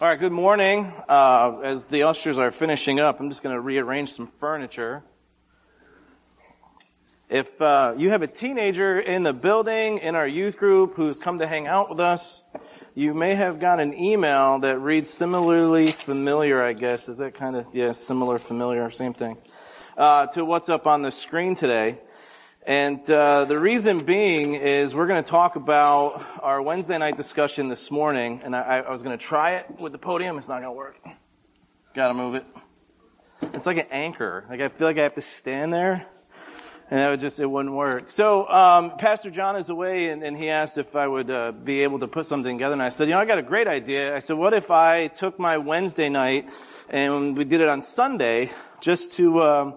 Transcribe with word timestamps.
All 0.00 0.08
right, 0.08 0.18
good 0.18 0.32
morning. 0.32 0.92
Uh, 1.08 1.60
as 1.62 1.86
the 1.86 2.02
ushers 2.02 2.36
are 2.36 2.50
finishing 2.50 2.98
up, 2.98 3.20
I'm 3.20 3.30
just 3.30 3.44
going 3.44 3.54
to 3.54 3.60
rearrange 3.60 4.10
some 4.10 4.26
furniture. 4.26 5.04
If 7.28 7.62
uh, 7.62 7.94
you 7.96 8.10
have 8.10 8.20
a 8.20 8.26
teenager 8.26 8.98
in 8.98 9.22
the 9.22 9.32
building 9.32 9.98
in 9.98 10.16
our 10.16 10.26
youth 10.26 10.56
group 10.56 10.96
who's 10.96 11.20
come 11.20 11.38
to 11.38 11.46
hang 11.46 11.68
out 11.68 11.90
with 11.90 12.00
us, 12.00 12.42
you 12.96 13.14
may 13.14 13.36
have 13.36 13.60
got 13.60 13.78
an 13.78 13.96
email 13.96 14.58
that 14.58 14.80
reads 14.80 15.10
similarly 15.10 15.92
familiar, 15.92 16.60
I 16.60 16.72
guess. 16.72 17.08
Is 17.08 17.18
that 17.18 17.34
kind 17.34 17.54
of, 17.54 17.68
yeah, 17.72 17.92
similar, 17.92 18.38
familiar, 18.38 18.90
same 18.90 19.14
thing, 19.14 19.36
uh, 19.96 20.26
to 20.26 20.44
what's 20.44 20.68
up 20.68 20.88
on 20.88 21.02
the 21.02 21.12
screen 21.12 21.54
today. 21.54 22.00
And 22.66 23.08
uh, 23.10 23.44
the 23.44 23.58
reason 23.58 24.06
being 24.06 24.54
is 24.54 24.94
we're 24.94 25.06
going 25.06 25.22
to 25.22 25.30
talk 25.30 25.56
about 25.56 26.24
our 26.40 26.62
Wednesday 26.62 26.96
night 26.96 27.18
discussion 27.18 27.68
this 27.68 27.90
morning, 27.90 28.40
and 28.42 28.56
I, 28.56 28.78
I 28.78 28.90
was 28.90 29.02
going 29.02 29.16
to 29.16 29.22
try 29.22 29.56
it 29.56 29.78
with 29.78 29.92
the 29.92 29.98
podium. 29.98 30.38
It's 30.38 30.48
not 30.48 30.62
going 30.62 30.72
to 30.72 30.72
work. 30.72 30.98
Got 31.94 32.08
to 32.08 32.14
move 32.14 32.36
it. 32.36 32.46
It's 33.52 33.66
like 33.66 33.76
an 33.76 33.88
anchor. 33.90 34.46
Like 34.48 34.62
I 34.62 34.70
feel 34.70 34.86
like 34.86 34.96
I 34.96 35.02
have 35.02 35.12
to 35.12 35.20
stand 35.20 35.74
there, 35.74 36.06
and 36.90 37.00
that 37.00 37.10
would 37.10 37.20
just 37.20 37.38
it 37.38 37.44
wouldn't 37.44 37.74
work. 37.74 38.10
So 38.10 38.48
um, 38.48 38.96
Pastor 38.96 39.30
John 39.30 39.56
is 39.56 39.68
away, 39.68 40.08
and, 40.08 40.22
and 40.24 40.34
he 40.34 40.48
asked 40.48 40.78
if 40.78 40.96
I 40.96 41.06
would 41.06 41.30
uh, 41.30 41.52
be 41.52 41.82
able 41.82 41.98
to 41.98 42.08
put 42.08 42.24
something 42.24 42.56
together, 42.56 42.72
and 42.72 42.82
I 42.82 42.88
said, 42.88 43.08
you 43.08 43.14
know, 43.14 43.20
I 43.20 43.26
got 43.26 43.36
a 43.36 43.42
great 43.42 43.68
idea. 43.68 44.16
I 44.16 44.20
said, 44.20 44.38
what 44.38 44.54
if 44.54 44.70
I 44.70 45.08
took 45.08 45.38
my 45.38 45.58
Wednesday 45.58 46.08
night 46.08 46.48
and 46.88 47.36
we 47.36 47.44
did 47.44 47.60
it 47.60 47.68
on 47.68 47.82
Sunday 47.82 48.50
just 48.80 49.16
to. 49.16 49.40
Uh, 49.40 49.72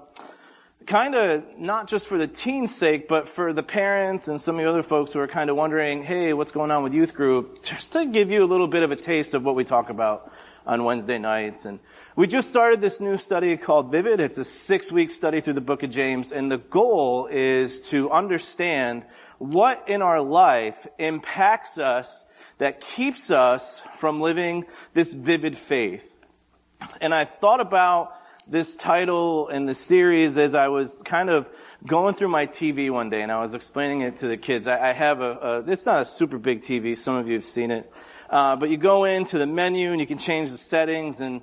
kind 0.88 1.16
of 1.16 1.44
not 1.59 1.88
just 1.88 2.08
for 2.08 2.18
the 2.18 2.27
teen's 2.27 2.73
sake, 2.73 3.08
but 3.09 3.27
for 3.27 3.52
the 3.52 3.62
parents 3.62 4.30
and 4.30 4.40
some 4.40 4.55
of 4.55 4.64
the 4.64 4.70
other 4.70 4.82
folks 4.82 5.12
who 5.12 5.20
are 5.20 5.27
kind 5.27 5.50
of 5.50 5.58
wondering, 5.58 6.02
hey, 6.02 6.34
what's 6.34 6.54
going 6.54 6.72
on 6.72 6.82
with 6.82 6.94
youth 6.94 7.13
group, 7.13 7.62
just 7.62 7.91
to 7.94 8.05
give 8.05 8.32
you 8.32 8.41
a 8.41 8.46
little 8.46 8.70
bit 8.70 8.84
of 8.84 8.91
a 8.91 8.96
taste 8.96 9.34
of 9.34 9.44
what 9.44 9.54
we 9.54 9.66
talk 9.66 9.90
about 9.90 10.32
on 10.66 10.86
Wednesday 10.86 11.18
nights. 11.18 11.66
And 11.66 11.80
we 12.16 12.26
just 12.26 12.50
started 12.50 12.80
this 12.80 13.02
new 13.02 13.18
study 13.18 13.58
called 13.58 13.91
Vivid. 13.91 14.21
It's 14.21 14.38
a 14.38 14.46
six 14.46 14.90
week 14.90 15.12
study 15.12 15.41
through 15.41 15.54
the 15.54 15.62
book 15.62 15.84
of 15.84 15.90
James. 15.90 16.32
And 16.32 16.49
the 16.49 16.57
goal 16.57 17.27
is 17.29 17.82
to 17.90 18.10
understand 18.10 19.04
what 19.40 19.84
in 19.88 20.01
our 20.01 20.22
life 20.22 20.88
impacts 20.98 21.77
us 21.77 22.24
that 22.60 22.79
keeps 22.79 23.29
us 23.29 23.82
from 23.94 24.22
living 24.22 24.66
this 24.94 25.13
vivid 25.13 25.57
faith. 25.57 26.16
And 27.01 27.13
I 27.13 27.26
thought 27.26 27.60
about 27.60 28.13
this 28.49 28.76
title 28.76 29.49
and 29.49 29.67
the 29.67 29.76
series 29.76 30.37
as 30.37 30.55
I 30.55 30.70
was 30.70 31.01
kind 31.03 31.29
of 31.29 31.49
going 31.85 32.15
through 32.15 32.29
my 32.29 32.48
TV 32.48 32.89
one 32.89 33.09
day 33.09 33.21
and 33.21 33.31
I 33.31 33.41
was 33.41 33.54
explaining 33.54 34.01
it 34.01 34.17
to 34.17 34.27
the 34.27 34.37
kids. 34.37 34.67
I, 34.67 34.89
I 34.89 34.93
have 34.93 35.21
a, 35.21 35.31
a, 35.31 35.71
it's 35.71 35.85
not 35.85 36.01
a 36.01 36.05
super 36.05 36.37
big 36.37 36.62
TV. 36.62 36.95
Some 36.98 37.15
of 37.15 37.27
you 37.27 37.35
have 37.35 37.43
seen 37.43 37.71
it. 37.71 37.91
Uh, 38.29 38.55
but 38.55 38.70
you 38.70 38.77
go 38.77 39.04
into 39.05 39.37
the 39.37 39.48
menu 39.48 39.91
and 39.91 39.99
you 39.99 40.07
can 40.07 40.17
change 40.17 40.51
the 40.51 40.57
settings 40.57 41.20
and 41.21 41.41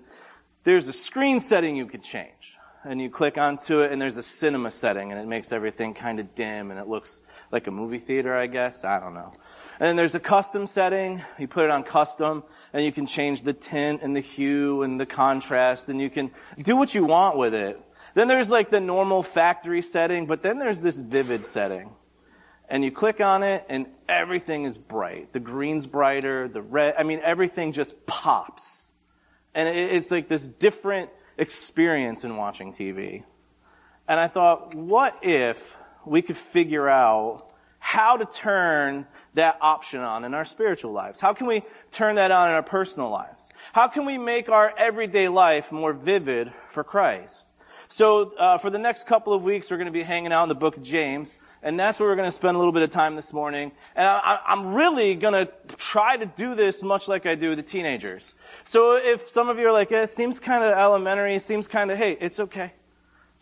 there's 0.65 0.89
a 0.89 0.93
screen 0.93 1.41
setting 1.41 1.77
you 1.77 1.87
can 1.87 2.01
change. 2.01 2.57
And 2.85 3.01
you 3.01 3.09
click 3.09 3.39
onto 3.39 3.81
it 3.81 3.93
and 3.93 4.01
there's 4.01 4.17
a 4.17 4.23
cinema 4.23 4.71
setting 4.71 5.11
and 5.11 5.21
it 5.21 5.27
makes 5.27 5.53
everything 5.53 5.95
kind 5.95 6.21
of 6.21 6.35
dim 6.35 6.71
and 6.71 6.81
it 6.81 6.87
looks 6.87 7.23
like 7.51 7.67
a 7.67 7.71
movie 7.71 7.99
theater, 7.99 8.35
I 8.35 8.47
guess. 8.47 8.85
I 8.85 8.99
don't 8.99 9.15
know. 9.15 9.33
And 9.81 9.89
then 9.89 9.97
there's 9.97 10.15
a 10.15 10.21
custom 10.21 10.67
setting. 10.67 11.23
You 11.39 11.49
put 11.49 11.65
it 11.65 11.71
on 11.71 11.83
custom 11.83 12.45
and 12.73 12.85
you 12.85 12.93
can 12.93 13.07
change 13.07 13.43
the 13.43 13.53
tint 13.53 14.03
and 14.03 14.15
the 14.15 14.21
hue 14.21 14.83
and 14.83 15.01
the 15.01 15.07
contrast 15.07 15.89
and 15.89 16.01
you 16.01 16.11
can 16.11 16.31
do 16.61 16.77
what 16.77 16.95
you 16.95 17.05
want 17.05 17.37
with 17.37 17.55
it. 17.55 17.81
Then 18.15 18.29
there's 18.29 18.51
like 18.51 18.71
the 18.71 18.81
normal 18.81 19.25
factory 19.25 19.83
setting, 19.83 20.27
but 20.27 20.43
then 20.43 20.59
there's 20.59 20.81
this 20.81 21.01
vivid 21.01 21.45
setting. 21.45 21.91
And 22.69 22.85
you 22.85 22.93
click 22.93 23.21
on 23.21 23.43
it 23.43 23.67
and 23.69 23.87
everything 24.09 24.65
is 24.65 24.79
bright. 24.79 25.33
The 25.33 25.41
green's 25.41 25.87
brighter, 25.87 26.47
the 26.49 26.63
red, 26.63 26.95
I 26.97 27.03
mean, 27.03 27.21
everything 27.25 27.73
just 27.73 28.07
pops. 28.07 28.93
And 29.55 29.69
it's 29.69 30.11
like 30.11 30.29
this 30.29 30.47
different 30.47 31.11
experience 31.37 32.25
in 32.25 32.37
watching 32.37 32.73
TV. 32.73 33.25
And 34.07 34.21
I 34.21 34.29
thought, 34.29 34.75
what 34.75 35.19
if 35.23 35.77
we 36.07 36.23
could 36.23 36.37
figure 36.37 36.89
out 36.89 37.49
how 37.79 38.17
to 38.17 38.25
turn 38.25 39.07
that 39.35 39.59
option 39.61 40.01
on 40.01 40.25
in 40.25 40.35
our 40.35 40.45
spiritual 40.45 40.93
lives? 40.93 41.21
How 41.21 41.33
can 41.33 41.47
we 41.47 41.63
turn 41.91 42.17
that 42.17 42.31
on 42.31 42.49
in 42.49 42.55
our 42.55 42.63
personal 42.63 43.11
lives? 43.11 43.49
How 43.73 43.89
can 43.89 44.07
we 44.07 44.19
make 44.19 44.49
our 44.49 44.73
everyday 44.77 45.29
life 45.29 45.71
more 45.71 45.93
vivid 45.93 46.53
for 46.69 46.85
Christ? 46.85 47.51
So, 47.89 48.35
uh, 48.37 48.59
for 48.59 48.71
the 48.71 48.79
next 48.79 49.07
couple 49.07 49.33
of 49.33 49.45
weeks, 49.45 49.71
we're 49.71 49.77
going 49.77 49.87
to 49.87 49.93
be 49.93 50.03
hanging 50.03 50.33
out 50.33 50.45
in 50.45 50.49
the 50.49 50.55
book 50.55 50.77
of 50.77 50.83
James, 50.83 51.37
and 51.63 51.79
that's 51.79 52.01
where 52.01 52.09
we're 52.09 52.17
going 52.17 52.27
to 52.27 52.33
spend 52.33 52.57
a 52.57 52.59
little 52.59 52.73
bit 52.73 52.83
of 52.83 52.91
time 52.91 53.15
this 53.15 53.33
morning. 53.33 53.73
And 53.95 54.07
I, 54.07 54.41
I'm 54.47 54.75
really 54.75 55.15
going 55.15 55.35
to 55.35 55.53
try 55.77 56.17
to 56.17 56.27
do 56.27 56.55
this 56.55 56.83
much 56.83 57.09
like 57.09 57.27
I 57.27 57.35
do 57.35 57.51
with 57.51 57.59
the 57.59 57.63
teenagers. 57.63 58.35
So, 58.65 58.97
if 58.97 59.29
some 59.29 59.49
of 59.49 59.59
you 59.59 59.69
are 59.69 59.73
like, 59.73 59.93
eh, 59.93 60.03
it 60.03 60.09
seems 60.09 60.41
kind 60.41 60.65
of 60.65 60.73
elementary, 60.73 61.35
it 61.35 61.43
seems 61.43 61.69
kind 61.69 61.91
of, 61.91 61.99
hey, 61.99 62.17
it's 62.21 62.41
okay. 62.41 62.73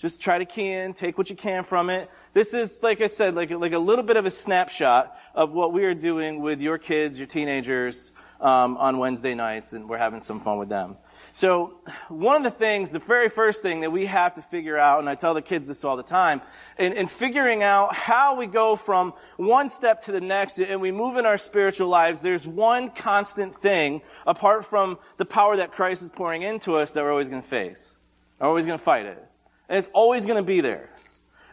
Just 0.03 0.21
try 0.21 0.37
to 0.37 0.45
key 0.45 0.69
in, 0.69 0.95
take 0.95 1.17
what 1.17 1.31
you 1.31 1.37
can 1.37 1.63
from 1.63 1.89
it. 1.89 2.11
This 2.33 2.55
is, 2.55 2.83
like 2.83 3.01
I 3.01 3.07
said, 3.07 3.37
like, 3.37 3.53
like 3.53 3.73
a 3.73 3.79
little 3.79 4.03
bit 4.03 4.17
of 4.17 4.27
a 4.27 4.33
snapshot 4.33 5.17
of 5.33 5.55
what 5.55 5.73
we 5.73 5.85
are 5.85 5.95
doing 5.95 6.41
with 6.41 6.61
your 6.61 6.77
kids, 6.77 7.21
your 7.21 7.29
teenagers, 7.29 8.13
um, 8.41 8.77
on 8.79 8.99
Wednesday 8.99 9.37
nights, 9.37 9.73
and 9.73 9.89
we're 9.89 9.99
having 9.99 10.21
some 10.21 10.41
fun 10.41 10.59
with 10.59 10.69
them. 10.69 10.97
So, 11.33 11.75
one 12.09 12.35
of 12.35 12.43
the 12.43 12.51
things, 12.51 12.91
the 12.91 12.99
very 12.99 13.29
first 13.29 13.63
thing 13.63 13.83
that 13.83 13.93
we 13.93 14.07
have 14.07 14.35
to 14.35 14.43
figure 14.43 14.77
out, 14.77 14.99
and 14.99 15.09
I 15.09 15.15
tell 15.15 15.35
the 15.35 15.41
kids 15.41 15.69
this 15.69 15.85
all 15.85 15.97
the 15.97 16.03
time, 16.03 16.43
in, 16.81 16.95
in 16.95 17.07
figuring 17.07 17.63
out 17.63 17.95
how 17.95 18.35
we 18.35 18.49
go 18.49 18.75
from 18.75 19.15
one 19.37 19.69
step 19.69 20.01
to 20.03 20.13
the 20.13 20.21
next 20.21 20.59
and 20.59 20.81
we 20.81 20.91
move 20.91 21.17
in 21.17 21.27
our 21.27 21.39
spiritual 21.39 21.87
lives, 21.87 22.23
there's 22.23 22.45
one 22.45 22.91
constant 22.91 23.55
thing, 23.55 24.03
apart 24.27 24.65
from 24.65 24.99
the 25.19 25.25
power 25.25 25.59
that 25.59 25.71
Christ 25.71 26.03
is 26.03 26.09
pouring 26.09 26.43
into 26.43 26.75
us, 26.75 26.93
that 26.95 27.05
we're 27.05 27.13
always 27.13 27.29
going 27.29 27.43
to 27.43 27.49
face. 27.49 27.97
We're 28.41 28.49
always 28.49 28.67
going 28.67 28.79
to 28.81 28.85
fight 28.85 29.07
it. 29.07 29.29
And 29.73 29.79
it's 29.79 29.89
always 29.95 30.27
going 30.27 30.37
to 30.37 30.43
be 30.43 30.61
there. 30.61 30.91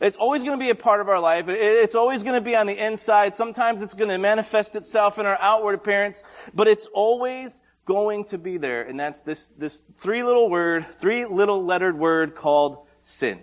It's 0.01 0.17
always 0.17 0.43
going 0.43 0.59
to 0.59 0.61
be 0.61 0.71
a 0.71 0.75
part 0.75 0.99
of 0.99 1.07
our 1.07 1.21
life. 1.21 1.45
It's 1.47 1.95
always 1.95 2.21
going 2.21 2.35
to 2.35 2.41
be 2.41 2.53
on 2.53 2.67
the 2.67 2.77
inside. 2.77 3.33
Sometimes 3.33 3.81
it's 3.81 3.93
going 3.93 4.09
to 4.09 4.17
manifest 4.17 4.75
itself 4.75 5.19
in 5.19 5.25
our 5.25 5.37
outward 5.39 5.75
appearance, 5.75 6.21
but 6.53 6.67
it's 6.67 6.85
always 6.87 7.61
going 7.85 8.25
to 8.25 8.37
be 8.37 8.57
there. 8.57 8.81
And 8.81 8.99
that's 8.99 9.23
this, 9.23 9.51
this 9.51 9.83
three 9.95 10.21
little 10.23 10.49
word, 10.49 10.87
three 10.91 11.25
little 11.27 11.63
lettered 11.63 11.97
word 11.97 12.35
called 12.35 12.85
sin. 12.99 13.39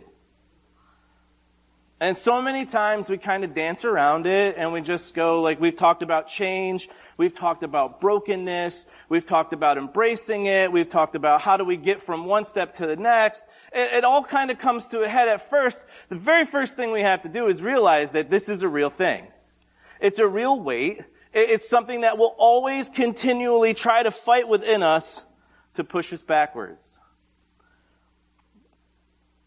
And 1.99 2.15
so 2.15 2.43
many 2.43 2.67
times 2.67 3.09
we 3.09 3.17
kind 3.17 3.43
of 3.43 3.55
dance 3.55 3.87
around 3.87 4.27
it 4.27 4.57
and 4.59 4.71
we 4.71 4.83
just 4.83 5.15
go 5.15 5.41
like 5.41 5.59
we've 5.59 5.75
talked 5.75 6.03
about 6.03 6.27
change, 6.27 6.91
we've 7.17 7.33
talked 7.33 7.63
about 7.63 8.03
brokenness, 8.03 8.85
we've 9.09 9.25
talked 9.25 9.55
about 9.55 9.79
embracing 9.79 10.45
it, 10.45 10.71
we've 10.71 10.91
talked 10.91 11.15
about 11.15 11.41
how 11.41 11.57
do 11.57 11.65
we 11.65 11.79
get 11.79 12.03
from 12.03 12.27
one 12.27 12.45
step 12.45 12.75
to 12.75 12.87
the 12.87 12.97
next. 12.97 13.47
It, 13.77 13.99
it 13.99 14.05
all 14.05 14.25
kind 14.25 14.51
of 14.51 14.59
comes 14.59 14.89
to 14.89 15.03
a 15.03 15.09
head 15.09 15.29
at 15.29 15.49
first. 15.49 15.85
The 16.09 16.17
very 16.17 16.45
first 16.45 16.77
thing 16.77 16.91
we 16.91 17.03
have 17.03 17.23
to 17.23 17.29
do 17.29 17.47
is 17.47 17.63
realize 17.63 18.11
that 18.13 18.31
this 18.31 18.49
is 18.49 18.63
a 18.63 18.69
real 18.69 18.91
thing. 18.91 19.27
It's 20.01 20.19
a 20.19 20.27
real 20.27 20.59
weight. 20.59 21.03
It's 21.33 21.69
something 21.69 22.01
that 22.01 22.19
will 22.19 22.35
always 22.39 22.89
continually 22.89 23.75
try 23.75 24.03
to 24.03 24.11
fight 24.11 24.49
within 24.49 24.83
us 24.83 25.25
to 25.75 25.85
push 25.85 26.13
us 26.13 26.23
backwards 26.23 26.97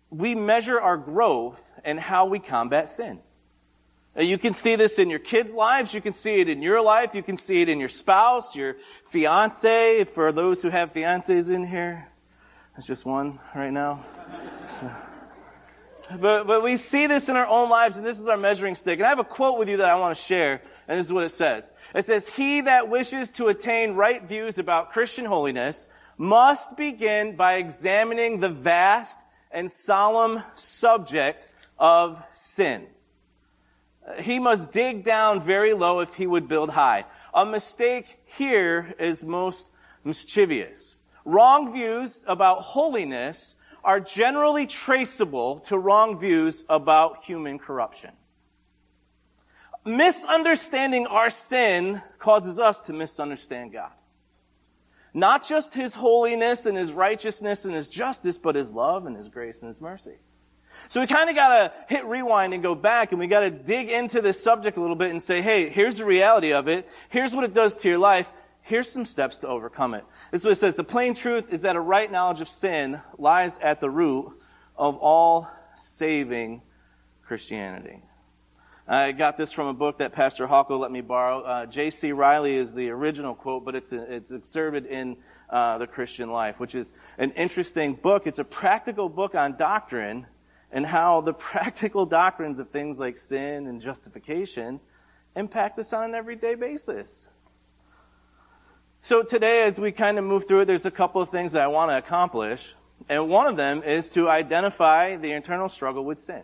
we 0.10 0.36
measure 0.36 0.80
our 0.80 0.98
growth 0.98 1.72
and 1.84 2.00
how 2.00 2.26
we 2.26 2.40
combat 2.40 2.90
sin. 2.90 3.20
You 4.18 4.38
can 4.38 4.54
see 4.54 4.76
this 4.76 5.00
in 5.00 5.10
your 5.10 5.20
kids' 5.20 5.54
lives. 5.54 5.94
You 5.94 6.02
can 6.02 6.14
see 6.14 6.36
it 6.36 6.50
in 6.50 6.62
your 6.62 6.82
life. 6.82 7.14
You 7.14 7.24
can 7.24 7.38
see 7.38 7.62
it 7.62 7.70
in 7.70 7.80
your 7.80 7.90
spouse, 7.90 8.56
your 8.56 8.76
fiance. 9.06 10.04
For 10.06 10.32
those 10.32 10.62
who 10.62 10.70
have 10.70 10.94
fiancés 10.94 11.54
in 11.54 11.66
here, 11.66 12.08
there's 12.74 12.88
just 12.88 13.06
one 13.06 13.40
right 13.56 13.72
now. 13.72 14.04
So. 14.66 14.92
But, 16.18 16.48
but 16.48 16.64
we 16.64 16.78
see 16.78 17.08
this 17.08 17.30
in 17.30 17.36
our 17.36 17.48
own 17.48 17.70
lives, 17.70 17.98
and 17.98 18.06
this 18.06 18.20
is 18.20 18.28
our 18.28 18.38
measuring 18.38 18.76
stick. 18.76 19.00
And 19.00 19.06
I 19.06 19.10
have 19.10 19.20
a 19.20 19.24
quote 19.24 19.60
with 19.60 19.70
you 19.70 19.78
that 19.78 19.90
I 19.90 20.00
want 20.00 20.18
to 20.18 20.22
share, 20.22 20.62
and 20.88 21.00
this 21.00 21.06
is 21.06 21.14
what 21.14 21.24
it 21.24 21.30
says. 21.30 21.72
It 21.94 22.06
says, 22.06 22.30
He 22.30 22.62
that 22.62 22.90
wishes 22.90 23.32
to 23.32 23.48
attain 23.48 23.94
right 23.94 24.24
views 24.24 24.58
about 24.58 24.92
Christian 24.92 25.26
holiness 25.26 25.90
must 26.18 26.78
begin 26.78 27.36
by 27.36 27.56
examining 27.56 28.40
the 28.40 28.50
vast 28.50 29.22
and 29.52 29.70
solemn 29.70 30.44
subject 30.56 31.48
of 31.78 32.22
sin. 32.34 32.88
He 34.20 34.40
must 34.40 34.72
dig 34.72 35.04
down 35.04 35.42
very 35.42 35.74
low 35.74 36.00
if 36.00 36.16
he 36.16 36.26
would 36.26 36.48
build 36.48 36.72
high. 36.72 37.06
A 37.34 37.46
mistake 37.46 38.20
here 38.26 38.96
is 38.98 39.24
most 39.24 39.70
mischievous. 40.04 40.96
Wrong 41.26 41.72
views 41.72 42.26
about 42.28 42.62
holiness 42.62 43.56
are 43.84 44.00
generally 44.00 44.66
traceable 44.66 45.60
to 45.62 45.78
wrong 45.78 46.20
views 46.20 46.64
about 46.70 47.24
human 47.24 47.60
corruption. 47.60 48.12
Misunderstanding 49.86 51.08
our 51.08 51.30
sin 51.30 52.02
causes 52.18 52.60
us 52.60 52.82
to 52.82 52.94
misunderstand 52.94 53.72
God. 53.72 53.92
Not 55.14 55.48
just 55.48 55.74
his 55.74 55.96
holiness 55.96 56.66
and 56.66 56.78
his 56.78 56.94
righteousness 56.94 57.66
and 57.66 57.74
his 57.74 57.90
justice, 57.90 58.38
but 58.38 58.56
his 58.56 58.74
love 58.74 59.06
and 59.06 59.16
his 59.16 59.28
grace 59.28 59.62
and 59.62 59.68
his 59.68 59.82
mercy. 59.82 60.18
So 60.88 61.02
we 61.02 61.08
kind 61.08 61.30
of 61.30 61.36
got 61.36 61.50
to 61.50 61.74
hit 61.94 62.06
rewind 62.06 62.54
and 62.54 62.64
go 62.64 62.76
back 62.76 63.12
and 63.12 63.20
we 63.20 63.28
got 63.28 63.42
to 63.42 63.52
dig 63.52 63.90
into 63.90 64.22
this 64.22 64.42
subject 64.42 64.78
a 64.78 64.82
little 64.82 64.96
bit 64.96 65.12
and 65.12 65.22
say, 65.22 65.42
hey, 65.42 65.70
here's 65.70 65.98
the 65.98 66.06
reality 66.06 66.54
of 66.54 66.68
it. 66.68 66.88
Here's 67.10 67.34
what 67.34 67.44
it 67.44 67.54
does 67.54 67.76
to 67.82 67.90
your 67.90 67.98
life. 67.98 68.32
Here's 68.70 68.88
some 68.88 69.06
steps 69.06 69.40
to 69.40 69.48
overcome 69.48 69.96
it. 69.96 70.06
This 70.30 70.42
is 70.42 70.46
what 70.46 70.52
it 70.52 70.58
says. 70.58 70.76
The 70.76 70.84
plain 70.84 71.16
truth 71.16 71.52
is 71.52 71.64
that 71.64 71.76
a 71.76 71.82
right 71.82 72.12
knowledge 72.12 72.40
of 72.40 72.48
sin 72.48 73.02
lies 73.18 73.58
at 73.64 73.80
the 73.80 73.90
root 73.90 74.32
of 74.78 74.96
all 74.98 75.50
saving 75.76 76.62
Christianity. 77.24 78.04
I 78.88 79.12
got 79.12 79.40
this 79.40 79.52
from 79.54 79.66
a 79.66 79.74
book 79.74 79.98
that 79.98 80.14
Pastor 80.14 80.46
Hawko 80.46 80.78
let 80.80 80.92
me 80.92 81.02
borrow. 81.02 81.42
Uh, 81.42 81.66
J.C. 81.66 82.12
Ryle 82.12 82.46
is 82.46 82.76
the 82.76 82.92
original 82.92 83.34
quote, 83.34 83.66
but 83.66 83.74
it's, 83.74 83.92
it's 83.92 84.32
excerpted 84.32 84.86
in 84.86 85.18
uh, 85.50 85.80
The 85.80 85.88
Christian 85.88 86.32
Life, 86.32 86.60
which 86.60 86.76
is 86.76 86.94
an 87.18 87.32
interesting 87.32 87.96
book. 87.96 88.28
It's 88.28 88.38
a 88.38 88.46
practical 88.46 89.10
book 89.10 89.34
on 89.34 89.58
doctrine 89.58 90.28
and 90.72 90.86
how 90.86 91.22
the 91.22 91.34
practical 91.52 92.06
doctrines 92.06 92.60
of 92.60 92.70
things 92.70 93.00
like 93.00 93.18
sin 93.18 93.66
and 93.66 93.82
justification 93.82 94.80
impact 95.36 95.80
us 95.80 95.92
on 95.92 96.10
an 96.10 96.14
everyday 96.14 96.54
basis. 96.54 97.29
So 99.02 99.24
today, 99.24 99.64
as 99.64 99.80
we 99.80 99.92
kind 99.92 100.18
of 100.18 100.26
move 100.26 100.48
through 100.48 100.62
it, 100.62 100.66
there's 100.66 100.86
a 100.86 100.92
couple 100.92 101.22
of 101.22 101.30
things 101.30 101.54
that 101.54 101.64
I 101.64 101.68
want 101.68 101.92
to 101.92 101.98
accomplish. 101.98 102.76
And 103.08 103.30
one 103.30 103.48
of 103.48 103.56
them 103.58 103.82
is 103.82 104.10
to 104.12 104.30
identify 104.30 105.16
the 105.16 105.32
internal 105.32 105.70
struggle 105.70 106.04
with 106.04 106.20
sin 106.20 106.44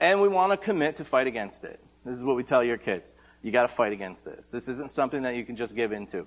and 0.00 0.20
we 0.20 0.28
want 0.28 0.52
to 0.52 0.56
commit 0.56 0.96
to 0.96 1.04
fight 1.04 1.26
against 1.26 1.62
it. 1.62 1.78
This 2.04 2.16
is 2.16 2.24
what 2.24 2.34
we 2.34 2.42
tell 2.42 2.64
your 2.64 2.78
kids. 2.78 3.14
You 3.42 3.52
got 3.52 3.62
to 3.62 3.68
fight 3.68 3.92
against 3.92 4.24
this. 4.24 4.50
This 4.50 4.66
isn't 4.66 4.90
something 4.90 5.22
that 5.22 5.36
you 5.36 5.44
can 5.44 5.56
just 5.56 5.76
give 5.76 5.92
into. 5.92 6.26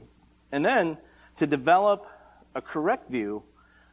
And 0.52 0.64
then 0.64 0.98
to 1.38 1.48
develop 1.48 2.08
a 2.54 2.62
correct 2.62 3.08
view 3.08 3.44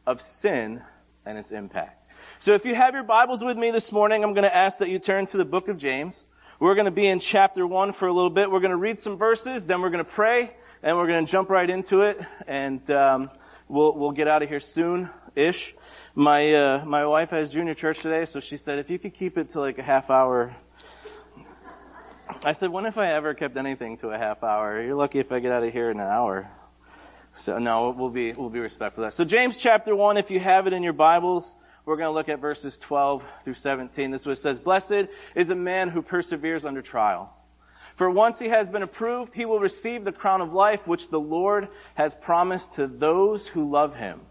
of 0.05 0.21
sin 0.21 0.81
and 1.25 1.37
its 1.37 1.51
impact. 1.51 1.97
So 2.39 2.53
if 2.53 2.65
you 2.65 2.75
have 2.75 2.93
your 2.93 3.03
Bibles 3.03 3.43
with 3.43 3.57
me 3.57 3.71
this 3.71 3.91
morning, 3.91 4.23
I'm 4.23 4.33
going 4.33 4.43
to 4.43 4.55
ask 4.55 4.77
that 4.79 4.89
you 4.89 4.99
turn 4.99 5.25
to 5.27 5.37
the 5.37 5.45
book 5.45 5.67
of 5.67 5.77
James. 5.77 6.27
We're 6.59 6.75
going 6.75 6.85
to 6.85 6.91
be 6.91 7.07
in 7.07 7.19
chapter 7.19 7.65
one 7.65 7.91
for 7.91 8.07
a 8.07 8.13
little 8.13 8.29
bit. 8.29 8.51
We're 8.51 8.59
going 8.59 8.71
to 8.71 8.77
read 8.77 8.99
some 8.99 9.17
verses, 9.17 9.65
then 9.65 9.81
we're 9.81 9.89
going 9.89 10.05
to 10.05 10.11
pray, 10.11 10.51
and 10.83 10.97
we're 10.97 11.07
going 11.07 11.25
to 11.25 11.31
jump 11.31 11.49
right 11.49 11.69
into 11.69 12.01
it, 12.01 12.19
and 12.47 12.89
um, 12.91 13.29
we'll 13.67 13.97
we'll 13.97 14.11
get 14.11 14.27
out 14.27 14.41
of 14.41 14.49
here 14.49 14.59
soon 14.59 15.09
ish. 15.35 15.75
My 16.15 16.53
uh, 16.53 16.85
my 16.85 17.05
wife 17.05 17.29
has 17.29 17.51
junior 17.51 17.73
church 17.73 17.99
today, 17.99 18.25
so 18.25 18.39
she 18.39 18.57
said 18.57 18.79
if 18.79 18.89
you 18.89 18.99
could 18.99 19.13
keep 19.13 19.37
it 19.37 19.49
to 19.49 19.59
like 19.59 19.77
a 19.77 19.83
half 19.83 20.09
hour. 20.09 20.55
I 22.45 22.53
said, 22.53 22.69
when 22.69 22.85
if 22.85 22.97
I 22.97 23.11
ever 23.11 23.33
kept 23.33 23.57
anything 23.57 23.97
to 23.97 24.09
a 24.09 24.17
half 24.17 24.41
hour? 24.41 24.81
You're 24.81 24.95
lucky 24.95 25.19
if 25.19 25.33
I 25.33 25.41
get 25.41 25.51
out 25.51 25.63
of 25.63 25.73
here 25.73 25.91
in 25.91 25.99
an 25.99 26.07
hour. 26.07 26.49
So 27.33 27.59
no, 27.59 27.91
we'll 27.91 28.09
be 28.09 28.33
we'll 28.33 28.49
be 28.49 28.59
respectful 28.59 29.03
of 29.03 29.11
that. 29.11 29.15
So 29.15 29.25
James 29.25 29.57
chapter 29.57 29.95
one, 29.95 30.17
if 30.17 30.31
you 30.31 30.39
have 30.39 30.65
it 30.65 30.73
in 30.73 30.81
your 30.81 30.93
Bibles, 30.93 31.55
we're 31.85 31.97
going 31.97 32.07
to 32.07 32.13
look 32.13 32.29
at 32.29 32.39
verses 32.39 32.77
12 32.79 33.23
through 33.43 33.53
17. 33.53 34.11
This 34.11 34.21
is 34.21 34.27
what 34.27 34.33
it 34.33 34.37
says: 34.37 34.59
Blessed 34.59 35.07
is 35.35 35.49
a 35.49 35.55
man 35.55 35.89
who 35.89 36.01
perseveres 36.01 36.65
under 36.65 36.81
trial. 36.81 37.33
For 37.95 38.09
once 38.09 38.39
he 38.39 38.49
has 38.49 38.69
been 38.69 38.83
approved, 38.83 39.35
he 39.35 39.45
will 39.45 39.59
receive 39.59 40.03
the 40.03 40.11
crown 40.11 40.41
of 40.41 40.53
life 40.53 40.87
which 40.87 41.09
the 41.09 41.19
Lord 41.19 41.67
has 41.95 42.15
promised 42.15 42.75
to 42.75 42.87
those 42.87 43.47
who 43.47 43.69
love 43.69 43.95
him. 43.95 44.21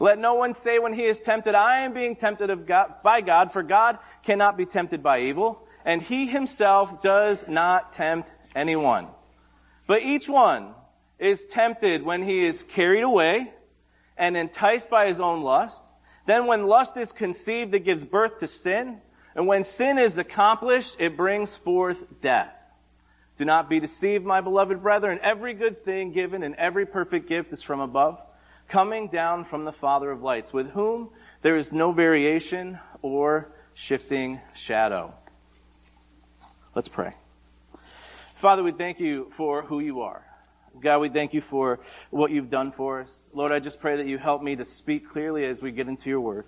Let 0.00 0.18
no 0.18 0.34
one 0.34 0.54
say 0.54 0.78
when 0.78 0.92
he 0.92 1.04
is 1.04 1.20
tempted, 1.20 1.54
I 1.54 1.80
am 1.80 1.92
being 1.92 2.16
tempted 2.16 2.66
God, 2.66 2.96
by 3.02 3.20
God, 3.20 3.52
for 3.52 3.62
God 3.62 3.98
cannot 4.22 4.56
be 4.56 4.66
tempted 4.66 5.02
by 5.02 5.20
evil, 5.20 5.66
and 5.84 6.02
he 6.02 6.26
himself 6.26 7.02
does 7.02 7.46
not 7.46 7.92
tempt 7.92 8.32
anyone. 8.54 9.08
But 9.86 10.02
each 10.02 10.28
one 10.28 10.74
is 11.18 11.46
tempted 11.46 12.02
when 12.02 12.22
he 12.22 12.44
is 12.44 12.64
carried 12.64 13.02
away 13.02 13.52
and 14.16 14.36
enticed 14.36 14.90
by 14.90 15.06
his 15.06 15.20
own 15.20 15.42
lust. 15.42 15.84
Then 16.26 16.46
when 16.46 16.66
lust 16.66 16.96
is 16.96 17.12
conceived, 17.12 17.74
it 17.74 17.84
gives 17.84 18.04
birth 18.04 18.38
to 18.38 18.48
sin. 18.48 19.00
And 19.34 19.46
when 19.46 19.64
sin 19.64 19.98
is 19.98 20.16
accomplished, 20.16 20.96
it 20.98 21.16
brings 21.16 21.56
forth 21.56 22.20
death. 22.20 22.63
Do 23.36 23.44
not 23.44 23.68
be 23.68 23.80
deceived, 23.80 24.24
my 24.24 24.40
beloved 24.40 24.82
brethren. 24.82 25.18
Every 25.22 25.54
good 25.54 25.76
thing 25.78 26.12
given 26.12 26.42
and 26.42 26.54
every 26.54 26.86
perfect 26.86 27.28
gift 27.28 27.52
is 27.52 27.62
from 27.62 27.80
above 27.80 28.20
coming 28.68 29.08
down 29.08 29.44
from 29.44 29.64
the 29.64 29.72
Father 29.72 30.10
of 30.10 30.22
lights, 30.22 30.52
with 30.52 30.70
whom 30.70 31.10
there 31.42 31.56
is 31.56 31.72
no 31.72 31.92
variation 31.92 32.78
or 33.02 33.52
shifting 33.74 34.40
shadow. 34.54 35.14
Let's 36.74 36.88
pray. 36.88 37.14
Father, 38.34 38.62
we 38.62 38.72
thank 38.72 39.00
you 39.00 39.28
for 39.30 39.62
who 39.62 39.80
you 39.80 40.00
are. 40.00 40.24
God, 40.80 41.00
we 41.00 41.08
thank 41.08 41.34
you 41.34 41.40
for 41.40 41.80
what 42.10 42.32
you've 42.32 42.50
done 42.50 42.72
for 42.72 43.02
us. 43.02 43.30
Lord, 43.32 43.52
I 43.52 43.60
just 43.60 43.80
pray 43.80 43.96
that 43.96 44.06
you 44.06 44.18
help 44.18 44.42
me 44.42 44.56
to 44.56 44.64
speak 44.64 45.08
clearly 45.08 45.44
as 45.44 45.62
we 45.62 45.70
get 45.70 45.86
into 45.86 46.10
your 46.10 46.20
word. 46.20 46.46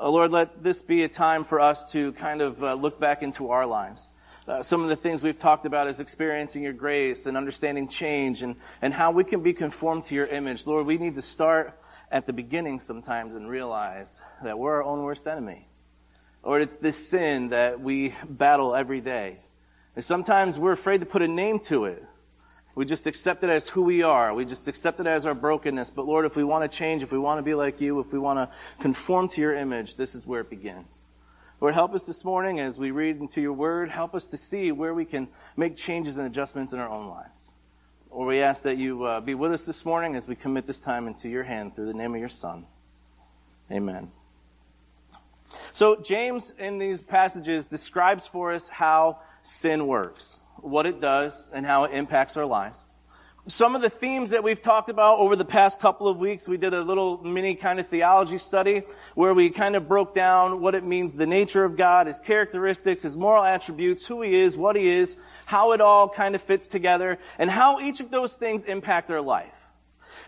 Uh, 0.00 0.08
Lord, 0.08 0.30
let 0.30 0.62
this 0.62 0.80
be 0.80 1.02
a 1.04 1.08
time 1.08 1.44
for 1.44 1.60
us 1.60 1.92
to 1.92 2.12
kind 2.12 2.40
of 2.40 2.64
uh, 2.64 2.72
look 2.74 2.98
back 2.98 3.22
into 3.22 3.50
our 3.50 3.66
lives. 3.66 4.10
Uh, 4.46 4.60
some 4.60 4.82
of 4.82 4.88
the 4.88 4.96
things 4.96 5.22
we've 5.22 5.38
talked 5.38 5.66
about 5.66 5.86
is 5.86 6.00
experiencing 6.00 6.64
your 6.64 6.72
grace 6.72 7.26
and 7.26 7.36
understanding 7.36 7.86
change 7.86 8.42
and, 8.42 8.56
and 8.80 8.92
how 8.92 9.12
we 9.12 9.22
can 9.22 9.40
be 9.40 9.52
conformed 9.52 10.02
to 10.02 10.16
your 10.16 10.26
image. 10.26 10.66
Lord, 10.66 10.84
we 10.84 10.98
need 10.98 11.14
to 11.14 11.22
start 11.22 11.78
at 12.10 12.26
the 12.26 12.32
beginning 12.32 12.80
sometimes 12.80 13.36
and 13.36 13.48
realize 13.48 14.20
that 14.42 14.58
we're 14.58 14.74
our 14.74 14.82
own 14.82 15.02
worst 15.02 15.28
enemy. 15.28 15.68
Lord, 16.44 16.60
it's 16.60 16.78
this 16.78 17.08
sin 17.08 17.50
that 17.50 17.80
we 17.80 18.14
battle 18.28 18.74
every 18.74 19.00
day. 19.00 19.38
And 19.94 20.04
sometimes 20.04 20.58
we're 20.58 20.72
afraid 20.72 21.00
to 21.00 21.06
put 21.06 21.22
a 21.22 21.28
name 21.28 21.60
to 21.60 21.84
it. 21.84 22.04
We 22.74 22.84
just 22.84 23.06
accept 23.06 23.44
it 23.44 23.50
as 23.50 23.68
who 23.68 23.84
we 23.84 24.02
are. 24.02 24.34
We 24.34 24.44
just 24.44 24.66
accept 24.66 24.98
it 24.98 25.06
as 25.06 25.24
our 25.24 25.34
brokenness. 25.34 25.90
But 25.90 26.06
Lord, 26.06 26.24
if 26.24 26.34
we 26.34 26.42
want 26.42 26.68
to 26.68 26.76
change, 26.76 27.04
if 27.04 27.12
we 27.12 27.18
want 27.18 27.38
to 27.38 27.42
be 27.42 27.54
like 27.54 27.80
you, 27.80 28.00
if 28.00 28.12
we 28.12 28.18
want 28.18 28.38
to 28.38 28.56
conform 28.80 29.28
to 29.28 29.40
your 29.40 29.54
image, 29.54 29.94
this 29.94 30.16
is 30.16 30.26
where 30.26 30.40
it 30.40 30.50
begins. 30.50 31.01
Lord, 31.62 31.74
help 31.74 31.94
us 31.94 32.06
this 32.06 32.24
morning 32.24 32.58
as 32.58 32.76
we 32.76 32.90
read 32.90 33.20
into 33.20 33.40
your 33.40 33.52
word. 33.52 33.88
Help 33.88 34.16
us 34.16 34.26
to 34.26 34.36
see 34.36 34.72
where 34.72 34.92
we 34.92 35.04
can 35.04 35.28
make 35.56 35.76
changes 35.76 36.16
and 36.16 36.26
adjustments 36.26 36.72
in 36.72 36.80
our 36.80 36.88
own 36.88 37.06
lives. 37.06 37.52
Lord, 38.10 38.26
we 38.26 38.40
ask 38.40 38.64
that 38.64 38.78
you 38.78 39.04
uh, 39.04 39.20
be 39.20 39.36
with 39.36 39.52
us 39.52 39.64
this 39.64 39.84
morning 39.84 40.16
as 40.16 40.26
we 40.26 40.34
commit 40.34 40.66
this 40.66 40.80
time 40.80 41.06
into 41.06 41.28
your 41.28 41.44
hand 41.44 41.76
through 41.76 41.86
the 41.86 41.94
name 41.94 42.14
of 42.14 42.18
your 42.18 42.28
Son. 42.28 42.66
Amen. 43.70 44.10
So, 45.72 46.00
James 46.02 46.52
in 46.58 46.78
these 46.78 47.00
passages 47.00 47.66
describes 47.66 48.26
for 48.26 48.52
us 48.52 48.68
how 48.68 49.20
sin 49.44 49.86
works, 49.86 50.40
what 50.56 50.84
it 50.84 51.00
does, 51.00 51.48
and 51.54 51.64
how 51.64 51.84
it 51.84 51.92
impacts 51.92 52.36
our 52.36 52.44
lives 52.44 52.84
some 53.48 53.74
of 53.74 53.82
the 53.82 53.90
themes 53.90 54.30
that 54.30 54.44
we've 54.44 54.62
talked 54.62 54.88
about 54.88 55.18
over 55.18 55.34
the 55.34 55.44
past 55.44 55.80
couple 55.80 56.06
of 56.06 56.16
weeks, 56.18 56.48
we 56.48 56.56
did 56.56 56.74
a 56.74 56.82
little 56.82 57.18
mini 57.24 57.56
kind 57.56 57.80
of 57.80 57.86
theology 57.88 58.38
study 58.38 58.82
where 59.16 59.34
we 59.34 59.50
kind 59.50 59.74
of 59.74 59.88
broke 59.88 60.14
down 60.14 60.60
what 60.60 60.76
it 60.76 60.84
means, 60.84 61.16
the 61.16 61.26
nature 61.26 61.64
of 61.64 61.76
God, 61.76 62.06
His 62.06 62.20
characteristics, 62.20 63.02
His 63.02 63.16
moral 63.16 63.42
attributes, 63.42 64.06
who 64.06 64.22
He 64.22 64.36
is, 64.36 64.56
what 64.56 64.76
He 64.76 64.88
is, 64.88 65.16
how 65.46 65.72
it 65.72 65.80
all 65.80 66.08
kind 66.08 66.36
of 66.36 66.40
fits 66.40 66.68
together, 66.68 67.18
and 67.36 67.50
how 67.50 67.80
each 67.80 67.98
of 67.98 68.12
those 68.12 68.36
things 68.36 68.64
impact 68.64 69.10
our 69.10 69.20
life. 69.20 69.61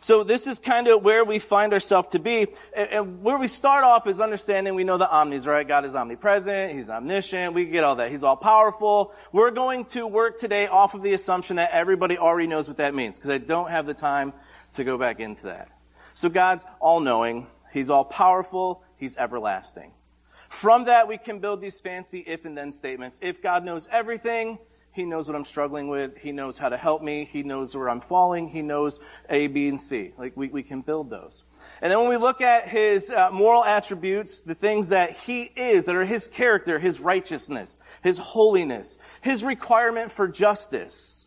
So 0.01 0.25
this 0.25 0.47
is 0.47 0.59
kind 0.59 0.89
of 0.89 1.03
where 1.03 1.25
we 1.25 1.39
find 1.39 1.73
ourselves 1.73 2.09
to 2.09 2.19
be. 2.19 2.49
And 2.77 3.23
where 3.23 3.39
we 3.39 3.49
start 3.49 3.85
off 3.85 4.07
is 4.07 4.21
understanding 4.21 4.75
we 4.75 4.85
know 4.85 4.99
the 4.99 5.11
omnis, 5.11 5.47
right? 5.47 5.67
God 5.67 5.85
is 5.85 5.95
omnipresent. 5.95 6.73
He's 6.73 6.91
omniscient. 6.91 7.55
We 7.55 7.67
get 7.67 7.85
all 7.85 7.97
that. 7.97 8.11
He's 8.11 8.25
all 8.25 8.37
powerful. 8.37 9.13
We're 9.33 9.51
going 9.51 9.85
to 9.87 10.07
work 10.07 10.39
today 10.39 10.67
off 10.67 10.95
of 10.95 11.03
the 11.03 11.15
assumption 11.15 11.57
that 11.57 11.71
everybody 11.73 12.19
already 12.19 12.47
knows 12.47 12.69
what 12.69 12.77
that 12.79 12.95
means 12.95 13.17
because 13.17 13.31
I 13.31 13.39
don't 13.39 13.71
have 13.71 13.87
the 13.87 13.95
time 13.95 14.33
to 14.75 14.85
go 14.85 14.99
back 14.99 15.21
into 15.21 15.45
that. 15.47 15.69
So 16.15 16.29
God's 16.29 16.67
all 16.81 17.01
knowing. 17.01 17.47
He's 17.73 17.91
all 17.91 18.05
powerful. 18.05 18.83
He's 18.97 19.17
everlasting. 19.17 19.93
From 20.49 20.85
that, 20.85 21.09
we 21.09 21.19
can 21.19 21.41
build 21.41 21.61
these 21.61 21.81
fancy 21.81 22.21
if 22.21 22.45
and 22.45 22.57
then 22.57 22.71
statements. 22.71 23.19
If 23.21 23.43
God 23.43 23.65
knows 23.65 23.89
everything, 23.91 24.59
he 24.95 25.05
knows 25.05 25.27
what 25.27 25.35
I'm 25.35 25.45
struggling 25.45 25.89
with. 25.89 26.17
He 26.19 26.31
knows 26.31 26.57
how 26.57 26.69
to 26.69 26.77
help 26.77 27.03
me. 27.03 27.25
He 27.25 27.43
knows 27.43 27.77
where 27.77 27.91
I'm 27.91 28.01
falling. 28.01 28.47
He 28.47 28.63
knows 28.63 29.01
A, 29.29 29.49
B, 29.49 29.67
and 29.67 29.81
C. 29.81 30.13
Like 30.17 30.37
we, 30.37 30.47
we 30.47 30.63
can 30.63 30.83
build 30.83 31.11
those. 31.11 31.43
And 31.83 31.91
then 31.91 31.99
when 31.99 32.09
we 32.09 32.17
look 32.17 32.41
at 32.41 32.69
his 32.69 33.11
uh, 33.11 33.31
moral 33.33 33.65
attributes, 33.65 34.43
the 34.43 34.55
things 34.55 34.91
that 34.91 35.11
he 35.11 35.51
is, 35.57 35.87
that 35.87 35.97
are 35.97 36.05
his 36.05 36.29
character, 36.29 36.79
his 36.79 37.01
righteousness, 37.01 37.81
his 38.05 38.19
holiness, 38.19 38.97
his 39.21 39.43
requirement 39.43 40.13
for 40.13 40.29
justice, 40.29 41.27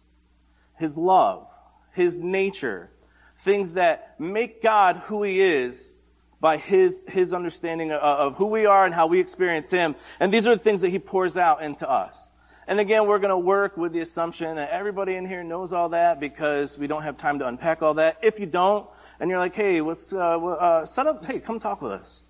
his 0.78 0.98
love, 0.98 1.52
his 1.92 2.20
nature, 2.20 2.90
things 3.38 3.74
that 3.74 4.18
make 4.18 4.64
God 4.64 4.96
who 5.08 5.24
he 5.24 5.42
is 5.42 5.98
by 6.40 6.56
his, 6.56 7.06
his 7.10 7.34
understanding 7.34 7.92
of, 7.92 8.00
of 8.00 8.36
who 8.38 8.46
we 8.46 8.66
are 8.66 8.86
and 8.86 8.96
how 8.96 9.08
we 9.08 9.20
experience 9.20 9.70
him. 9.70 9.94
And 10.22 10.32
these 10.32 10.48
are 10.48 10.56
the 10.56 10.62
things 10.62 10.80
that 10.82 10.90
he 10.90 11.00
pours 11.00 11.36
out 11.36 11.62
into 11.62 11.90
us. 11.90 12.32
And 12.68 12.82
again, 12.82 13.08
we're 13.08 13.20
going 13.20 13.30
to 13.30 13.38
work 13.38 13.78
with 13.78 13.94
the 13.94 14.02
assumption 14.02 14.58
that 14.58 14.70
everybody 14.72 15.16
in 15.16 15.26
here 15.26 15.42
knows 15.42 15.72
all 15.72 15.90
that 15.90 16.20
because 16.20 16.78
we 16.78 16.86
don't 16.86 17.04
have 17.04 17.18
time 17.18 17.40
to 17.40 17.48
unpack 17.48 17.82
all 17.82 17.94
that. 17.94 18.18
If 18.22 18.42
you 18.42 18.46
don't, 18.46 18.88
and 19.22 19.30
you're 19.30 19.40
like, 19.40 19.56
hey, 19.56 19.80
what's, 19.80 20.12
uh, 20.12 20.38
uh, 20.38 20.86
set 20.86 21.08
up, 21.08 21.26
hey, 21.26 21.40
come 21.40 21.60
talk 21.60 21.82
with 21.82 21.94
us. 21.94 22.22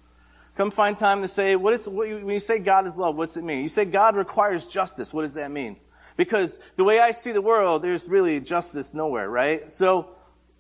Come 0.56 0.70
find 0.70 0.98
time 0.98 1.24
to 1.24 1.28
say, 1.28 1.56
what 1.56 1.74
is, 1.74 1.88
what 1.88 2.08
when 2.08 2.30
you 2.30 2.40
say 2.40 2.60
God 2.60 2.86
is 2.86 2.98
love, 2.98 3.16
what's 3.16 3.36
it 3.36 3.44
mean? 3.44 3.64
You 3.64 3.68
say 3.68 3.86
God 3.86 4.16
requires 4.16 4.68
justice. 4.68 5.12
What 5.14 5.24
does 5.24 5.34
that 5.34 5.50
mean? 5.50 5.78
Because 6.16 6.60
the 6.76 6.84
way 6.84 7.00
I 7.00 7.12
see 7.12 7.32
the 7.32 7.42
world, 7.42 7.82
there's 7.82 8.08
really 8.08 8.40
justice 8.40 8.94
nowhere, 8.94 9.30
right? 9.30 9.72
So 9.72 10.10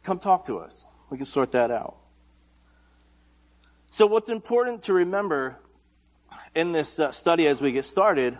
come 0.03 0.17
talk 0.17 0.45
to 0.47 0.57
us. 0.57 0.85
We 1.09 1.17
can 1.17 1.25
sort 1.25 1.51
that 1.51 1.71
out. 1.71 1.97
So 3.91 4.05
what's 4.07 4.29
important 4.29 4.83
to 4.83 4.93
remember 4.93 5.57
in 6.53 6.71
this 6.71 6.99
uh, 6.99 7.11
study 7.11 7.47
as 7.47 7.61
we 7.61 7.71
get 7.71 7.85
started 7.85 8.37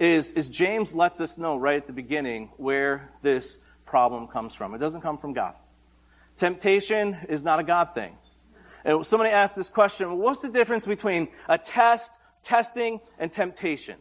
is, 0.00 0.32
is 0.32 0.48
James 0.48 0.94
lets 0.94 1.20
us 1.20 1.36
know 1.38 1.56
right 1.56 1.76
at 1.76 1.86
the 1.86 1.92
beginning 1.92 2.50
where 2.56 3.12
this 3.20 3.60
problem 3.84 4.26
comes 4.26 4.54
from. 4.54 4.74
It 4.74 4.78
doesn't 4.78 5.02
come 5.02 5.18
from 5.18 5.34
God. 5.34 5.54
Temptation 6.36 7.18
is 7.28 7.44
not 7.44 7.60
a 7.60 7.62
God 7.62 7.94
thing. 7.94 8.16
And 8.82 9.06
somebody 9.06 9.30
asked 9.30 9.56
this 9.56 9.68
question, 9.68 10.18
what's 10.18 10.40
the 10.40 10.48
difference 10.48 10.86
between 10.86 11.28
a 11.48 11.58
test, 11.58 12.18
testing, 12.42 13.00
and 13.18 13.30
temptation? 13.30 13.96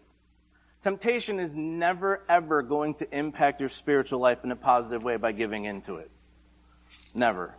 Temptation 0.81 1.37
is 1.37 1.53
never 1.53 2.23
ever 2.29 2.63
going 2.63 2.93
to 2.95 3.17
impact 3.17 3.59
your 3.59 3.67
spiritual 3.67 4.19
life 4.21 4.45
in 4.45 4.51
a 4.51 4.55
positive 4.55 5.03
way 5.03 5.17
by 5.17 5.33
giving 5.33 5.65
into 5.65 5.97
it. 5.97 6.09
Never. 7.13 7.55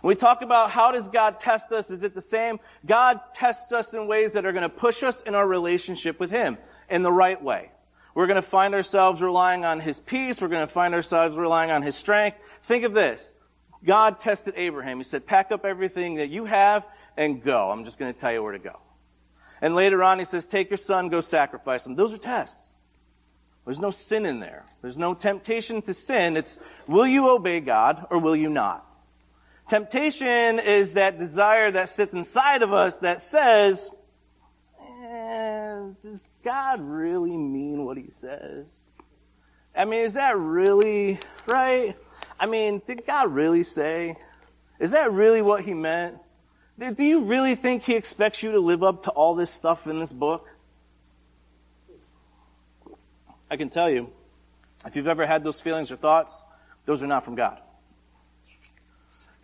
When 0.00 0.10
we 0.10 0.14
talk 0.14 0.42
about 0.42 0.70
how 0.70 0.92
does 0.92 1.08
God 1.08 1.40
test 1.40 1.72
us, 1.72 1.90
is 1.90 2.04
it 2.04 2.14
the 2.14 2.22
same? 2.22 2.60
God 2.86 3.18
tests 3.32 3.72
us 3.72 3.94
in 3.94 4.06
ways 4.06 4.34
that 4.34 4.46
are 4.46 4.52
going 4.52 4.62
to 4.62 4.68
push 4.68 5.02
us 5.02 5.22
in 5.22 5.34
our 5.34 5.48
relationship 5.48 6.20
with 6.20 6.30
Him 6.30 6.56
in 6.88 7.02
the 7.02 7.12
right 7.12 7.42
way. 7.42 7.70
We're 8.14 8.26
going 8.26 8.36
to 8.36 8.42
find 8.42 8.74
ourselves 8.74 9.22
relying 9.22 9.64
on 9.64 9.80
His 9.80 10.00
peace. 10.00 10.40
We're 10.40 10.48
going 10.48 10.66
to 10.66 10.72
find 10.72 10.94
ourselves 10.94 11.36
relying 11.36 11.70
on 11.70 11.82
His 11.82 11.96
strength. 11.96 12.38
Think 12.62 12.84
of 12.84 12.92
this. 12.92 13.34
God 13.84 14.20
tested 14.20 14.54
Abraham. 14.56 14.98
He 14.98 15.04
said, 15.04 15.26
pack 15.26 15.52
up 15.52 15.64
everything 15.64 16.14
that 16.16 16.30
you 16.30 16.44
have 16.46 16.86
and 17.16 17.42
go. 17.42 17.70
I'm 17.70 17.84
just 17.84 17.98
going 17.98 18.12
to 18.12 18.18
tell 18.18 18.32
you 18.32 18.42
where 18.42 18.52
to 18.52 18.58
go. 18.58 18.78
And 19.60 19.74
later 19.74 20.02
on, 20.02 20.18
he 20.18 20.24
says, 20.24 20.46
take 20.46 20.70
your 20.70 20.76
son, 20.76 21.08
go 21.08 21.20
sacrifice 21.20 21.86
him. 21.86 21.96
Those 21.96 22.14
are 22.14 22.18
tests. 22.18 22.70
There's 23.64 23.80
no 23.80 23.90
sin 23.90 24.26
in 24.26 24.40
there. 24.40 24.64
There's 24.82 24.98
no 24.98 25.14
temptation 25.14 25.80
to 25.82 25.94
sin. 25.94 26.36
It's, 26.36 26.58
will 26.86 27.06
you 27.06 27.30
obey 27.30 27.60
God 27.60 28.06
or 28.10 28.18
will 28.18 28.36
you 28.36 28.50
not? 28.50 28.86
Temptation 29.66 30.58
is 30.58 30.92
that 30.92 31.18
desire 31.18 31.70
that 31.70 31.88
sits 31.88 32.12
inside 32.12 32.62
of 32.62 32.72
us 32.74 32.98
that 32.98 33.22
says, 33.22 33.90
eh, 35.24 35.80
does 36.02 36.38
God 36.44 36.80
really 36.80 37.36
mean 37.36 37.84
what 37.84 37.96
he 37.96 38.08
says? 38.08 38.90
I 39.76 39.84
mean, 39.84 40.00
is 40.00 40.14
that 40.14 40.36
really 40.36 41.18
right? 41.46 41.94
I 42.38 42.46
mean, 42.46 42.82
did 42.86 43.04
God 43.06 43.32
really 43.32 43.62
say? 43.62 44.16
Is 44.78 44.92
that 44.92 45.12
really 45.12 45.42
what 45.42 45.64
he 45.64 45.74
meant? 45.74 46.18
Do 46.78 47.04
you 47.04 47.24
really 47.24 47.54
think 47.54 47.82
he 47.82 47.94
expects 47.94 48.42
you 48.42 48.52
to 48.52 48.60
live 48.60 48.82
up 48.82 49.02
to 49.02 49.10
all 49.10 49.34
this 49.34 49.50
stuff 49.50 49.86
in 49.86 50.00
this 50.00 50.12
book? 50.12 50.48
I 53.50 53.56
can 53.56 53.68
tell 53.68 53.88
you, 53.88 54.10
if 54.84 54.96
you've 54.96 55.06
ever 55.06 55.26
had 55.26 55.44
those 55.44 55.60
feelings 55.60 55.92
or 55.92 55.96
thoughts, 55.96 56.42
those 56.84 57.02
are 57.02 57.06
not 57.06 57.24
from 57.24 57.36
God. 57.36 57.60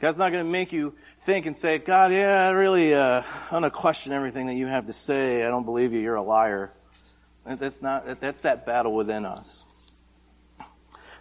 God's 0.00 0.16
not 0.16 0.32
going 0.32 0.44
to 0.44 0.50
make 0.50 0.72
you 0.72 0.94
think 1.20 1.44
and 1.44 1.54
say, 1.54 1.76
God, 1.76 2.10
yeah, 2.10 2.46
I 2.46 2.50
really, 2.52 2.94
uh, 2.94 3.22
I'm 3.22 3.50
going 3.50 3.62
to 3.64 3.70
question 3.70 4.14
everything 4.14 4.46
that 4.46 4.54
you 4.54 4.66
have 4.66 4.86
to 4.86 4.94
say. 4.94 5.44
I 5.44 5.50
don't 5.50 5.66
believe 5.66 5.92
you. 5.92 6.00
You're 6.00 6.14
a 6.14 6.22
liar. 6.22 6.72
That's 7.44 7.82
not, 7.82 8.18
that's 8.18 8.40
that 8.40 8.64
battle 8.64 8.94
within 8.94 9.26
us. 9.26 9.66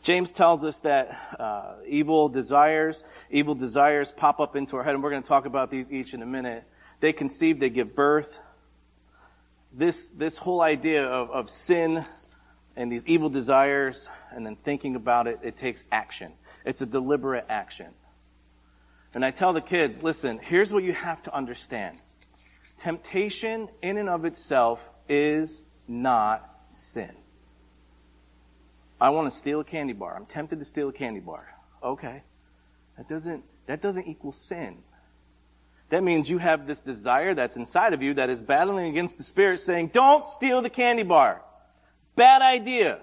James 0.01 0.31
tells 0.31 0.63
us 0.63 0.79
that 0.81 1.35
uh, 1.37 1.73
evil 1.85 2.29
desires, 2.29 3.03
evil 3.29 3.53
desires 3.53 4.13
pop 4.13 4.39
up 4.39 4.55
into 4.55 4.77
our 4.77 4.83
head, 4.83 4.95
and 4.95 5.03
we're 5.03 5.09
going 5.09 5.23
to 5.23 5.27
talk 5.27 5.45
about 5.45 5.69
these 5.69 5.91
each 5.91 6.13
in 6.13 6.21
a 6.21 6.25
minute. 6.25 6.63
They 7.01 7.11
conceive, 7.11 7.59
they 7.59 7.69
give 7.69 7.95
birth. 7.95 8.39
This, 9.73 10.07
this 10.07 10.37
whole 10.37 10.61
idea 10.61 11.05
of, 11.05 11.29
of 11.31 11.49
sin 11.49 12.05
and 12.77 12.89
these 12.89 13.05
evil 13.07 13.29
desires, 13.29 14.07
and 14.31 14.45
then 14.45 14.55
thinking 14.55 14.95
about 14.95 15.27
it, 15.27 15.39
it 15.43 15.57
takes 15.57 15.83
action. 15.91 16.31
It's 16.63 16.79
a 16.79 16.85
deliberate 16.85 17.45
action. 17.49 17.87
And 19.13 19.25
I 19.25 19.31
tell 19.31 19.53
the 19.53 19.61
kids, 19.61 20.03
listen, 20.03 20.39
here's 20.39 20.71
what 20.71 20.83
you 20.83 20.93
have 20.93 21.21
to 21.23 21.35
understand. 21.35 21.99
Temptation 22.77 23.69
in 23.81 23.97
and 23.97 24.07
of 24.07 24.25
itself 24.25 24.89
is 25.07 25.61
not 25.87 26.47
sin. 26.67 27.11
I 29.01 29.09
want 29.09 29.25
to 29.27 29.31
steal 29.31 29.61
a 29.61 29.63
candy 29.63 29.93
bar. 29.93 30.15
I'm 30.15 30.25
tempted 30.25 30.59
to 30.59 30.65
steal 30.65 30.89
a 30.89 30.93
candy 30.93 31.19
bar. 31.19 31.47
Okay. 31.81 32.23
That 32.97 33.07
doesn't, 33.07 33.43
that 33.65 33.81
doesn't 33.81 34.07
equal 34.07 34.31
sin. 34.31 34.83
That 35.89 36.03
means 36.03 36.29
you 36.29 36.37
have 36.37 36.67
this 36.67 36.81
desire 36.81 37.33
that's 37.33 37.55
inside 37.57 37.93
of 37.93 38.03
you 38.03 38.13
that 38.15 38.29
is 38.29 38.43
battling 38.43 38.87
against 38.87 39.17
the 39.17 39.23
spirit 39.23 39.59
saying, 39.59 39.87
don't 39.87 40.25
steal 40.25 40.61
the 40.61 40.69
candy 40.69 41.03
bar. 41.03 41.41
Bad 42.15 42.41
idea. 42.41 42.99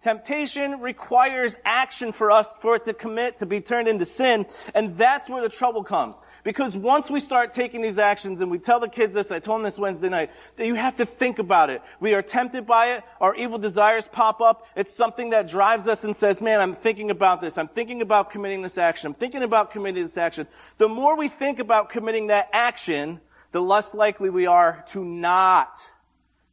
Temptation 0.00 0.80
requires 0.80 1.58
action 1.64 2.12
for 2.12 2.30
us, 2.30 2.56
for 2.56 2.76
it 2.76 2.84
to 2.84 2.94
commit, 2.94 3.38
to 3.38 3.46
be 3.46 3.60
turned 3.60 3.88
into 3.88 4.06
sin. 4.06 4.46
And 4.72 4.90
that's 4.90 5.28
where 5.28 5.42
the 5.42 5.48
trouble 5.48 5.82
comes. 5.82 6.20
Because 6.44 6.76
once 6.76 7.10
we 7.10 7.18
start 7.18 7.50
taking 7.50 7.82
these 7.82 7.98
actions, 7.98 8.40
and 8.40 8.48
we 8.48 8.60
tell 8.60 8.78
the 8.78 8.88
kids 8.88 9.14
this, 9.14 9.32
I 9.32 9.40
told 9.40 9.58
them 9.58 9.64
this 9.64 9.76
Wednesday 9.76 10.08
night, 10.08 10.30
that 10.54 10.66
you 10.66 10.76
have 10.76 10.96
to 10.96 11.06
think 11.06 11.40
about 11.40 11.68
it. 11.70 11.82
We 11.98 12.14
are 12.14 12.22
tempted 12.22 12.64
by 12.64 12.92
it. 12.92 13.02
Our 13.20 13.34
evil 13.34 13.58
desires 13.58 14.06
pop 14.06 14.40
up. 14.40 14.64
It's 14.76 14.94
something 14.94 15.30
that 15.30 15.48
drives 15.48 15.88
us 15.88 16.04
and 16.04 16.14
says, 16.14 16.40
man, 16.40 16.60
I'm 16.60 16.74
thinking 16.74 17.10
about 17.10 17.40
this. 17.40 17.58
I'm 17.58 17.68
thinking 17.68 18.00
about 18.00 18.30
committing 18.30 18.62
this 18.62 18.78
action. 18.78 19.08
I'm 19.08 19.14
thinking 19.14 19.42
about 19.42 19.72
committing 19.72 20.04
this 20.04 20.16
action. 20.16 20.46
The 20.78 20.88
more 20.88 21.16
we 21.16 21.28
think 21.28 21.58
about 21.58 21.90
committing 21.90 22.28
that 22.28 22.50
action, 22.52 23.20
the 23.50 23.60
less 23.60 23.94
likely 23.94 24.30
we 24.30 24.46
are 24.46 24.84
to 24.88 25.04
not 25.04 25.76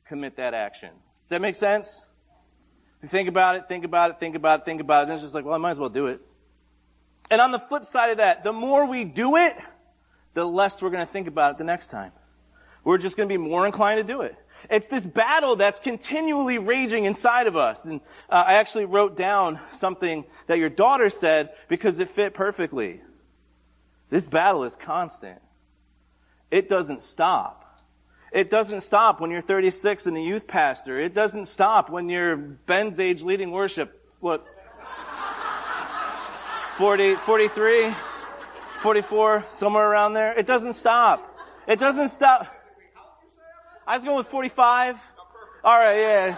commit 0.07 0.37
that 0.37 0.55
action. 0.55 0.89
Does 1.23 1.29
that 1.29 1.41
make 1.41 1.55
sense? 1.55 2.04
You 3.05 3.09
think 3.09 3.29
about 3.29 3.55
it, 3.55 3.67
think 3.67 3.85
about 3.85 4.09
it, 4.09 4.17
think 4.17 4.35
about 4.35 4.62
it, 4.62 4.65
think 4.65 4.81
about 4.81 5.03
it. 5.03 5.07
Then 5.09 5.17
it's 5.17 5.24
just 5.24 5.35
like, 5.35 5.45
well, 5.45 5.53
I 5.53 5.59
might 5.59 5.69
as 5.69 5.77
well 5.77 5.89
do 5.89 6.07
it. 6.07 6.21
And 7.29 7.39
on 7.39 7.51
the 7.51 7.59
flip 7.59 7.85
side 7.85 8.09
of 8.09 8.17
that, 8.17 8.43
the 8.43 8.51
more 8.51 8.88
we 8.88 9.03
do 9.03 9.35
it, 9.35 9.55
the 10.33 10.43
less 10.43 10.81
we're 10.81 10.89
going 10.89 11.05
to 11.05 11.12
think 11.12 11.27
about 11.27 11.51
it 11.51 11.57
the 11.59 11.65
next 11.65 11.89
time. 11.89 12.13
We're 12.83 12.97
just 12.97 13.15
going 13.15 13.29
to 13.29 13.31
be 13.31 13.38
more 13.38 13.67
inclined 13.67 14.00
to 14.00 14.03
do 14.12 14.21
it. 14.21 14.35
It's 14.71 14.88
this 14.88 15.05
battle 15.05 15.55
that's 15.55 15.77
continually 15.77 16.57
raging 16.57 17.05
inside 17.05 17.45
of 17.45 17.55
us. 17.55 17.85
And 17.85 18.01
uh, 18.27 18.43
I 18.47 18.55
actually 18.55 18.85
wrote 18.85 19.15
down 19.15 19.59
something 19.71 20.25
that 20.47 20.57
your 20.57 20.71
daughter 20.71 21.12
said 21.12 21.51
because 21.67 22.00
it 22.00 22.09
fit 22.09 22.33
perfectly. 22.33 23.01
This 24.09 24.25
battle 24.25 24.63
is 24.63 24.75
constant. 24.75 25.43
It 26.50 26.67
doesn't 26.67 27.03
stop. 27.03 27.64
It 28.35 28.49
doesn't 28.49 28.81
stop 28.81 29.21
when 29.21 29.31
you're 29.31 29.39
36 29.39 30.07
and 30.07 30.17
a 30.17 30.19
youth 30.19 30.45
pastor. 30.45 30.95
It 30.95 31.13
doesn't 31.13 31.45
stop 31.45 31.89
when 31.89 32.09
you're 32.09 32.35
Ben's 32.35 32.99
age 32.99 33.21
leading 33.21 33.49
worship. 33.51 34.11
What? 34.19 34.45
40, 36.75 37.15
43, 37.15 37.95
44, 38.79 39.45
somewhere 39.47 39.89
around 39.89 40.15
there. 40.15 40.37
It 40.37 40.45
doesn't 40.45 40.73
stop. 40.73 41.33
It 41.65 41.79
doesn't 41.79 42.09
stop. 42.09 42.53
I 43.87 43.95
was 43.95 44.03
going 44.03 44.17
with 44.17 44.27
45. 44.27 44.97
All 45.63 45.79
right, 45.79 45.97
yeah. 45.97 46.35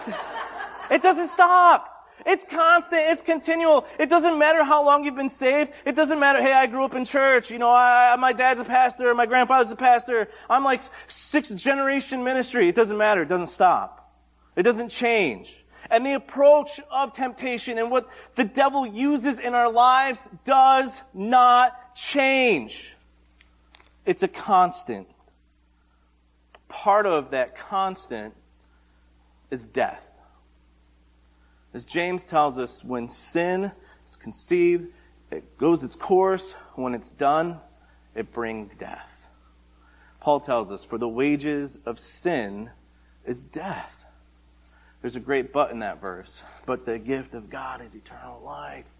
It 0.92 1.02
doesn't 1.02 1.26
stop. 1.26 1.97
It's 2.26 2.44
constant. 2.44 3.02
It's 3.06 3.22
continual. 3.22 3.86
It 3.98 4.10
doesn't 4.10 4.38
matter 4.38 4.64
how 4.64 4.84
long 4.84 5.04
you've 5.04 5.16
been 5.16 5.28
saved. 5.28 5.72
It 5.84 5.94
doesn't 5.94 6.18
matter, 6.18 6.42
hey, 6.42 6.52
I 6.52 6.66
grew 6.66 6.84
up 6.84 6.94
in 6.94 7.04
church. 7.04 7.50
You 7.50 7.58
know, 7.58 7.70
I, 7.70 8.16
my 8.16 8.32
dad's 8.32 8.60
a 8.60 8.64
pastor. 8.64 9.14
My 9.14 9.26
grandfather's 9.26 9.70
a 9.70 9.76
pastor. 9.76 10.28
I'm 10.50 10.64
like 10.64 10.82
sixth 11.06 11.56
generation 11.56 12.24
ministry. 12.24 12.68
It 12.68 12.74
doesn't 12.74 12.96
matter. 12.96 13.22
It 13.22 13.28
doesn't 13.28 13.48
stop. 13.48 14.12
It 14.56 14.62
doesn't 14.62 14.88
change. 14.88 15.64
And 15.90 16.04
the 16.04 16.14
approach 16.14 16.80
of 16.90 17.12
temptation 17.12 17.78
and 17.78 17.90
what 17.90 18.08
the 18.34 18.44
devil 18.44 18.86
uses 18.86 19.38
in 19.38 19.54
our 19.54 19.70
lives 19.70 20.28
does 20.44 21.02
not 21.14 21.94
change. 21.94 22.94
It's 24.04 24.22
a 24.22 24.28
constant. 24.28 25.08
Part 26.68 27.06
of 27.06 27.30
that 27.30 27.56
constant 27.56 28.34
is 29.50 29.64
death. 29.64 30.07
As 31.74 31.84
James 31.84 32.26
tells 32.26 32.58
us, 32.58 32.82
when 32.82 33.08
sin 33.08 33.72
is 34.06 34.16
conceived, 34.16 34.88
it 35.30 35.58
goes 35.58 35.82
its 35.82 35.94
course. 35.94 36.52
When 36.74 36.94
it's 36.94 37.12
done, 37.12 37.60
it 38.14 38.32
brings 38.32 38.72
death. 38.72 39.30
Paul 40.20 40.40
tells 40.40 40.70
us, 40.70 40.84
for 40.84 40.98
the 40.98 41.08
wages 41.08 41.78
of 41.84 41.98
sin 41.98 42.70
is 43.24 43.42
death. 43.42 44.06
There's 45.00 45.16
a 45.16 45.20
great 45.20 45.52
but 45.52 45.70
in 45.70 45.80
that 45.80 46.00
verse. 46.00 46.42
But 46.66 46.86
the 46.86 46.98
gift 46.98 47.34
of 47.34 47.50
God 47.50 47.82
is 47.82 47.94
eternal 47.94 48.40
life. 48.42 48.90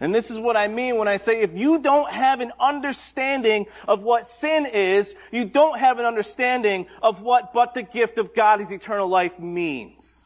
And 0.00 0.14
this 0.14 0.30
is 0.30 0.38
what 0.38 0.56
I 0.56 0.66
mean 0.68 0.96
when 0.96 1.08
I 1.08 1.18
say 1.18 1.42
if 1.42 1.56
you 1.56 1.80
don't 1.80 2.10
have 2.10 2.40
an 2.40 2.52
understanding 2.58 3.66
of 3.86 4.02
what 4.02 4.24
sin 4.24 4.64
is, 4.64 5.14
you 5.30 5.44
don't 5.44 5.78
have 5.78 5.98
an 5.98 6.06
understanding 6.06 6.86
of 7.02 7.20
what 7.20 7.52
but 7.52 7.74
the 7.74 7.82
gift 7.82 8.16
of 8.16 8.34
God 8.34 8.62
is 8.62 8.72
eternal 8.72 9.06
life 9.06 9.38
means. 9.38 10.19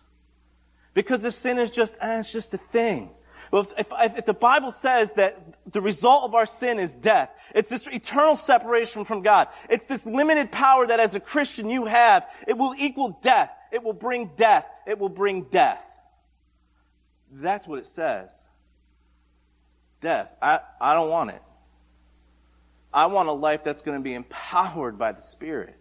Because 0.94 1.24
if 1.24 1.34
sin 1.34 1.58
is 1.58 1.70
just, 1.70 1.98
eh, 2.00 2.20
it's 2.20 2.32
just 2.32 2.54
a 2.54 2.58
thing. 2.58 3.10
Well, 3.50 3.66
if, 3.76 3.92
if, 3.92 4.18
if, 4.18 4.24
the 4.24 4.34
Bible 4.34 4.70
says 4.70 5.14
that 5.14 5.56
the 5.70 5.80
result 5.80 6.24
of 6.24 6.34
our 6.34 6.46
sin 6.46 6.78
is 6.78 6.94
death, 6.94 7.32
it's 7.54 7.68
this 7.68 7.86
eternal 7.88 8.36
separation 8.36 9.04
from 9.04 9.22
God. 9.22 9.48
It's 9.68 9.86
this 9.86 10.06
limited 10.06 10.50
power 10.50 10.86
that 10.86 10.98
as 10.98 11.14
a 11.14 11.20
Christian 11.20 11.68
you 11.68 11.84
have. 11.84 12.26
It 12.48 12.56
will 12.56 12.74
equal 12.78 13.18
death. 13.22 13.50
It 13.70 13.82
will 13.82 13.92
bring 13.92 14.30
death. 14.36 14.66
It 14.86 14.98
will 14.98 15.08
bring 15.08 15.42
death. 15.42 15.84
That's 17.30 17.66
what 17.68 17.78
it 17.78 17.86
says. 17.86 18.44
Death. 20.00 20.34
I, 20.40 20.60
I 20.80 20.94
don't 20.94 21.10
want 21.10 21.30
it. 21.30 21.42
I 22.92 23.06
want 23.06 23.28
a 23.28 23.32
life 23.32 23.64
that's 23.64 23.82
going 23.82 23.98
to 23.98 24.02
be 24.02 24.14
empowered 24.14 24.98
by 24.98 25.12
the 25.12 25.20
Spirit. 25.20 25.76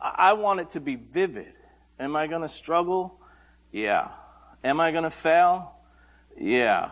I, 0.00 0.14
I 0.18 0.32
want 0.34 0.60
it 0.60 0.70
to 0.70 0.80
be 0.80 0.96
vivid. 0.96 1.52
Am 1.98 2.16
I 2.16 2.26
going 2.26 2.42
to 2.42 2.48
struggle? 2.48 3.20
Yeah. 3.72 4.08
Am 4.62 4.78
I 4.78 4.92
going 4.92 5.04
to 5.04 5.10
fail? 5.10 5.72
Yeah. 6.38 6.90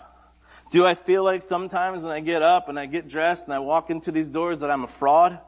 Do 0.70 0.87
I 0.87 0.94
feel 0.94 1.25
like 1.25 1.42
sometimes 1.42 2.02
when 2.02 2.12
I 2.12 2.20
get 2.20 2.42
up 2.42 2.68
and 2.68 2.78
I 2.78 2.87
get 2.87 3.08
dressed 3.08 3.46
and 3.46 3.54
I 3.54 3.58
walk 3.58 3.90
into 3.90 4.10
these 4.10 4.28
doors 4.28 4.60
that 4.60 4.70
I'm 4.70 4.84
a 4.84 4.88
fraud? 4.88 5.38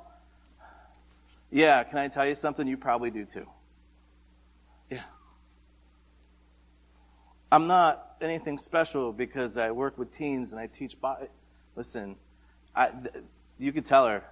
Yeah, 1.50 1.82
can 1.84 1.98
I 1.98 2.08
tell 2.08 2.26
you 2.26 2.34
something? 2.34 2.66
You 2.66 2.76
probably 2.76 3.10
do 3.10 3.24
too. 3.24 3.46
Yeah. 4.90 5.02
I'm 7.50 7.66
not 7.66 8.16
anything 8.20 8.58
special 8.58 9.12
because 9.12 9.56
I 9.56 9.70
work 9.70 9.98
with 9.98 10.10
teens 10.10 10.52
and 10.52 10.60
I 10.60 10.66
teach. 10.66 10.96
Listen, 11.76 12.16
I, 12.74 12.90
you 13.58 13.72
could 13.72 13.86
tell 13.86 14.06
her. 14.06 14.24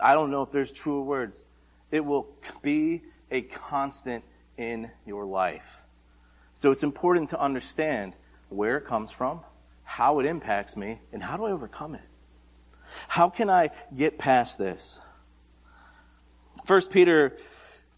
I 0.00 0.12
don't 0.12 0.30
know 0.30 0.42
if 0.42 0.50
there's 0.50 0.72
truer 0.72 1.02
words. 1.02 1.42
It 1.90 2.04
will 2.04 2.28
be 2.62 3.02
a 3.30 3.42
constant 3.42 4.24
in 4.56 4.90
your 5.06 5.24
life. 5.24 5.79
So 6.60 6.72
it's 6.72 6.82
important 6.82 7.30
to 7.30 7.40
understand 7.40 8.12
where 8.50 8.76
it 8.76 8.84
comes 8.84 9.10
from, 9.10 9.40
how 9.82 10.18
it 10.18 10.26
impacts 10.26 10.76
me, 10.76 11.00
and 11.10 11.22
how 11.22 11.38
do 11.38 11.46
I 11.46 11.52
overcome 11.52 11.94
it? 11.94 12.02
How 13.08 13.30
can 13.30 13.48
I 13.48 13.70
get 13.96 14.18
past 14.18 14.58
this? 14.58 15.00
First 16.66 16.92
Peter 16.92 17.38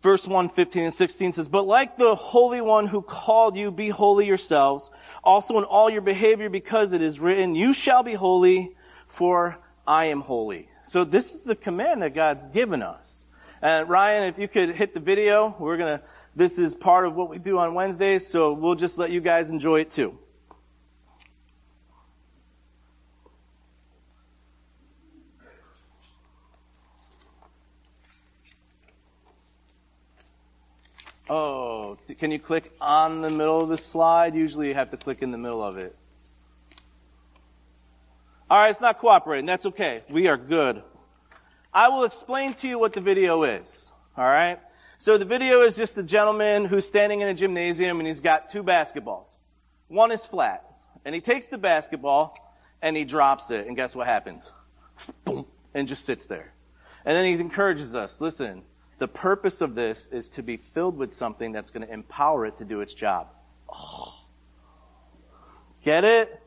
verse 0.00 0.28
1, 0.28 0.48
15 0.48 0.84
and 0.84 0.94
16 0.94 1.32
says, 1.32 1.48
But 1.48 1.66
like 1.66 1.98
the 1.98 2.14
Holy 2.14 2.60
One 2.60 2.86
who 2.86 3.02
called 3.02 3.56
you, 3.56 3.72
be 3.72 3.88
holy 3.88 4.28
yourselves, 4.28 4.92
also 5.24 5.58
in 5.58 5.64
all 5.64 5.90
your 5.90 6.00
behavior, 6.00 6.48
because 6.48 6.92
it 6.92 7.02
is 7.02 7.18
written, 7.18 7.56
You 7.56 7.72
shall 7.72 8.04
be 8.04 8.14
holy, 8.14 8.76
for 9.08 9.58
I 9.88 10.04
am 10.04 10.20
holy. 10.20 10.68
So 10.84 11.02
this 11.02 11.34
is 11.34 11.48
a 11.48 11.56
command 11.56 12.02
that 12.02 12.14
God's 12.14 12.48
given 12.48 12.80
us. 12.80 13.26
And 13.62 13.88
Ryan, 13.88 14.24
if 14.24 14.40
you 14.40 14.48
could 14.48 14.70
hit 14.70 14.92
the 14.92 14.98
video, 14.98 15.54
we're 15.56 15.76
gonna, 15.76 16.02
this 16.34 16.58
is 16.58 16.74
part 16.74 17.06
of 17.06 17.14
what 17.14 17.30
we 17.30 17.38
do 17.38 17.58
on 17.58 17.74
Wednesdays, 17.74 18.26
so 18.26 18.52
we'll 18.52 18.74
just 18.74 18.98
let 18.98 19.12
you 19.12 19.20
guys 19.20 19.50
enjoy 19.50 19.80
it 19.82 19.90
too. 19.90 20.18
Oh, 31.30 31.96
can 32.18 32.32
you 32.32 32.40
click 32.40 32.72
on 32.80 33.20
the 33.22 33.30
middle 33.30 33.60
of 33.60 33.68
the 33.68 33.78
slide? 33.78 34.34
Usually 34.34 34.68
you 34.68 34.74
have 34.74 34.90
to 34.90 34.96
click 34.96 35.22
in 35.22 35.30
the 35.30 35.38
middle 35.38 35.62
of 35.62 35.78
it. 35.78 35.96
Alright, 38.50 38.70
it's 38.70 38.80
not 38.80 38.98
cooperating. 38.98 39.46
That's 39.46 39.66
okay. 39.66 40.02
We 40.10 40.26
are 40.26 40.36
good. 40.36 40.82
I 41.72 41.88
will 41.88 42.04
explain 42.04 42.54
to 42.54 42.68
you 42.68 42.78
what 42.78 42.92
the 42.92 43.00
video 43.00 43.42
is. 43.44 43.92
Alright? 44.16 44.60
So 44.98 45.16
the 45.16 45.24
video 45.24 45.62
is 45.62 45.76
just 45.76 45.96
a 45.96 46.02
gentleman 46.02 46.66
who's 46.66 46.86
standing 46.86 47.22
in 47.22 47.28
a 47.28 47.34
gymnasium 47.34 47.98
and 47.98 48.06
he's 48.06 48.20
got 48.20 48.48
two 48.48 48.62
basketballs. 48.62 49.36
One 49.88 50.12
is 50.12 50.26
flat. 50.26 50.64
And 51.04 51.14
he 51.14 51.20
takes 51.20 51.46
the 51.46 51.58
basketball 51.58 52.36
and 52.82 52.96
he 52.96 53.04
drops 53.04 53.50
it. 53.50 53.66
And 53.66 53.74
guess 53.74 53.96
what 53.96 54.06
happens? 54.06 54.52
Boom. 55.24 55.46
And 55.74 55.88
just 55.88 56.04
sits 56.04 56.26
there. 56.26 56.52
And 57.04 57.16
then 57.16 57.24
he 57.24 57.40
encourages 57.40 57.94
us, 57.94 58.20
listen, 58.20 58.62
the 58.98 59.08
purpose 59.08 59.60
of 59.62 59.74
this 59.74 60.08
is 60.08 60.28
to 60.30 60.42
be 60.42 60.56
filled 60.56 60.96
with 60.96 61.12
something 61.12 61.52
that's 61.52 61.70
going 61.70 61.86
to 61.86 61.92
empower 61.92 62.46
it 62.46 62.58
to 62.58 62.64
do 62.64 62.80
its 62.80 62.94
job. 62.94 63.28
Oh. 63.72 64.14
Get 65.82 66.04
it? 66.04 66.41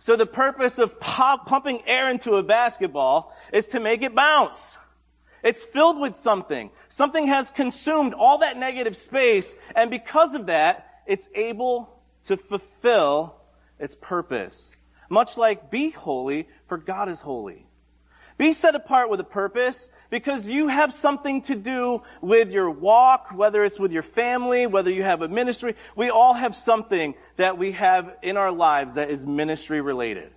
So 0.00 0.16
the 0.16 0.24
purpose 0.24 0.78
of 0.78 0.98
pop, 0.98 1.44
pumping 1.44 1.82
air 1.86 2.10
into 2.10 2.32
a 2.36 2.42
basketball 2.42 3.36
is 3.52 3.68
to 3.68 3.80
make 3.80 4.00
it 4.00 4.14
bounce. 4.14 4.78
It's 5.44 5.66
filled 5.66 6.00
with 6.00 6.16
something. 6.16 6.70
Something 6.88 7.26
has 7.26 7.50
consumed 7.50 8.14
all 8.14 8.38
that 8.38 8.56
negative 8.56 8.96
space, 8.96 9.56
and 9.76 9.90
because 9.90 10.34
of 10.34 10.46
that, 10.46 11.02
it's 11.06 11.28
able 11.34 12.00
to 12.24 12.38
fulfill 12.38 13.36
its 13.78 13.94
purpose. 13.94 14.70
Much 15.10 15.36
like 15.36 15.70
be 15.70 15.90
holy, 15.90 16.48
for 16.66 16.78
God 16.78 17.10
is 17.10 17.20
holy. 17.20 17.66
Be 18.38 18.54
set 18.54 18.74
apart 18.74 19.10
with 19.10 19.20
a 19.20 19.24
purpose 19.24 19.90
because 20.10 20.48
you 20.48 20.68
have 20.68 20.92
something 20.92 21.40
to 21.42 21.54
do 21.54 22.02
with 22.20 22.52
your 22.52 22.68
walk, 22.68 23.28
whether 23.32 23.64
it's 23.64 23.78
with 23.78 23.92
your 23.92 24.02
family, 24.02 24.66
whether 24.66 24.90
you 24.90 25.04
have 25.04 25.22
a 25.22 25.28
ministry. 25.28 25.76
We 25.96 26.10
all 26.10 26.34
have 26.34 26.54
something 26.54 27.14
that 27.36 27.56
we 27.56 27.72
have 27.72 28.16
in 28.20 28.36
our 28.36 28.52
lives 28.52 28.96
that 28.96 29.08
is 29.08 29.26
ministry 29.26 29.80
related. 29.80 30.32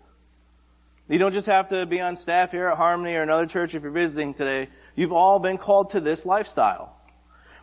You 1.10 1.18
don't 1.20 1.34
just 1.34 1.48
have 1.48 1.70
to 1.70 1.86
be 1.86 2.00
on 2.00 2.16
staff 2.16 2.52
here 2.52 2.68
at 2.70 2.78
Harmony 2.78 3.16
or 3.16 3.24
another 3.24 3.46
church 3.46 3.76
if 3.76 3.84
you're 3.84 3.92
visiting 3.92 4.34
today. 4.34 4.70
You've 4.96 5.12
all 5.12 5.40
been 5.40 5.58
called 5.58 5.90
to 5.90 6.00
this 6.00 6.26
lifestyle. 6.26 6.96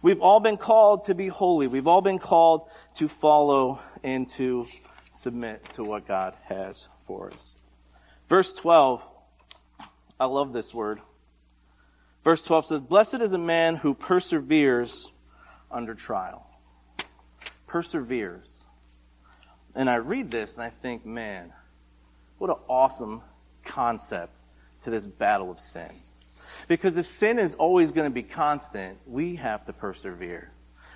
We've 0.02 0.20
all 0.20 0.40
been 0.40 0.56
called 0.56 1.04
to 1.04 1.14
be 1.14 1.28
holy. 1.28 1.66
We've 1.66 1.86
all 1.86 2.02
been 2.02 2.18
called 2.18 2.68
to 2.94 3.08
follow 3.08 3.80
and 4.02 4.28
to 4.30 4.66
submit 5.10 5.64
to 5.74 5.84
what 5.84 6.06
God 6.06 6.34
has 6.44 6.88
for 7.00 7.32
us. 7.32 7.54
Verse 8.28 8.52
12 8.54 9.06
I 10.18 10.26
love 10.26 10.52
this 10.52 10.74
word. 10.74 11.00
Verse 12.22 12.44
12 12.44 12.66
says, 12.66 12.80
Blessed 12.82 13.20
is 13.20 13.32
a 13.32 13.38
man 13.38 13.76
who 13.76 13.94
perseveres 13.94 15.10
under 15.70 15.94
trial. 15.94 16.46
Perseveres. 17.66 18.60
And 19.74 19.88
I 19.88 19.96
read 19.96 20.30
this 20.30 20.56
and 20.56 20.64
I 20.64 20.70
think, 20.70 21.06
man, 21.06 21.52
what 22.38 22.50
an 22.50 22.56
awesome 22.68 23.22
concept 23.64 24.36
to 24.84 24.90
this 24.90 25.06
battle 25.06 25.50
of 25.50 25.60
sin. 25.60 25.90
Because 26.68 26.96
if 26.96 27.06
sin 27.06 27.38
is 27.38 27.54
always 27.54 27.92
going 27.92 28.08
to 28.08 28.14
be 28.14 28.22
constant, 28.22 28.98
we 29.06 29.36
have 29.36 29.64
to 29.66 29.72
persevere. 29.72 30.50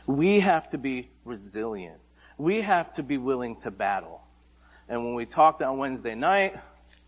We 0.06 0.40
have 0.40 0.68
to 0.70 0.78
be 0.78 1.08
resilient. 1.24 1.98
We 2.36 2.60
have 2.62 2.92
to 2.92 3.02
be 3.02 3.16
willing 3.16 3.56
to 3.60 3.70
battle. 3.70 4.20
And 4.88 5.04
when 5.04 5.14
we 5.14 5.24
talked 5.24 5.62
on 5.62 5.78
Wednesday 5.78 6.14
night, 6.14 6.58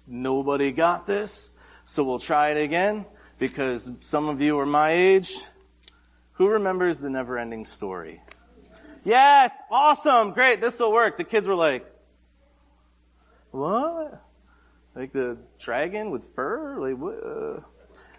nobody 0.07 0.73
got 0.73 1.07
this. 1.07 1.53
So 1.85 2.03
we'll 2.05 2.19
try 2.19 2.51
it 2.51 2.63
again 2.63 3.05
because 3.39 3.91
some 4.01 4.29
of 4.29 4.41
you 4.41 4.59
are 4.59 4.67
my 4.67 4.91
age. 4.91 5.43
Who 6.33 6.49
remembers 6.49 7.01
the 7.01 7.11
never 7.11 7.39
ending 7.39 7.65
story? 7.65 8.21
Yes, 9.05 9.63
awesome, 9.71 10.33
great, 10.33 10.61
this 10.61 10.81
will 10.81 10.93
work. 10.93 11.17
The 11.17 11.25
kids 11.25 11.47
were 11.47 11.55
like, 11.55 11.87
what? 13.53 14.23
Like 14.95 15.13
the 15.13 15.39
dragon 15.59 16.11
with 16.11 16.25
fur? 16.35 16.79
Like 16.79 16.97
what? 16.99 17.65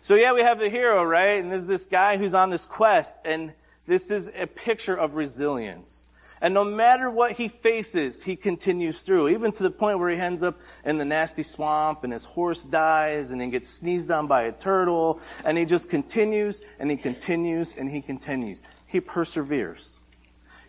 So 0.02 0.16
yeah, 0.16 0.34
we 0.34 0.42
have 0.42 0.62
a 0.62 0.70
hero, 0.70 1.04
right? 1.04 1.40
And 1.42 1.52
there's 1.52 1.68
this 1.68 1.86
guy 1.86 2.18
who's 2.18 2.34
on 2.34 2.50
this 2.50 2.66
quest, 2.66 3.18
and 3.26 3.54
this 3.86 4.10
is 4.10 4.32
a 4.36 4.48
picture 4.48 4.96
of 4.96 5.16
resilience. 5.16 6.07
And 6.42 6.54
no 6.54 6.64
matter 6.64 7.10
what 7.10 7.34
he 7.34 7.48
faces, 7.48 8.24
he 8.24 8.36
continues 8.36 9.02
through, 9.02 9.30
even 9.30 9.52
to 9.54 9.64
the 9.64 9.72
point 9.72 10.00
where 10.00 10.10
he 10.10 10.18
ends 10.18 10.44
up 10.44 10.60
in 10.86 10.98
the 10.98 11.06
nasty 11.06 11.44
swamp 11.44 12.04
and 12.04 12.14
his 12.14 12.26
horse 12.26 12.64
dies 12.64 13.32
and 13.32 13.42
he 13.42 13.48
gets 13.50 13.70
sneezed 13.70 14.12
on 14.12 14.28
by 14.28 14.44
a 14.44 14.52
turtle 14.52 15.20
and 15.46 15.58
he 15.58 15.66
just 15.66 15.90
continues 15.90 16.62
and 16.80 16.92
he 16.92 16.98
continues 16.98 17.76
and 17.76 17.90
he 17.90 18.02
continues. 18.02 18.62
He 18.86 19.00
perseveres. 19.00 19.98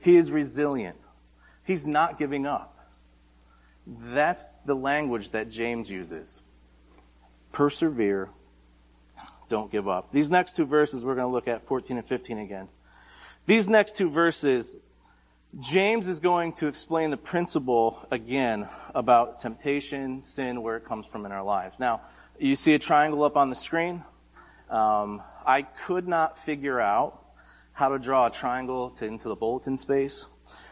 He 0.00 0.16
is 0.16 0.30
resilient. 0.30 0.96
He's 1.64 1.84
not 1.84 2.18
giving 2.18 2.46
up. 2.46 2.74
That's 3.86 4.48
the 4.64 4.74
language 4.74 5.30
that 5.30 5.50
James 5.50 5.90
uses. 5.90 6.40
Persevere. 7.52 8.30
Don't 9.48 9.70
give 9.70 9.88
up. 9.88 10.12
These 10.12 10.30
next 10.30 10.56
two 10.56 10.66
verses 10.66 11.04
we're 11.04 11.14
going 11.14 11.26
to 11.26 11.32
look 11.32 11.48
at 11.48 11.66
14 11.66 11.98
and 11.98 12.06
15 12.06 12.38
again. 12.38 12.68
These 13.46 13.68
next 13.68 13.96
two 13.96 14.10
verses 14.10 14.76
James 15.56 16.08
is 16.08 16.20
going 16.20 16.52
to 16.52 16.66
explain 16.66 17.08
the 17.08 17.16
principle 17.16 18.06
again 18.10 18.68
about 18.94 19.40
temptation, 19.40 20.20
sin, 20.20 20.62
where 20.62 20.76
it 20.76 20.84
comes 20.84 21.06
from 21.06 21.24
in 21.24 21.32
our 21.32 21.42
lives. 21.42 21.80
Now, 21.80 22.02
you 22.38 22.54
see 22.54 22.74
a 22.74 22.78
triangle 22.78 23.22
up 23.22 23.34
on 23.34 23.48
the 23.48 23.56
screen. 23.56 24.04
Um, 24.68 25.22
I 25.46 25.62
could 25.62 26.06
not 26.06 26.36
figure 26.36 26.78
out 26.78 27.24
how 27.72 27.88
to 27.88 27.98
draw 27.98 28.26
a 28.26 28.30
triangle 28.30 28.90
to, 28.90 29.06
into 29.06 29.28
the 29.28 29.36
bulletin 29.36 29.78
space. 29.78 30.26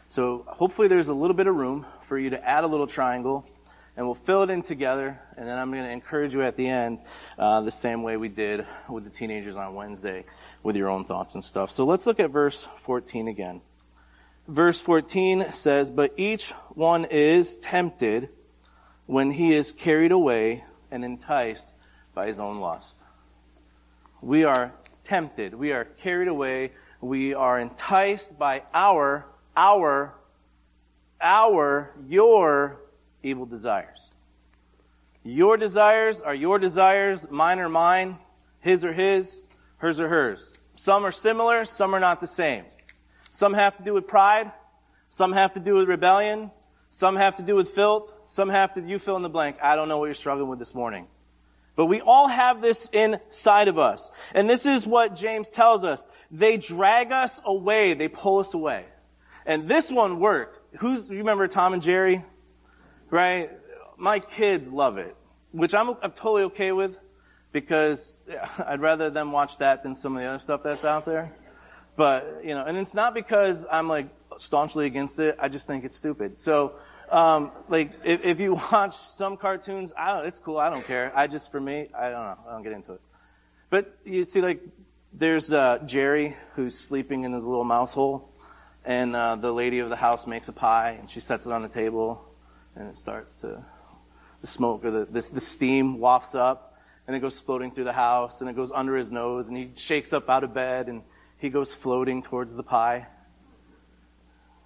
So 0.08 0.44
hopefully 0.46 0.88
there's 0.88 1.08
a 1.08 1.14
little 1.14 1.36
bit 1.36 1.46
of 1.46 1.56
room 1.56 1.86
for 2.02 2.18
you 2.18 2.28
to 2.30 2.48
add 2.48 2.62
a 2.62 2.66
little 2.66 2.86
triangle 2.86 3.48
and 3.96 4.04
we'll 4.04 4.14
fill 4.14 4.42
it 4.42 4.50
in 4.50 4.60
together. 4.60 5.18
And 5.38 5.48
then 5.48 5.58
I'm 5.58 5.72
going 5.72 5.84
to 5.84 5.90
encourage 5.90 6.34
you 6.34 6.42
at 6.42 6.58
the 6.58 6.68
end, 6.68 6.98
uh, 7.38 7.62
the 7.62 7.72
same 7.72 8.02
way 8.02 8.18
we 8.18 8.28
did 8.28 8.66
with 8.90 9.04
the 9.04 9.10
teenagers 9.10 9.56
on 9.56 9.74
Wednesday 9.74 10.26
with 10.62 10.76
your 10.76 10.90
own 10.90 11.06
thoughts 11.06 11.34
and 11.34 11.42
stuff. 11.42 11.70
So 11.70 11.86
let's 11.86 12.06
look 12.06 12.20
at 12.20 12.30
verse 12.30 12.68
14 12.76 13.28
again 13.28 13.62
verse 14.48 14.80
14 14.80 15.52
says, 15.52 15.90
But 15.90 16.14
each 16.16 16.50
one 16.70 17.04
is 17.06 17.56
tempted 17.56 18.28
when 19.06 19.32
he 19.32 19.54
is 19.54 19.72
carried 19.72 20.12
away 20.12 20.64
and 20.90 21.04
enticed 21.04 21.72
by 22.14 22.26
his 22.26 22.40
own 22.40 22.58
lust. 22.58 23.02
We 24.20 24.44
are 24.44 24.72
tempted. 25.04 25.54
We 25.54 25.72
are 25.72 25.84
carried 25.84 26.28
away. 26.28 26.72
We 27.00 27.34
are 27.34 27.58
enticed 27.58 28.38
by 28.38 28.62
our, 28.72 29.26
our, 29.56 30.14
our, 31.20 31.94
your 32.06 32.80
evil 33.22 33.46
desires. 33.46 34.14
Your 35.22 35.56
desires 35.56 36.20
are 36.20 36.34
your 36.34 36.58
desires, 36.60 37.28
mine 37.30 37.58
are 37.58 37.68
mine, 37.68 38.18
his 38.60 38.84
are 38.84 38.92
his, 38.92 39.46
hers 39.78 39.98
are 39.98 40.08
hers. 40.08 40.58
Some 40.76 41.04
are 41.04 41.10
similar, 41.10 41.64
some 41.64 41.94
are 41.94 42.00
not 42.00 42.20
the 42.20 42.28
same. 42.28 42.64
Some 43.36 43.52
have 43.52 43.76
to 43.76 43.82
do 43.82 43.92
with 43.92 44.06
pride. 44.06 44.50
Some 45.10 45.34
have 45.34 45.52
to 45.52 45.60
do 45.60 45.74
with 45.74 45.90
rebellion. 45.90 46.50
Some 46.88 47.16
have 47.16 47.36
to 47.36 47.42
do 47.42 47.54
with 47.54 47.68
filth. 47.68 48.10
Some 48.24 48.48
have 48.48 48.72
to, 48.72 48.80
you 48.80 48.98
fill 48.98 49.16
in 49.16 49.22
the 49.22 49.28
blank. 49.28 49.58
I 49.62 49.76
don't 49.76 49.90
know 49.90 49.98
what 49.98 50.06
you're 50.06 50.14
struggling 50.14 50.48
with 50.48 50.58
this 50.58 50.74
morning. 50.74 51.06
But 51.74 51.84
we 51.84 52.00
all 52.00 52.28
have 52.28 52.62
this 52.62 52.88
inside 52.94 53.68
of 53.68 53.78
us. 53.78 54.10
And 54.34 54.48
this 54.48 54.64
is 54.64 54.86
what 54.86 55.14
James 55.14 55.50
tells 55.50 55.84
us. 55.84 56.06
They 56.30 56.56
drag 56.56 57.12
us 57.12 57.42
away. 57.44 57.92
They 57.92 58.08
pull 58.08 58.38
us 58.38 58.54
away. 58.54 58.86
And 59.44 59.68
this 59.68 59.92
one 59.92 60.18
worked. 60.18 60.58
Who's, 60.78 61.10
you 61.10 61.18
remember 61.18 61.46
Tom 61.46 61.74
and 61.74 61.82
Jerry? 61.82 62.24
Right? 63.10 63.50
My 63.98 64.18
kids 64.18 64.72
love 64.72 64.96
it. 64.96 65.14
Which 65.52 65.74
I'm, 65.74 65.90
I'm 66.00 66.12
totally 66.12 66.44
okay 66.44 66.72
with 66.72 66.98
because 67.52 68.24
I'd 68.66 68.80
rather 68.80 69.10
them 69.10 69.30
watch 69.30 69.58
that 69.58 69.82
than 69.82 69.94
some 69.94 70.16
of 70.16 70.22
the 70.22 70.26
other 70.26 70.38
stuff 70.38 70.62
that's 70.62 70.86
out 70.86 71.04
there. 71.04 71.36
But, 71.96 72.42
you 72.44 72.54
know, 72.54 72.64
and 72.64 72.76
it's 72.76 72.94
not 72.94 73.14
because 73.14 73.66
I'm 73.70 73.88
like 73.88 74.08
staunchly 74.38 74.86
against 74.86 75.18
it. 75.18 75.36
I 75.38 75.48
just 75.48 75.66
think 75.66 75.84
it's 75.84 75.96
stupid. 75.96 76.38
So, 76.38 76.74
um, 77.10 77.52
like, 77.68 77.92
if, 78.04 78.24
if 78.24 78.40
you 78.40 78.54
watch 78.72 78.94
some 78.94 79.36
cartoons, 79.36 79.92
I 79.96 80.12
don't, 80.12 80.26
it's 80.26 80.38
cool. 80.38 80.58
I 80.58 80.70
don't 80.70 80.86
care. 80.86 81.10
I 81.14 81.26
just, 81.26 81.50
for 81.50 81.60
me, 81.60 81.88
I 81.96 82.10
don't 82.10 82.24
know. 82.24 82.38
I 82.48 82.52
don't 82.52 82.62
get 82.62 82.72
into 82.72 82.92
it. 82.92 83.00
But 83.70 83.96
you 84.04 84.24
see, 84.24 84.42
like, 84.42 84.62
there's, 85.12 85.52
uh, 85.52 85.78
Jerry 85.86 86.36
who's 86.54 86.78
sleeping 86.78 87.24
in 87.24 87.32
his 87.32 87.46
little 87.46 87.64
mouse 87.64 87.94
hole. 87.94 88.30
And, 88.84 89.16
uh, 89.16 89.36
the 89.36 89.52
lady 89.52 89.78
of 89.78 89.88
the 89.88 89.96
house 89.96 90.26
makes 90.26 90.48
a 90.48 90.52
pie 90.52 90.96
and 91.00 91.10
she 91.10 91.20
sets 91.20 91.46
it 91.46 91.52
on 91.52 91.62
the 91.62 91.68
table 91.68 92.22
and 92.76 92.88
it 92.88 92.96
starts 92.96 93.34
to, 93.36 93.64
the 94.42 94.46
smoke 94.46 94.84
or 94.84 94.90
the, 94.90 95.04
this, 95.06 95.30
the 95.30 95.40
steam 95.40 95.98
wafts 95.98 96.34
up 96.34 96.78
and 97.06 97.16
it 97.16 97.20
goes 97.20 97.40
floating 97.40 97.70
through 97.70 97.84
the 97.84 97.92
house 97.92 98.40
and 98.40 98.50
it 98.50 98.54
goes 98.54 98.70
under 98.70 98.96
his 98.96 99.10
nose 99.10 99.48
and 99.48 99.56
he 99.56 99.70
shakes 99.74 100.12
up 100.12 100.28
out 100.28 100.44
of 100.44 100.54
bed 100.54 100.88
and 100.88 101.02
he 101.38 101.50
goes 101.50 101.74
floating 101.74 102.22
towards 102.22 102.56
the 102.56 102.62
pie. 102.62 103.06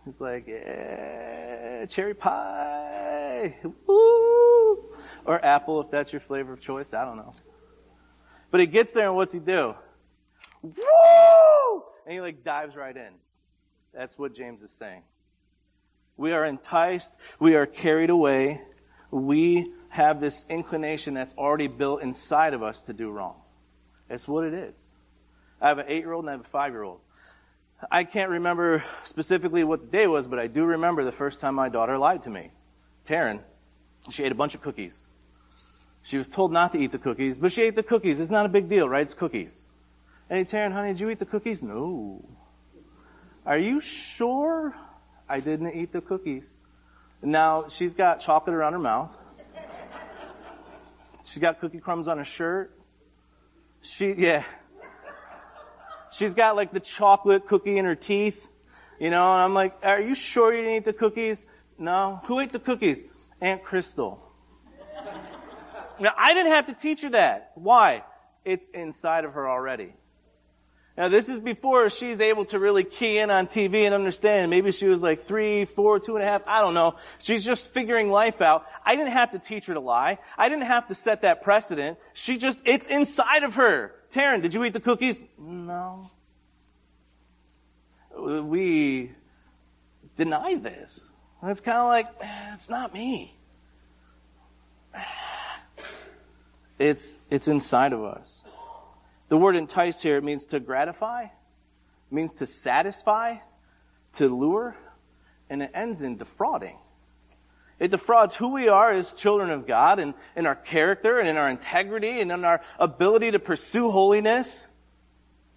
He's 0.04 0.20
like, 0.20 0.46
yeah, 0.46 1.84
cherry 1.86 2.14
pie, 2.14 3.56
woo, 3.86 4.84
or 5.24 5.44
apple 5.44 5.80
if 5.80 5.90
that's 5.90 6.12
your 6.12 6.20
flavor 6.20 6.52
of 6.52 6.60
choice. 6.60 6.94
I 6.94 7.04
don't 7.04 7.16
know. 7.16 7.34
But 8.50 8.60
he 8.60 8.66
gets 8.66 8.92
there 8.92 9.06
and 9.06 9.16
what's 9.16 9.32
he 9.32 9.40
do? 9.40 9.74
Woo! 10.62 11.82
And 12.04 12.12
he 12.12 12.20
like 12.20 12.42
dives 12.42 12.76
right 12.76 12.96
in. 12.96 13.12
That's 13.92 14.18
what 14.18 14.34
James 14.34 14.62
is 14.62 14.70
saying. 14.70 15.02
We 16.16 16.32
are 16.32 16.44
enticed. 16.44 17.18
We 17.38 17.54
are 17.54 17.66
carried 17.66 18.10
away. 18.10 18.60
We 19.10 19.72
have 19.88 20.20
this 20.20 20.44
inclination 20.48 21.14
that's 21.14 21.34
already 21.34 21.66
built 21.66 22.02
inside 22.02 22.54
of 22.54 22.62
us 22.62 22.82
to 22.82 22.92
do 22.92 23.10
wrong. 23.10 23.36
It's 24.08 24.28
what 24.28 24.44
it 24.44 24.54
is. 24.54 24.96
I 25.60 25.68
have 25.68 25.78
an 25.78 25.86
eight 25.88 26.00
year 26.00 26.12
old 26.12 26.24
and 26.24 26.30
I 26.30 26.32
have 26.32 26.40
a 26.40 26.44
five 26.44 26.72
year 26.72 26.82
old. 26.82 27.00
I 27.90 28.04
can't 28.04 28.30
remember 28.30 28.84
specifically 29.04 29.64
what 29.64 29.80
the 29.80 29.86
day 29.86 30.06
was, 30.06 30.26
but 30.26 30.38
I 30.38 30.46
do 30.46 30.64
remember 30.64 31.04
the 31.04 31.12
first 31.12 31.40
time 31.40 31.54
my 31.54 31.68
daughter 31.68 31.96
lied 31.96 32.22
to 32.22 32.30
me. 32.30 32.50
Taryn, 33.06 33.40
she 34.10 34.24
ate 34.24 34.32
a 34.32 34.34
bunch 34.34 34.54
of 34.54 34.62
cookies. 34.62 35.06
She 36.02 36.16
was 36.16 36.28
told 36.28 36.52
not 36.52 36.72
to 36.72 36.78
eat 36.78 36.92
the 36.92 36.98
cookies, 36.98 37.38
but 37.38 37.52
she 37.52 37.62
ate 37.62 37.76
the 37.76 37.82
cookies. 37.82 38.20
It's 38.20 38.30
not 38.30 38.46
a 38.46 38.48
big 38.48 38.68
deal, 38.68 38.88
right? 38.88 39.02
It's 39.02 39.14
cookies. 39.14 39.66
Hey, 40.28 40.44
Taryn, 40.44 40.72
honey, 40.72 40.92
did 40.92 41.00
you 41.00 41.10
eat 41.10 41.18
the 41.18 41.26
cookies? 41.26 41.62
No. 41.62 42.24
Are 43.44 43.58
you 43.58 43.80
sure 43.80 44.74
I 45.28 45.40
didn't 45.40 45.74
eat 45.74 45.92
the 45.92 46.00
cookies? 46.00 46.58
Now, 47.22 47.68
she's 47.68 47.94
got 47.94 48.20
chocolate 48.20 48.54
around 48.54 48.72
her 48.72 48.78
mouth. 48.78 49.16
She's 51.24 51.38
got 51.38 51.60
cookie 51.60 51.80
crumbs 51.80 52.08
on 52.08 52.18
her 52.18 52.24
shirt. 52.24 52.76
She, 53.82 54.14
yeah. 54.14 54.44
She's 56.10 56.34
got 56.34 56.56
like 56.56 56.72
the 56.72 56.80
chocolate 56.80 57.46
cookie 57.46 57.78
in 57.78 57.84
her 57.84 57.94
teeth. 57.94 58.48
You 58.98 59.08
know, 59.08 59.32
and 59.32 59.40
I'm 59.40 59.54
like, 59.54 59.78
are 59.82 60.00
you 60.00 60.14
sure 60.14 60.54
you 60.54 60.60
didn't 60.60 60.76
eat 60.76 60.84
the 60.84 60.92
cookies? 60.92 61.46
No. 61.78 62.20
Who 62.24 62.38
ate 62.40 62.52
the 62.52 62.58
cookies? 62.58 63.02
Aunt 63.40 63.64
Crystal. 63.64 64.22
now, 66.00 66.12
I 66.18 66.34
didn't 66.34 66.52
have 66.52 66.66
to 66.66 66.74
teach 66.74 67.02
her 67.02 67.10
that. 67.10 67.52
Why? 67.54 68.04
It's 68.44 68.68
inside 68.68 69.24
of 69.24 69.32
her 69.32 69.48
already. 69.48 69.94
Now, 70.98 71.08
this 71.08 71.30
is 71.30 71.38
before 71.38 71.88
she's 71.88 72.20
able 72.20 72.44
to 72.46 72.58
really 72.58 72.84
key 72.84 73.16
in 73.16 73.30
on 73.30 73.46
TV 73.46 73.86
and 73.86 73.94
understand. 73.94 74.50
Maybe 74.50 74.70
she 74.70 74.86
was 74.86 75.02
like 75.02 75.20
three, 75.20 75.64
four, 75.64 75.98
two 75.98 76.16
and 76.16 76.22
a 76.22 76.28
half. 76.28 76.42
I 76.46 76.60
don't 76.60 76.74
know. 76.74 76.96
She's 77.18 77.42
just 77.42 77.72
figuring 77.72 78.10
life 78.10 78.42
out. 78.42 78.66
I 78.84 78.96
didn't 78.96 79.12
have 79.12 79.30
to 79.30 79.38
teach 79.38 79.64
her 79.66 79.74
to 79.74 79.80
lie. 79.80 80.18
I 80.36 80.50
didn't 80.50 80.66
have 80.66 80.88
to 80.88 80.94
set 80.94 81.22
that 81.22 81.42
precedent. 81.42 81.96
She 82.12 82.36
just, 82.36 82.68
it's 82.68 82.86
inside 82.86 83.44
of 83.44 83.54
her. 83.54 83.94
Taryn, 84.10 84.42
did 84.42 84.54
you 84.54 84.64
eat 84.64 84.72
the 84.72 84.80
cookies? 84.80 85.22
No. 85.38 86.10
We 88.18 89.12
deny 90.16 90.56
this. 90.56 91.12
And 91.40 91.50
it's 91.50 91.60
kind 91.60 91.78
of 91.78 91.86
like, 91.86 92.06
it's 92.52 92.68
not 92.68 92.92
me. 92.92 93.34
It's, 96.78 97.18
it's 97.30 97.46
inside 97.46 97.92
of 97.92 98.02
us. 98.02 98.42
The 99.28 99.36
word 99.36 99.54
entice 99.54 100.02
here 100.02 100.20
means 100.20 100.46
to 100.46 100.58
gratify, 100.60 101.26
means 102.10 102.34
to 102.34 102.46
satisfy, 102.46 103.36
to 104.14 104.28
lure, 104.28 104.76
and 105.48 105.62
it 105.62 105.70
ends 105.72 106.02
in 106.02 106.16
defrauding. 106.16 106.78
It 107.80 107.90
defrauds 107.90 108.36
who 108.36 108.52
we 108.52 108.68
are 108.68 108.92
as 108.92 109.14
children 109.14 109.50
of 109.50 109.66
God 109.66 109.98
and 109.98 110.12
in 110.36 110.46
our 110.46 110.54
character 110.54 111.18
and 111.18 111.26
in 111.26 111.38
our 111.38 111.48
integrity 111.48 112.20
and 112.20 112.30
in 112.30 112.44
our 112.44 112.60
ability 112.78 113.30
to 113.30 113.38
pursue 113.38 113.90
holiness. 113.90 114.68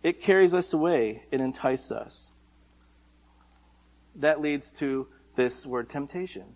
It 0.02 0.22
carries 0.22 0.54
us 0.54 0.72
away. 0.72 1.26
It 1.32 1.42
entices 1.42 1.92
us. 1.92 2.32
That 4.16 4.40
leads 4.40 4.72
to 4.74 5.08
this 5.36 5.68
word 5.68 5.90
temptation. 5.90 6.56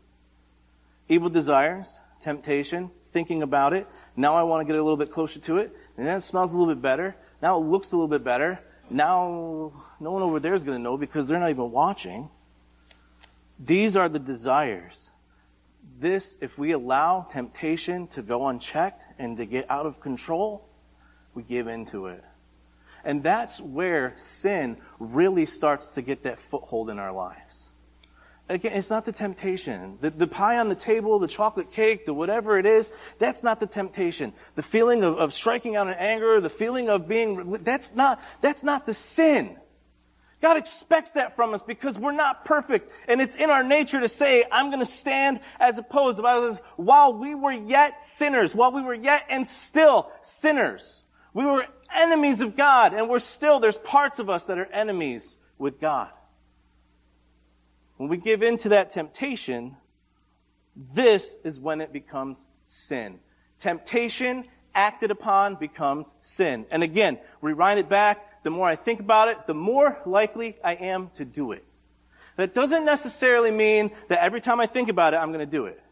Evil 1.10 1.30
desires, 1.30 2.00
temptation, 2.22 2.90
thinking 3.08 3.44
about 3.44 3.74
it. 3.74 3.88
Now 4.16 4.36
I 4.36 4.44
want 4.44 4.66
to 4.66 4.72
get 4.72 4.80
a 4.80 4.84
little 4.84 4.98
bit 4.98 5.12
closer 5.12 5.40
to 5.40 5.58
it. 5.58 5.76
And 5.98 6.08
then 6.08 6.16
it 6.16 6.22
smells 6.22 6.54
a 6.54 6.58
little 6.58 6.74
bit 6.74 6.82
better. 6.82 7.18
Now 7.42 7.58
it 7.58 7.66
looks 7.66 7.92
a 7.92 7.98
little 7.98 8.08
bit 8.08 8.24
better. 8.24 8.60
Now 8.90 9.74
no 10.00 10.12
one 10.12 10.24
over 10.24 10.40
there 10.40 10.54
is 10.54 10.64
going 10.64 10.78
to 10.78 10.84
know 10.84 10.98
because 10.98 11.28
they're 11.28 11.40
not 11.40 11.50
even 11.50 11.72
watching. 11.72 12.30
These 13.60 13.98
are 13.98 14.08
the 14.08 14.20
desires. 14.20 15.10
This, 16.00 16.38
if 16.42 16.60
we 16.60 16.74
allow 16.74 17.22
temptation 17.22 18.08
to 18.10 18.22
go 18.22 18.48
unchecked 18.48 19.04
and 19.18 19.38
to 19.38 19.46
get 19.46 19.70
out 19.70 19.88
of 19.88 20.00
control, 20.00 20.70
we 21.34 21.42
give 21.42 21.68
into 21.68 22.08
it. 22.08 22.24
And 23.04 23.24
that's 23.24 23.60
where 23.60 24.14
sin 24.18 24.78
really 25.00 25.46
starts 25.46 25.92
to 25.92 26.02
get 26.02 26.24
that 26.24 26.38
foothold 26.38 26.90
in 26.90 27.00
our 27.00 27.12
lives. 27.12 27.70
Again, 28.50 28.74
it's 28.74 28.90
not 28.90 29.06
the 29.06 29.12
temptation. 29.12 29.98
The, 30.00 30.10
the, 30.10 30.28
pie 30.28 30.58
on 30.58 30.70
the 30.70 30.76
table, 30.76 31.20
the 31.20 31.28
chocolate 31.28 31.72
cake, 31.72 32.06
the 32.06 32.14
whatever 32.14 32.58
it 32.58 32.66
is, 32.66 32.92
that's 33.20 33.44
not 33.44 33.60
the 33.60 33.68
temptation. 33.68 34.34
The 34.56 34.64
feeling 34.64 35.04
of, 35.04 35.18
of 35.18 35.34
striking 35.34 35.76
out 35.76 35.88
in 35.88 35.96
anger, 35.96 36.40
the 36.40 36.50
feeling 36.50 36.90
of 36.90 37.08
being, 37.08 37.58
that's 37.64 37.94
not, 37.94 38.22
that's 38.40 38.64
not 38.64 38.86
the 38.86 38.94
sin. 38.94 39.58
God 40.39 40.58
expects 40.58 41.13
that 41.13 41.36
from 41.36 41.54
us 41.54 41.63
because 41.63 41.97
we're 41.97 42.12
not 42.12 42.45
perfect. 42.45 42.91
And 43.08 43.21
it's 43.21 43.34
in 43.34 43.50
our 43.50 43.63
nature 43.63 44.00
to 44.00 44.08
say, 44.08 44.43
I'm 44.52 44.67
going 44.67 44.80
to 44.80 44.86
stand 44.86 45.39
as 45.60 45.78
opposed. 45.80 46.19
The 46.19 46.23
Bible 46.23 46.50
says, 46.50 46.62
while 46.76 47.13
we 47.13 47.34
were 47.34 47.52
yet 47.52 48.00
sinners, 48.00 48.56
while 48.56 48.71
we 48.71 48.84
were 48.84 48.93
yet 48.93 49.26
and 49.30 49.45
still 49.47 50.12
sinners, 50.21 51.04
we 51.34 51.45
were 51.45 51.65
enemies 51.95 52.41
of 52.41 52.56
God 52.56 52.93
and 52.93 53.10
we're 53.10 53.19
still, 53.19 53.60
there's 53.60 53.80
parts 53.80 54.19
of 54.19 54.30
us 54.30 54.45
that 54.45 54.60
are 54.60 54.67
enemies 54.67 55.38
with 55.58 55.80
God. 55.80 56.10
When 57.97 58.10
we 58.10 58.17
give 58.17 58.43
in 58.43 58.58
to 58.58 58.69
that 58.69 58.91
temptation, 58.91 59.76
this 60.76 61.39
is 61.43 61.60
when 61.60 61.82
it 61.82 61.91
becomes 61.91 62.45
sin. 62.63 63.19
Temptation 63.58 64.45
acted 64.76 65.10
upon 65.10 65.56
becomes 65.56 66.13
sin. 66.19 66.67
And 66.69 66.84
again, 66.84 67.17
rewind 67.41 67.80
it 67.80 67.89
back. 67.89 68.27
The 68.48 68.52
more 68.52 68.66
I 68.66 68.78
think 68.78 69.02
about 69.02 69.28
it, 69.28 69.46
the 69.46 69.54
more 69.54 70.00
likely 70.06 70.56
I 70.64 70.76
am 70.76 71.12
to 71.16 71.26
do 71.26 71.52
it. 71.52 71.66
That 72.38 72.56
doesn't 72.56 72.86
necessarily 72.86 73.52
mean 73.52 73.92
that 74.08 74.24
every 74.24 74.40
time 74.40 74.62
I 74.62 74.68
think 74.68 74.88
about 74.88 75.14
it, 75.14 75.18
I'm 75.18 75.34
going 75.34 75.46
to 75.46 75.52
do 75.52 75.66
it. 75.66 75.84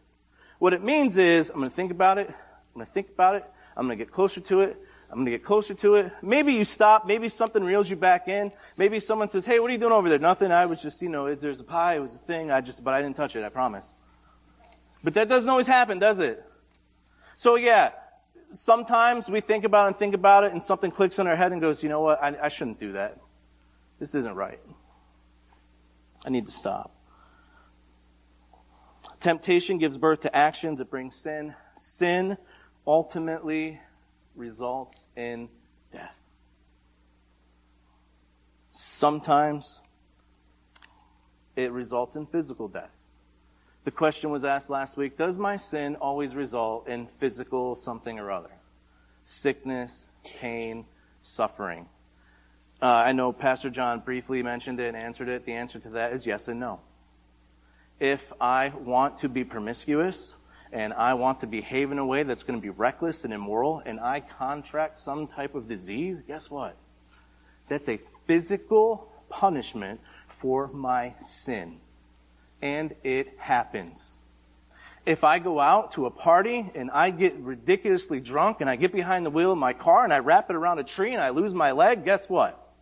What 0.57 0.71
it 0.71 0.81
means 0.81 1.17
is 1.17 1.49
I'm 1.49 1.57
going 1.57 1.69
to 1.69 1.75
think 1.75 1.91
about 1.91 2.17
it. 2.17 2.29
I'm 2.29 2.73
going 2.75 2.85
to 2.85 2.91
think 2.93 3.09
about 3.09 3.35
it. 3.35 3.43
I'm 3.75 3.87
going 3.87 3.97
to 3.97 4.01
get 4.01 4.09
closer 4.09 4.39
to 4.39 4.61
it. 4.61 4.81
I'm 5.09 5.15
going 5.15 5.25
to 5.25 5.31
get 5.31 5.43
closer 5.43 5.73
to 5.73 5.95
it. 5.95 6.13
Maybe 6.21 6.53
you 6.53 6.63
stop. 6.63 7.05
Maybe 7.05 7.27
something 7.27 7.61
reels 7.61 7.89
you 7.89 7.97
back 7.97 8.29
in. 8.29 8.53
Maybe 8.77 9.01
someone 9.01 9.27
says, 9.27 9.45
Hey, 9.45 9.59
what 9.59 9.69
are 9.69 9.73
you 9.73 9.77
doing 9.77 9.91
over 9.91 10.07
there? 10.07 10.17
Nothing. 10.17 10.53
I 10.53 10.65
was 10.65 10.81
just, 10.81 11.01
you 11.01 11.09
know, 11.09 11.35
there's 11.35 11.59
a 11.59 11.65
pie. 11.65 11.97
It 11.97 11.99
was 11.99 12.15
a 12.15 12.19
thing. 12.19 12.51
I 12.51 12.61
just, 12.61 12.85
but 12.85 12.93
I 12.93 13.01
didn't 13.01 13.17
touch 13.17 13.35
it. 13.35 13.43
I 13.43 13.49
promise. 13.49 13.93
But 15.03 15.13
that 15.15 15.27
doesn't 15.27 15.49
always 15.49 15.67
happen, 15.67 15.99
does 15.99 16.19
it? 16.19 16.41
So 17.35 17.57
yeah, 17.57 17.91
sometimes 18.55 19.29
we 19.29 19.41
think 19.41 19.63
about 19.63 19.85
it 19.85 19.87
and 19.87 19.95
think 19.95 20.15
about 20.15 20.43
it 20.43 20.51
and 20.51 20.61
something 20.61 20.91
clicks 20.91 21.19
in 21.19 21.27
our 21.27 21.35
head 21.35 21.51
and 21.51 21.61
goes, 21.61 21.83
you 21.83 21.89
know 21.89 22.01
what? 22.01 22.21
I, 22.23 22.35
I 22.43 22.47
shouldn't 22.49 22.79
do 22.79 22.93
that. 22.93 23.19
This 23.99 24.15
isn't 24.15 24.35
right. 24.35 24.59
I 26.25 26.29
need 26.29 26.45
to 26.45 26.51
stop. 26.51 26.91
Temptation 29.19 29.77
gives 29.77 29.97
birth 29.97 30.21
to 30.21 30.35
actions. 30.35 30.81
It 30.81 30.89
brings 30.89 31.15
sin. 31.15 31.55
Sin 31.75 32.37
ultimately 32.85 33.79
results 34.35 35.05
in 35.15 35.49
death. 35.91 36.19
Sometimes 38.71 39.79
it 41.55 41.71
results 41.71 42.15
in 42.15 42.25
physical 42.25 42.67
death. 42.67 43.04
The 43.85 43.91
question 43.91 44.31
was 44.31 44.43
asked 44.43 44.71
last 44.71 44.97
week 44.97 45.15
Does 45.15 45.37
my 45.37 45.57
sin 45.57 45.95
always 45.95 46.35
result 46.35 46.87
in 46.87 47.05
physical 47.05 47.75
something 47.75 48.19
or 48.19 48.31
other? 48.31 48.49
Sickness, 49.23 50.07
pain, 50.23 50.85
suffering. 51.21 51.87
Uh, 52.81 52.87
I 52.87 53.11
know 53.13 53.31
Pastor 53.31 53.69
John 53.69 53.99
briefly 53.99 54.41
mentioned 54.41 54.79
it 54.79 54.87
and 54.87 54.97
answered 54.97 55.29
it. 55.29 55.45
The 55.45 55.53
answer 55.53 55.79
to 55.79 55.89
that 55.91 56.13
is 56.13 56.25
yes 56.25 56.47
and 56.47 56.59
no. 56.59 56.81
If 57.99 58.33
I 58.41 58.69
want 58.69 59.17
to 59.17 59.29
be 59.29 59.43
promiscuous 59.43 60.35
and 60.71 60.91
I 60.91 61.13
want 61.13 61.39
to 61.41 61.47
behave 61.47 61.91
in 61.91 61.99
a 61.99 62.05
way 62.05 62.23
that's 62.23 62.43
going 62.43 62.59
to 62.59 62.61
be 62.61 62.71
reckless 62.71 63.23
and 63.23 63.33
immoral 63.33 63.83
and 63.85 63.99
I 63.99 64.19
contract 64.19 64.97
some 64.97 65.27
type 65.27 65.53
of 65.53 65.67
disease, 65.67 66.23
guess 66.23 66.49
what? 66.49 66.75
That's 67.69 67.87
a 67.87 67.97
physical 67.97 69.11
punishment 69.29 70.01
for 70.27 70.67
my 70.69 71.13
sin. 71.19 71.79
And 72.61 72.95
it 73.03 73.33
happens. 73.37 74.15
If 75.05 75.23
I 75.23 75.37
go 75.39 75.59
out 75.59 75.91
to 75.91 76.07
a 76.07 76.11
party 76.11 76.71
and 76.73 76.89
I 76.89 77.11
get 77.11 77.35
ridiculously 77.35 78.19
drunk 78.19 78.61
and 78.61 78.69
I 78.69 78.75
get 78.75 78.91
behind 78.91 79.25
the 79.25 79.29
wheel 79.29 79.51
of 79.51 79.57
my 79.57 79.73
car 79.73 80.03
and 80.03 80.11
I 80.11 80.19
wrap 80.19 80.49
it 80.49 80.55
around 80.55 80.79
a 80.79 80.83
tree 80.83 81.13
and 81.13 81.21
I 81.21 81.29
lose 81.29 81.53
my 81.53 81.71
leg, 81.73 82.05
guess 82.05 82.27
what? 82.27 82.73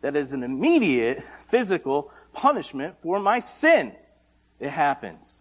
That 0.00 0.16
is 0.16 0.32
an 0.32 0.42
immediate 0.42 1.22
physical 1.44 2.10
punishment 2.32 2.96
for 2.96 3.18
my 3.20 3.40
sin. 3.40 3.94
It 4.58 4.70
happens. 4.70 5.40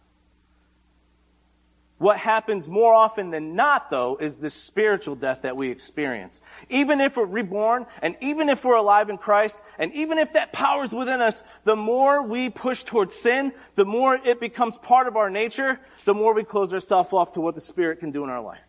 What 2.04 2.18
happens 2.18 2.68
more 2.68 2.94
often 2.94 3.32
than 3.32 3.56
not, 3.56 3.90
though, 3.90 4.18
is 4.18 4.38
the 4.38 4.50
spiritual 4.50 5.16
death 5.16 5.44
that 5.44 5.56
we 5.56 5.70
experience. 5.70 6.42
Even 6.68 7.00
if 7.00 7.16
we're 7.16 7.24
reborn, 7.24 7.86
and 8.02 8.18
even 8.20 8.50
if 8.50 8.66
we're 8.66 8.76
alive 8.76 9.10
in 9.10 9.18
Christ, 9.18 9.64
and 9.80 9.94
even 9.94 10.18
if 10.18 10.34
that 10.34 10.52
power 10.52 10.84
is 10.84 10.92
within 10.92 11.22
us, 11.22 11.44
the 11.64 11.78
more 11.78 12.22
we 12.22 12.50
push 12.50 12.84
towards 12.84 13.16
sin, 13.16 13.54
the 13.76 13.86
more 13.86 14.16
it 14.16 14.42
becomes 14.42 14.78
part 14.78 15.08
of 15.08 15.16
our 15.16 15.30
nature, 15.30 15.80
the 16.04 16.14
more 16.14 16.34
we 16.34 16.44
close 16.44 16.74
ourselves 16.74 17.14
off 17.14 17.32
to 17.32 17.40
what 17.40 17.56
the 17.56 17.62
Spirit 17.62 18.02
can 18.02 18.12
do 18.12 18.26
in 18.26 18.30
our 18.30 18.42
life. 18.42 18.60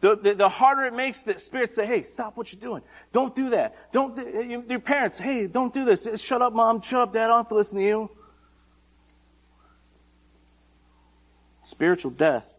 The, 0.00 0.16
the, 0.16 0.34
the, 0.34 0.48
harder 0.48 0.86
it 0.86 0.94
makes 0.94 1.22
the 1.22 1.38
Spirit 1.38 1.70
say, 1.70 1.86
hey, 1.86 2.02
stop 2.02 2.36
what 2.36 2.52
you're 2.52 2.60
doing. 2.60 2.82
Don't 3.12 3.36
do 3.36 3.50
that. 3.50 3.92
Don't, 3.92 4.18
uh, 4.18 4.40
your 4.40 4.80
parents, 4.80 5.16
hey, 5.16 5.46
don't 5.46 5.72
do 5.72 5.84
this. 5.84 6.08
Shut 6.20 6.42
up, 6.42 6.54
mom. 6.54 6.80
Shut 6.80 7.02
up, 7.02 7.12
dad. 7.12 7.26
I 7.26 7.28
don't 7.28 7.36
have 7.36 7.48
to 7.50 7.54
listen 7.54 7.78
to 7.78 7.84
you. 7.84 8.10
Spiritual 11.64 12.10
death. 12.10 12.52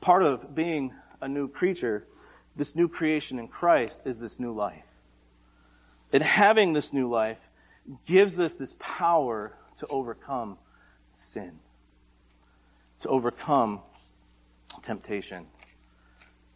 Part 0.00 0.22
of 0.22 0.54
being 0.54 0.92
a 1.20 1.28
new 1.28 1.48
creature, 1.48 2.06
this 2.56 2.76
new 2.76 2.88
creation 2.88 3.38
in 3.38 3.48
Christ, 3.48 4.06
is 4.06 4.20
this 4.20 4.38
new 4.38 4.52
life. 4.52 4.84
And 6.12 6.22
having 6.22 6.74
this 6.74 6.92
new 6.92 7.08
life 7.08 7.50
gives 8.06 8.38
us 8.38 8.56
this 8.56 8.76
power 8.78 9.56
to 9.76 9.86
overcome 9.88 10.58
sin, 11.10 11.58
to 13.00 13.08
overcome 13.08 13.80
temptation. 14.82 15.46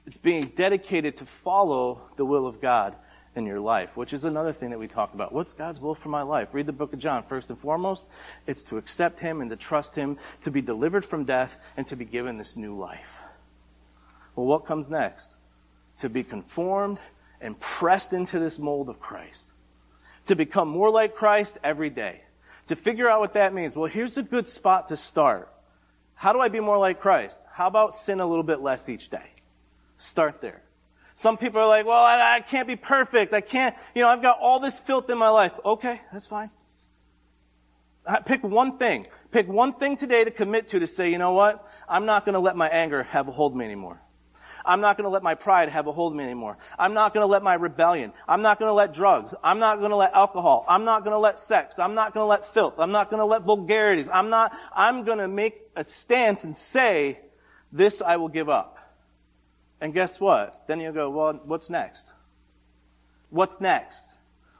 It's 0.06 0.16
being 0.16 0.52
dedicated 0.54 1.16
to 1.16 1.26
follow 1.26 2.02
the 2.16 2.24
will 2.24 2.46
of 2.46 2.60
God 2.60 2.94
in 3.38 3.46
your 3.46 3.60
life, 3.60 3.96
which 3.96 4.12
is 4.12 4.24
another 4.24 4.52
thing 4.52 4.70
that 4.70 4.78
we 4.78 4.88
talked 4.88 5.14
about. 5.14 5.32
What's 5.32 5.54
God's 5.54 5.80
will 5.80 5.94
for 5.94 6.10
my 6.10 6.22
life? 6.22 6.48
Read 6.52 6.66
the 6.66 6.72
book 6.72 6.92
of 6.92 6.98
John. 6.98 7.22
First 7.22 7.48
and 7.48 7.58
foremost, 7.58 8.06
it's 8.46 8.64
to 8.64 8.76
accept 8.76 9.20
Him 9.20 9.40
and 9.40 9.48
to 9.50 9.56
trust 9.56 9.94
Him, 9.94 10.18
to 10.42 10.50
be 10.50 10.60
delivered 10.60 11.04
from 11.04 11.24
death, 11.24 11.58
and 11.76 11.86
to 11.86 11.96
be 11.96 12.04
given 12.04 12.36
this 12.36 12.56
new 12.56 12.76
life. 12.76 13.22
Well, 14.36 14.46
what 14.46 14.66
comes 14.66 14.90
next? 14.90 15.36
To 15.98 16.10
be 16.10 16.22
conformed 16.22 16.98
and 17.40 17.58
pressed 17.58 18.12
into 18.12 18.38
this 18.38 18.58
mold 18.58 18.88
of 18.88 19.00
Christ. 19.00 19.52
To 20.26 20.36
become 20.36 20.68
more 20.68 20.90
like 20.90 21.14
Christ 21.14 21.58
every 21.64 21.90
day. 21.90 22.22
To 22.66 22.76
figure 22.76 23.08
out 23.08 23.20
what 23.20 23.32
that 23.34 23.54
means. 23.54 23.74
Well, 23.74 23.90
here's 23.90 24.18
a 24.18 24.22
good 24.22 24.46
spot 24.46 24.88
to 24.88 24.96
start. 24.96 25.48
How 26.14 26.32
do 26.32 26.40
I 26.40 26.48
be 26.48 26.60
more 26.60 26.78
like 26.78 27.00
Christ? 27.00 27.44
How 27.52 27.68
about 27.68 27.94
sin 27.94 28.20
a 28.20 28.26
little 28.26 28.42
bit 28.42 28.60
less 28.60 28.88
each 28.88 29.08
day? 29.08 29.30
Start 29.96 30.40
there. 30.40 30.62
Some 31.18 31.36
people 31.36 31.60
are 31.60 31.66
like, 31.66 31.84
well, 31.84 32.00
I, 32.00 32.36
I 32.36 32.40
can't 32.42 32.68
be 32.68 32.76
perfect. 32.76 33.34
I 33.34 33.40
can't, 33.40 33.74
you 33.92 34.02
know, 34.02 34.08
I've 34.08 34.22
got 34.22 34.38
all 34.40 34.60
this 34.60 34.78
filth 34.78 35.10
in 35.10 35.18
my 35.18 35.30
life. 35.30 35.52
Okay, 35.64 36.00
that's 36.12 36.28
fine. 36.28 36.48
Uh, 38.06 38.20
pick 38.20 38.44
one 38.44 38.78
thing. 38.78 39.08
Pick 39.32 39.48
one 39.48 39.72
thing 39.72 39.96
today 39.96 40.22
to 40.22 40.30
commit 40.30 40.68
to 40.68 40.78
to 40.78 40.86
say, 40.86 41.10
you 41.10 41.18
know 41.18 41.32
what? 41.32 41.68
I'm 41.88 42.06
not 42.06 42.24
going 42.24 42.34
to 42.34 42.38
let 42.38 42.54
my 42.54 42.68
anger 42.68 43.02
have 43.02 43.26
a 43.26 43.32
hold 43.32 43.54
of 43.54 43.58
me 43.58 43.64
anymore. 43.64 44.00
I'm 44.64 44.80
not 44.80 44.96
going 44.96 45.06
to 45.06 45.10
let 45.10 45.24
my 45.24 45.34
pride 45.34 45.70
have 45.70 45.88
a 45.88 45.92
hold 45.92 46.12
of 46.12 46.16
me 46.16 46.22
anymore. 46.22 46.56
I'm 46.78 46.94
not 46.94 47.12
going 47.12 47.22
to 47.22 47.30
let 47.30 47.42
my 47.42 47.54
rebellion. 47.54 48.12
I'm 48.28 48.42
not 48.42 48.60
going 48.60 48.68
to 48.68 48.74
let 48.74 48.94
drugs. 48.94 49.34
I'm 49.42 49.58
not 49.58 49.80
going 49.80 49.90
to 49.90 49.96
let 49.96 50.14
alcohol. 50.14 50.64
I'm 50.68 50.84
not 50.84 51.02
going 51.02 51.14
to 51.14 51.18
let 51.18 51.40
sex. 51.40 51.80
I'm 51.80 51.96
not 51.96 52.14
going 52.14 52.22
to 52.22 52.28
let 52.28 52.44
filth. 52.44 52.78
I'm 52.78 52.92
not 52.92 53.10
going 53.10 53.18
to 53.18 53.26
let 53.26 53.42
vulgarities. 53.42 54.08
I'm 54.08 54.30
not, 54.30 54.56
I'm 54.72 55.02
going 55.02 55.18
to 55.18 55.26
make 55.26 55.62
a 55.74 55.82
stance 55.82 56.44
and 56.44 56.56
say, 56.56 57.18
this 57.72 58.00
I 58.00 58.18
will 58.18 58.28
give 58.28 58.48
up. 58.48 58.77
And 59.80 59.94
guess 59.94 60.20
what? 60.20 60.66
Then 60.66 60.80
you'll 60.80 60.92
go, 60.92 61.10
well, 61.10 61.40
what's 61.44 61.70
next? 61.70 62.12
What's 63.30 63.60
next? 63.60 64.08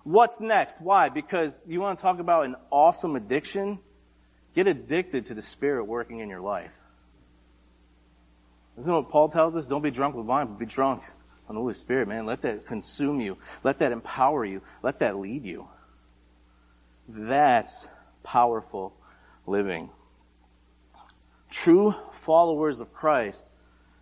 What's 0.05 0.41
next? 0.41 0.81
Why? 0.81 1.09
Because 1.09 1.65
you 1.69 1.81
want 1.81 1.99
to 1.99 2.03
talk 2.03 2.19
about 2.19 2.47
an 2.47 2.57
awesome 2.71 3.17
addiction? 3.17 3.79
Get 4.55 4.67
addicted 4.67 5.27
to 5.27 5.35
the 5.35 5.43
Spirit 5.43 5.85
working 5.85 6.21
in 6.21 6.29
your 6.29 6.41
life. 6.41 6.75
Isn't 8.79 8.95
what 8.95 9.11
Paul 9.11 9.29
tells 9.29 9.57
us? 9.57 9.67
Don't 9.67 9.83
be 9.83 9.91
drunk 9.91 10.15
with 10.15 10.27
wine, 10.27 10.47
but 10.47 10.59
be 10.59 10.67
drunk 10.67 11.03
on 11.49 11.55
the 11.55 11.61
Holy 11.61 11.75
Spirit, 11.75 12.09
man. 12.09 12.27
Let 12.27 12.43
that 12.43 12.67
consume 12.67 13.21
you. 13.21 13.39
Let 13.65 13.81
that 13.81 13.93
empower 13.93 14.45
you. 14.45 14.63
Let 14.83 15.01
that 15.01 15.17
lead 15.19 15.45
you. 15.45 15.69
That's 17.09 17.89
powerful 18.23 18.95
living. 19.47 19.91
True 21.51 21.95
followers 22.13 22.81
of 22.81 22.93
Christ, 22.93 23.55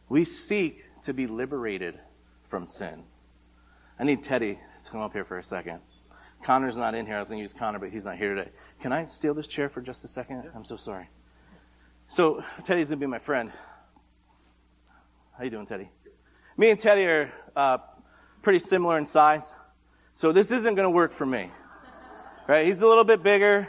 we 0.08 0.24
seek 0.24 0.85
to 1.06 1.14
be 1.14 1.26
liberated 1.26 1.98
from 2.44 2.66
sin. 2.66 3.04
I 3.98 4.04
need 4.04 4.22
Teddy 4.22 4.58
to 4.84 4.90
come 4.90 5.00
up 5.00 5.12
here 5.12 5.24
for 5.24 5.38
a 5.38 5.42
second. 5.42 5.80
Connor's 6.42 6.76
not 6.76 6.94
in 6.94 7.06
here. 7.06 7.16
I 7.16 7.20
was 7.20 7.28
going 7.28 7.38
to 7.38 7.42
use 7.42 7.54
Connor, 7.54 7.78
but 7.78 7.90
he's 7.90 8.04
not 8.04 8.16
here 8.16 8.34
today. 8.34 8.50
Can 8.80 8.92
I 8.92 9.06
steal 9.06 9.32
this 9.32 9.48
chair 9.48 9.68
for 9.68 9.80
just 9.80 10.04
a 10.04 10.08
second? 10.08 10.50
I'm 10.54 10.64
so 10.64 10.76
sorry. 10.76 11.08
So 12.08 12.44
Teddy's 12.64 12.90
going 12.90 13.00
to 13.00 13.06
be 13.06 13.10
my 13.10 13.18
friend. 13.18 13.52
How 15.38 15.44
you 15.44 15.50
doing, 15.50 15.66
Teddy? 15.66 15.88
Me 16.56 16.70
and 16.70 16.78
Teddy 16.78 17.06
are 17.06 17.32
uh, 17.54 17.78
pretty 18.42 18.58
similar 18.58 18.98
in 18.98 19.06
size, 19.06 19.54
so 20.12 20.32
this 20.32 20.50
isn't 20.50 20.74
going 20.74 20.86
to 20.86 20.90
work 20.90 21.12
for 21.12 21.26
me. 21.26 21.50
Right? 22.46 22.66
He's 22.66 22.82
a 22.82 22.86
little 22.86 23.04
bit 23.04 23.22
bigger. 23.22 23.68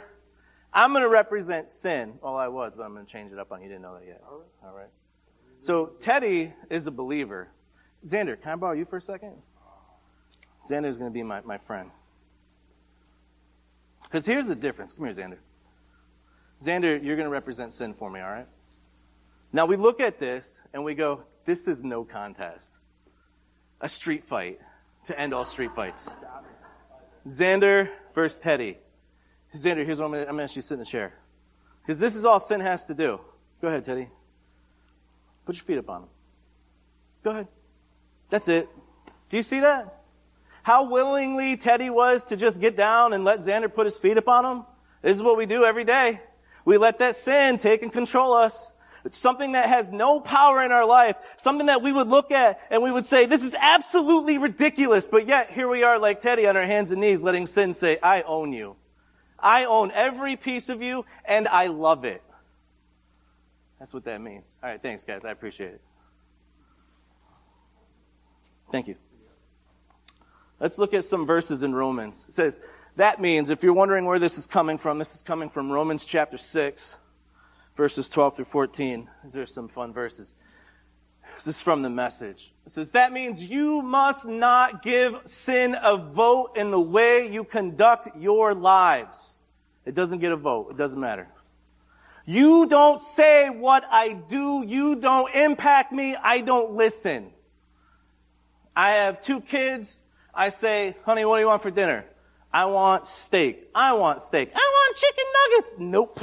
I'm 0.72 0.92
going 0.92 1.02
to 1.02 1.08
represent 1.08 1.70
sin. 1.70 2.18
Well, 2.22 2.36
I 2.36 2.48
was, 2.48 2.74
but 2.76 2.84
I'm 2.84 2.94
going 2.94 3.06
to 3.06 3.10
change 3.10 3.32
it 3.32 3.38
up 3.38 3.52
on 3.52 3.62
you. 3.62 3.68
Didn't 3.68 3.82
know 3.82 3.94
that 3.98 4.06
yet. 4.06 4.22
All 4.28 4.74
right. 4.74 4.90
So 5.58 5.86
Teddy 6.00 6.52
is 6.70 6.86
a 6.86 6.90
believer. 6.90 7.48
Xander, 8.06 8.40
can 8.40 8.52
I 8.52 8.56
borrow 8.56 8.74
you 8.74 8.84
for 8.84 8.96
a 8.96 9.00
second? 9.00 9.34
Xander 10.68 10.86
is 10.86 10.98
going 10.98 11.10
to 11.10 11.14
be 11.14 11.22
my, 11.22 11.40
my 11.42 11.58
friend. 11.58 11.90
Because 14.04 14.24
here's 14.24 14.46
the 14.46 14.54
difference. 14.54 14.92
Come 14.92 15.06
here, 15.06 15.14
Xander. 15.14 15.38
Xander, 16.62 17.02
you're 17.02 17.16
going 17.16 17.26
to 17.26 17.30
represent 17.30 17.72
sin 17.72 17.94
for 17.94 18.10
me, 18.10 18.20
all 18.20 18.30
right? 18.30 18.46
Now 19.52 19.66
we 19.66 19.76
look 19.76 20.00
at 20.00 20.18
this 20.18 20.60
and 20.72 20.84
we 20.84 20.94
go, 20.94 21.22
this 21.44 21.68
is 21.68 21.82
no 21.82 22.04
contest. 22.04 22.78
A 23.80 23.88
street 23.88 24.24
fight 24.24 24.60
to 25.04 25.18
end 25.18 25.32
all 25.32 25.44
street 25.44 25.74
fights. 25.74 26.10
Xander 27.26 27.90
versus 28.14 28.38
Teddy. 28.38 28.78
Xander, 29.54 29.84
here's 29.84 29.98
what 29.98 30.06
I'm 30.06 30.12
going 30.12 30.26
to 30.26 30.42
ask 30.42 30.56
you 30.56 30.62
to 30.62 30.68
sit 30.68 30.74
in 30.74 30.80
the 30.80 30.86
chair. 30.86 31.14
Because 31.82 32.00
this 32.00 32.16
is 32.16 32.24
all 32.24 32.40
sin 32.40 32.60
has 32.60 32.84
to 32.86 32.94
do. 32.94 33.20
Go 33.60 33.68
ahead, 33.68 33.84
Teddy. 33.84 34.08
Put 35.48 35.56
your 35.56 35.64
feet 35.64 35.78
up 35.78 35.88
on 35.88 36.02
them. 36.02 36.10
Go 37.24 37.30
ahead. 37.30 37.48
That's 38.28 38.48
it. 38.48 38.68
Do 39.30 39.38
you 39.38 39.42
see 39.42 39.60
that? 39.60 40.02
How 40.62 40.90
willingly 40.90 41.56
Teddy 41.56 41.88
was 41.88 42.26
to 42.26 42.36
just 42.36 42.60
get 42.60 42.76
down 42.76 43.14
and 43.14 43.24
let 43.24 43.38
Xander 43.38 43.74
put 43.74 43.86
his 43.86 43.96
feet 43.96 44.18
up 44.18 44.28
on 44.28 44.44
him? 44.44 44.64
This 45.00 45.16
is 45.16 45.22
what 45.22 45.38
we 45.38 45.46
do 45.46 45.64
every 45.64 45.84
day. 45.84 46.20
We 46.66 46.76
let 46.76 46.98
that 46.98 47.16
sin 47.16 47.56
take 47.56 47.82
and 47.82 47.90
control 47.90 48.34
us. 48.34 48.74
It's 49.06 49.16
something 49.16 49.52
that 49.52 49.70
has 49.70 49.90
no 49.90 50.20
power 50.20 50.62
in 50.62 50.70
our 50.70 50.84
life. 50.84 51.16
Something 51.38 51.68
that 51.68 51.80
we 51.80 51.94
would 51.94 52.08
look 52.08 52.30
at 52.30 52.60
and 52.70 52.82
we 52.82 52.92
would 52.92 53.06
say, 53.06 53.24
this 53.24 53.42
is 53.42 53.54
absolutely 53.58 54.36
ridiculous. 54.36 55.08
But 55.08 55.26
yet 55.26 55.50
here 55.50 55.66
we 55.66 55.82
are 55.82 55.98
like 55.98 56.20
Teddy 56.20 56.46
on 56.46 56.58
our 56.58 56.66
hands 56.66 56.92
and 56.92 57.00
knees 57.00 57.24
letting 57.24 57.46
sin 57.46 57.72
say, 57.72 57.96
I 58.02 58.20
own 58.20 58.52
you. 58.52 58.76
I 59.38 59.64
own 59.64 59.92
every 59.92 60.36
piece 60.36 60.68
of 60.68 60.82
you 60.82 61.06
and 61.24 61.48
I 61.48 61.68
love 61.68 62.04
it. 62.04 62.22
That's 63.78 63.94
what 63.94 64.04
that 64.04 64.20
means. 64.20 64.54
All 64.62 64.70
right, 64.70 64.82
thanks, 64.82 65.04
guys. 65.04 65.24
I 65.24 65.30
appreciate 65.30 65.74
it. 65.74 65.80
Thank 68.70 68.88
you. 68.88 68.96
Let's 70.60 70.78
look 70.78 70.92
at 70.92 71.04
some 71.04 71.26
verses 71.26 71.62
in 71.62 71.74
Romans. 71.74 72.24
It 72.28 72.34
says, 72.34 72.60
that 72.96 73.20
means, 73.20 73.48
if 73.48 73.62
you're 73.62 73.72
wondering 73.72 74.06
where 74.06 74.18
this 74.18 74.38
is 74.38 74.46
coming 74.46 74.76
from, 74.76 74.98
this 74.98 75.14
is 75.14 75.22
coming 75.22 75.48
from 75.48 75.70
Romans 75.70 76.04
chapter 76.04 76.36
6, 76.36 76.96
verses 77.76 78.08
12 78.08 78.36
through 78.36 78.44
14. 78.44 79.08
These 79.22 79.36
are 79.36 79.46
some 79.46 79.68
fun 79.68 79.92
verses. 79.92 80.34
This 81.36 81.46
is 81.46 81.62
from 81.62 81.82
the 81.82 81.90
message. 81.90 82.52
It 82.66 82.72
says, 82.72 82.90
that 82.90 83.12
means 83.12 83.46
you 83.46 83.82
must 83.82 84.26
not 84.26 84.82
give 84.82 85.20
sin 85.24 85.76
a 85.80 85.96
vote 85.96 86.56
in 86.56 86.72
the 86.72 86.80
way 86.80 87.30
you 87.30 87.44
conduct 87.44 88.08
your 88.18 88.52
lives. 88.52 89.42
It 89.86 89.94
doesn't 89.94 90.18
get 90.18 90.32
a 90.32 90.36
vote. 90.36 90.72
It 90.72 90.76
doesn't 90.76 90.98
matter. 90.98 91.28
You 92.28 92.66
don't 92.66 93.00
say 93.00 93.48
what 93.48 93.86
I 93.90 94.12
do. 94.12 94.62
You 94.62 94.96
don't 94.96 95.34
impact 95.34 95.92
me. 95.92 96.14
I 96.14 96.42
don't 96.42 96.72
listen. 96.72 97.30
I 98.76 98.90
have 98.90 99.22
two 99.22 99.40
kids. 99.40 100.02
I 100.34 100.50
say, 100.50 100.94
honey, 101.06 101.24
what 101.24 101.36
do 101.36 101.40
you 101.40 101.46
want 101.46 101.62
for 101.62 101.70
dinner? 101.70 102.04
I 102.52 102.66
want 102.66 103.06
steak. 103.06 103.70
I 103.74 103.94
want 103.94 104.20
steak. 104.20 104.52
I 104.54 104.58
want 104.58 104.96
chicken 104.98 105.24
nuggets. 105.38 105.76
Nope. 105.78 106.20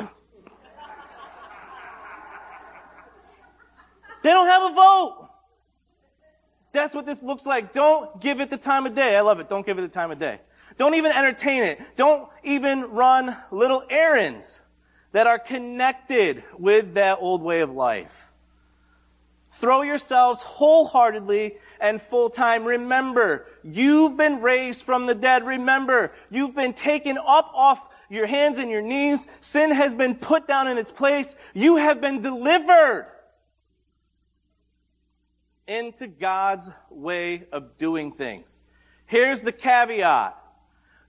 they 4.21 4.29
don't 4.29 4.47
have 4.47 4.71
a 4.71 4.75
vote. 4.75 5.29
That's 6.71 6.93
what 6.93 7.07
this 7.07 7.23
looks 7.23 7.47
like. 7.47 7.73
Don't 7.73 8.21
give 8.21 8.41
it 8.41 8.51
the 8.51 8.57
time 8.57 8.85
of 8.85 8.93
day. 8.93 9.17
I 9.17 9.21
love 9.21 9.39
it. 9.39 9.49
Don't 9.49 9.65
give 9.65 9.79
it 9.79 9.81
the 9.81 9.87
time 9.87 10.11
of 10.11 10.19
day. 10.19 10.39
Don't 10.77 10.93
even 10.93 11.11
entertain 11.11 11.63
it. 11.63 11.81
Don't 11.95 12.29
even 12.43 12.91
run 12.91 13.35
little 13.49 13.83
errands 13.89 14.61
that 15.15 15.27
are 15.27 15.39
connected 15.39 16.43
with 16.59 16.95
that 16.95 17.19
old 17.21 17.41
way 17.41 17.61
of 17.61 17.71
life. 17.71 18.29
Throw 19.53 19.81
yourselves 19.81 20.41
wholeheartedly 20.41 21.55
and 21.79 22.01
full 22.01 22.29
time. 22.29 22.65
Remember, 22.65 23.47
you've 23.63 24.17
been 24.17 24.41
raised 24.41 24.83
from 24.83 25.05
the 25.05 25.15
dead. 25.15 25.45
Remember, 25.45 26.11
you've 26.29 26.53
been 26.53 26.73
taken 26.73 27.17
up 27.17 27.49
off 27.53 27.87
your 28.09 28.27
hands 28.27 28.57
and 28.57 28.69
your 28.69 28.81
knees. 28.81 29.25
Sin 29.39 29.71
has 29.71 29.95
been 29.95 30.15
put 30.15 30.47
down 30.47 30.67
in 30.67 30.77
its 30.77 30.91
place. 30.91 31.37
You 31.53 31.77
have 31.77 32.01
been 32.01 32.21
delivered 32.21 33.07
into 35.65 36.07
God's 36.07 36.69
way 36.89 37.47
of 37.53 37.77
doing 37.77 38.11
things. 38.11 38.65
Here's 39.05 39.43
the 39.43 39.53
caveat. 39.53 40.37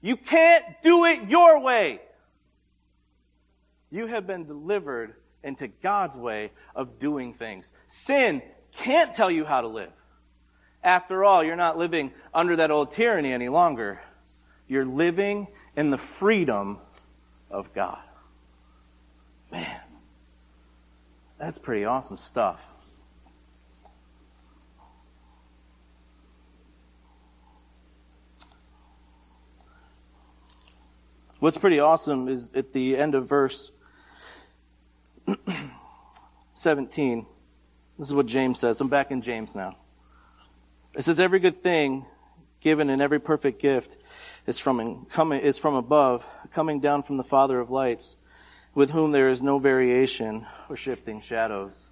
You 0.01 0.17
can't 0.17 0.65
do 0.85 1.07
it 1.07 1.29
your 1.29 1.61
way. 1.61 2.03
You 3.91 4.07
have 4.07 4.27
been 4.27 4.47
delivered 4.47 5.15
into 5.43 5.69
God's 5.69 6.17
way 6.17 6.51
of 6.75 6.99
doing 6.99 7.35
things. 7.35 7.73
Sin 7.89 8.43
can't 8.73 9.15
tell 9.15 9.31
you 9.31 9.45
how 9.45 9.61
to 9.61 9.69
live. 9.69 9.93
After 10.83 11.25
all, 11.25 11.43
you're 11.43 11.57
not 11.57 11.79
living 11.79 12.13
under 12.35 12.57
that 12.57 12.71
old 12.71 12.91
tyranny 12.91 13.33
any 13.33 13.49
longer. 13.49 14.01
You're 14.69 14.85
living 14.85 15.49
in 15.77 15.91
the 15.91 15.99
freedom 15.99 16.79
of 17.51 17.73
God. 17.73 18.03
Man, 19.51 19.81
that's 21.39 21.59
pretty 21.59 21.85
awesome 21.85 22.17
stuff. 22.17 22.73
What's 31.39 31.59
pretty 31.59 31.81
awesome 31.81 32.29
is 32.29 32.53
at 32.55 32.73
the 32.73 32.97
end 32.97 33.15
of 33.15 33.29
verse 33.29 33.71
17. 36.55 37.27
This 37.99 38.09
is 38.09 38.15
what 38.15 38.27
James 38.27 38.59
says. 38.59 38.81
I'm 38.81 38.89
back 38.89 39.11
in 39.11 39.23
James 39.23 39.55
now. 39.55 39.77
It 40.95 41.03
says, 41.03 41.21
Every 41.21 41.39
good 41.39 41.55
thing 41.55 42.07
given 42.61 42.91
in 42.91 43.01
every 43.01 43.21
perfect 43.21 43.61
gift 43.61 43.97
is 44.47 44.59
from, 44.59 45.07
coming, 45.07 45.41
is 45.41 45.59
from 45.59 45.75
above, 45.75 46.27
coming 46.53 46.81
down 46.81 47.03
from 47.03 47.17
the 47.17 47.25
Father 47.25 47.61
of 47.61 47.71
lights, 47.71 48.17
with 48.75 48.91
whom 48.91 49.13
there 49.13 49.29
is 49.29 49.43
no 49.43 49.59
variation 49.59 50.47
or 50.69 50.77
shifting 50.77 51.21
shadows. 51.21 51.91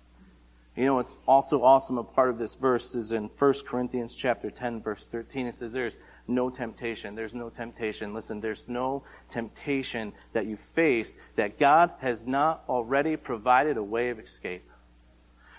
You 0.77 0.87
know 0.87 0.97
what's 0.97 1.15
also 1.27 1.63
awesome, 1.63 1.99
a 1.99 2.05
part 2.05 2.31
of 2.31 2.39
this 2.39 2.57
verse 2.57 2.95
is 2.95 3.13
in 3.13 3.31
1 3.39 3.55
Corinthians 3.67 4.15
chapter 4.15 4.51
10, 4.51 4.83
verse 4.83 5.07
13. 5.07 5.47
It 5.47 5.55
says, 5.55 5.73
There's 5.73 5.97
no 6.27 6.51
temptation. 6.51 7.15
There's 7.15 7.35
no 7.35 7.51
temptation. 7.51 8.15
Listen, 8.15 8.41
there's 8.41 8.69
no 8.69 9.03
temptation 9.29 10.13
that 10.33 10.47
you 10.47 10.57
face 10.57 11.17
that 11.37 11.59
God 11.59 11.93
has 12.01 12.27
not 12.27 12.65
already 12.69 13.17
provided 13.17 13.77
a 13.77 13.83
way 13.83 14.11
of 14.11 14.19
escape. 14.19 14.69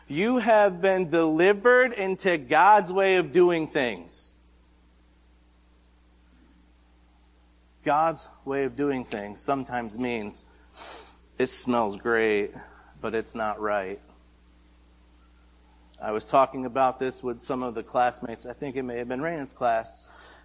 You 0.08 0.38
have 0.38 0.82
been 0.82 1.10
delivered 1.10 1.94
into 1.94 2.38
God's 2.38 2.92
way 2.94 3.16
of 3.16 3.32
doing 3.32 3.68
things. 3.68 4.34
God's 7.84 8.28
way 8.46 8.64
of 8.64 8.76
doing 8.76 9.06
things 9.06 9.40
sometimes 9.40 9.98
means 9.98 10.46
it 11.38 11.48
smells 11.48 11.98
great, 11.98 12.52
but 13.02 13.14
it's 13.14 13.36
not 13.36 13.60
right. 13.60 14.00
I 16.02 16.12
was 16.12 16.26
talking 16.26 16.66
about 16.66 17.00
this 17.00 17.24
with 17.24 17.40
some 17.40 17.64
of 17.64 17.76
the 17.76 17.84
classmates. 17.84 18.46
I 18.46 18.54
think 18.54 18.76
it 18.76 18.84
may 18.84 18.98
have 18.98 19.08
been 19.08 19.22
Raina's 19.22 19.54
class 19.54 20.02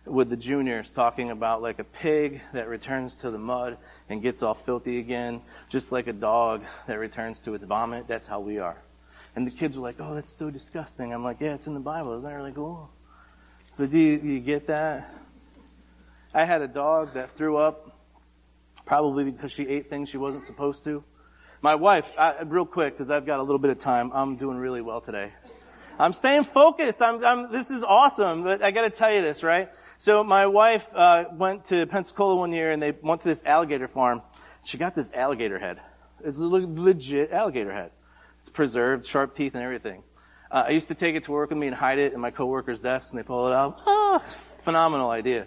with 0.07 0.31
the 0.31 0.37
juniors 0.37 0.93
talking 0.93 1.31
about 1.31 1.63
like 1.63 1.79
a 1.79 1.85
pig 1.85 2.41
that 2.53 2.69
returns 2.69 3.19
to 3.19 3.31
the 3.31 3.39
mud 3.39 3.77
and 4.09 4.23
gets 4.23 4.43
all 4.43 4.55
filthy 4.55 4.99
again, 4.99 5.43
just 5.69 5.93
like 5.93 6.07
a 6.07 6.13
dog 6.13 6.65
that 6.87 6.99
returns 6.99 7.41
to 7.43 7.55
its 7.55 7.65
vomit. 7.65 8.09
That's 8.09 8.27
how 8.27 8.41
we 8.41 8.59
are. 8.59 8.77
And 9.37 9.47
the 9.47 9.51
kids 9.51 9.77
were 9.77 9.83
like, 9.83 9.97
oh, 10.01 10.15
that's 10.15 10.33
so 10.33 10.51
disgusting. 10.51 11.13
I'm 11.13 11.23
like, 11.23 11.41
yeah, 11.41 11.55
it's 11.55 11.67
in 11.67 11.75
the 11.75 11.81
Bible. 11.81 12.13
Isn't 12.15 12.25
that 12.25 12.35
really 12.35 12.53
cool? 12.53 12.91
Oh. 12.91 12.97
But 13.77 13.91
do 13.91 13.99
you, 13.99 14.19
do 14.19 14.27
you 14.27 14.41
get 14.41 14.67
that? 14.67 15.15
I 16.35 16.45
had 16.45 16.63
a 16.63 16.69
dog 16.69 17.15
that 17.15 17.31
threw 17.31 17.57
up, 17.57 17.97
probably 18.85 19.25
because 19.25 19.53
she 19.53 19.67
ate 19.67 19.87
things 19.87 20.09
she 20.09 20.17
wasn't 20.17 20.43
supposed 20.43 20.85
to. 20.85 21.05
My 21.63 21.75
wife, 21.75 22.13
I, 22.19 22.43
real 22.43 22.67
quick, 22.67 22.95
because 22.95 23.11
I've 23.11 23.27
got 23.27 23.39
a 23.39 23.43
little 23.43 23.59
bit 23.59 23.71
of 23.71 23.79
time, 23.79 24.11
I'm 24.15 24.37
doing 24.37 24.57
really 24.57 24.81
well 24.81 25.01
today. 25.01 25.33
I'm 25.99 26.13
staying 26.13 26.45
focused. 26.45 27.03
I'm, 27.03 27.25
I'm, 27.25 27.53
this 27.53 27.71
is 27.71 27.85
awesome. 27.85 28.43
But 28.43 28.63
I 28.63 28.71
got 28.71 28.83
to 28.83 28.91
tell 28.91 29.13
you 29.13 29.21
this, 29.21 29.43
right? 29.43 29.69
So 30.01 30.25
my 30.25 30.47
wife 30.47 30.95
uh, 30.95 31.27
went 31.31 31.67
to 31.67 31.85
Pensacola 31.85 32.35
one 32.37 32.55
year, 32.55 32.71
and 32.71 32.83
they 32.83 32.93
went 33.03 33.21
to 33.21 33.29
this 33.29 33.45
alligator 33.45 33.87
farm. 33.87 34.23
She 34.65 34.79
got 34.79 34.95
this 34.95 35.13
alligator 35.13 35.59
head. 35.59 35.79
It's 36.25 36.39
a 36.39 36.45
legit 36.45 37.33
alligator 37.33 37.71
head. 37.71 37.91
It's 38.41 38.49
preserved, 38.49 39.05
sharp 39.05 39.35
teeth, 39.35 39.55
and 39.55 39.63
everything. 39.63 40.03
Uh, 40.51 40.65
I 40.69 40.71
used 40.71 40.89
to 40.89 40.95
take 40.95 41.17
it 41.17 41.25
to 41.25 41.33
work 41.33 41.51
with 41.51 41.59
me 41.59 41.67
and 41.67 41.77
hide 41.77 41.99
it 41.99 42.15
in 42.15 42.21
my 42.21 42.31
coworker's 42.31 42.81
desk, 42.81 43.13
and 43.13 43.19
they 43.19 43.23
pull 43.23 43.47
it 43.49 43.53
out. 43.53 43.79
Oh, 43.85 44.21
phenomenal 44.63 45.11
idea. 45.11 45.47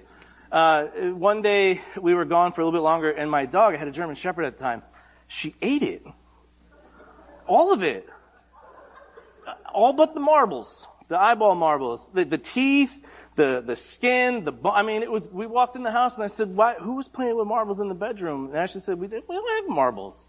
Uh, 0.51 0.85
one 1.13 1.41
day 1.41 1.81
we 1.99 2.13
were 2.13 2.23
gone 2.23 2.51
for 2.51 2.61
a 2.61 2.63
little 2.63 2.77
bit 2.77 2.83
longer, 2.83 3.09
and 3.09 3.31
my 3.31 3.47
dog, 3.47 3.73
I 3.73 3.77
had 3.77 3.87
a 3.87 3.91
German 3.91 4.15
Shepherd 4.15 4.45
at 4.45 4.55
the 4.59 4.63
time, 4.63 4.83
she 5.25 5.55
ate 5.63 5.81
it, 5.81 6.05
all 7.47 7.73
of 7.73 7.81
it, 7.81 8.07
all 9.73 9.93
but 9.93 10.13
the 10.13 10.19
marbles 10.19 10.87
the 11.13 11.21
eyeball 11.21 11.53
marbles, 11.53 12.11
the, 12.11 12.25
the 12.25 12.39
teeth, 12.39 13.29
the, 13.35 13.61
the 13.63 13.75
skin, 13.75 14.45
the, 14.45 14.53
I 14.65 14.81
mean, 14.81 15.03
it 15.03 15.11
was, 15.11 15.29
we 15.29 15.45
walked 15.45 15.75
in 15.75 15.83
the 15.83 15.91
house 15.91 16.15
and 16.15 16.23
I 16.23 16.27
said, 16.27 16.55
why, 16.55 16.73
who 16.73 16.95
was 16.95 17.07
playing 17.07 17.37
with 17.37 17.45
marbles 17.45 17.79
in 17.79 17.87
the 17.87 17.93
bedroom? 17.93 18.47
And 18.47 18.55
Ashley 18.55 18.81
said, 18.81 18.99
we, 18.99 19.05
did, 19.05 19.21
we 19.29 19.35
don't 19.35 19.63
have 19.63 19.75
marbles. 19.75 20.25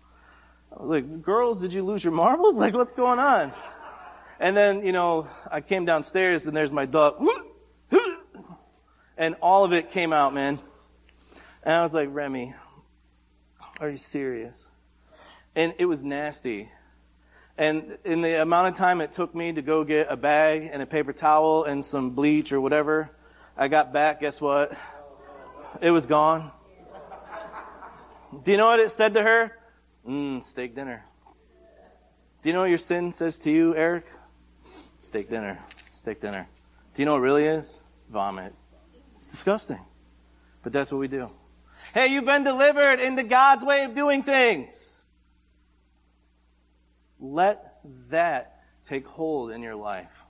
I 0.71 0.83
was 0.83 0.91
like, 0.91 1.23
girls, 1.23 1.63
did 1.63 1.73
you 1.73 1.83
lose 1.83 2.05
your 2.05 2.13
marbles? 2.13 2.57
Like, 2.59 2.75
what's 2.75 2.93
going 2.93 3.19
on? 3.19 3.55
And 4.39 4.55
then, 4.55 4.85
you 4.85 4.93
know, 4.93 5.27
I 5.51 5.63
came 5.63 5.87
downstairs 5.87 6.47
and 6.47 6.55
there's 6.55 6.71
my 6.71 6.85
dog. 6.85 7.27
And 9.17 9.37
all 9.41 9.65
of 9.65 9.73
it 9.73 9.91
came 9.91 10.13
out, 10.13 10.35
man. 10.35 10.59
And 11.63 11.75
I 11.77 11.83
was 11.83 11.95
like, 11.95 12.11
Remy, 12.13 12.53
are 13.81 13.89
you 13.89 13.97
serious? 13.97 14.69
And 15.57 15.73
it 15.79 15.87
was 15.87 16.03
nasty. 16.03 16.69
And 17.57 17.99
in 18.05 18.21
the 18.21 18.43
amount 18.43 18.69
of 18.69 18.75
time 18.75 19.01
it 19.01 19.13
took 19.13 19.35
me 19.35 19.53
to 19.53 19.63
go 19.63 19.85
get 19.85 20.09
a 20.11 20.17
bag 20.17 20.69
and 20.73 20.83
a 20.83 20.87
paper 20.87 21.13
towel 21.13 21.65
and 21.65 21.85
some 21.85 22.11
bleach 22.11 22.53
or 22.53 22.61
whatever, 22.61 23.11
I 23.57 23.69
got 23.69 23.93
back, 23.93 24.21
guess 24.21 24.41
what? 24.41 24.77
It 25.81 25.91
was 25.91 26.07
gone. 26.07 26.51
Do 28.43 28.51
you 28.51 28.59
know 28.59 28.67
what 28.67 28.81
it 28.81 28.91
said 28.91 29.15
to 29.15 29.23
her? 29.23 29.57
Mmm, 30.07 30.43
steak 30.43 30.75
dinner. 30.75 31.05
Do 32.43 32.49
you 32.49 32.53
know 32.53 32.61
what 32.61 32.69
your 32.69 32.79
sin 32.79 33.13
says 33.13 33.39
to 33.41 33.51
you, 33.51 33.75
Eric? 33.77 34.05
Steak 34.99 35.31
dinner. 35.31 35.59
Steak 35.91 36.21
dinner. 36.21 36.49
Do 36.93 37.03
you 37.03 37.07
know 37.07 37.13
what 37.13 37.19
it 37.19 37.23
really 37.23 37.45
is? 37.45 37.83
Vomit. 38.11 38.53
It's 39.15 39.29
disgusting. 39.29 39.81
But 40.63 40.73
that's 40.73 40.91
what 40.91 40.99
we 40.99 41.09
do. 41.09 41.31
Hey, 41.93 42.09
you've 42.09 42.25
been 42.25 42.43
delivered 42.43 43.01
into 43.01 43.23
God's 43.23 43.65
way 43.65 43.85
of 43.85 43.95
doing 43.95 44.23
things. 44.23 44.94
Let 47.33 47.81
that 48.11 48.63
take 48.87 49.07
hold 49.07 49.51
in 49.51 49.63
your 49.63 49.75
life. 49.75 50.25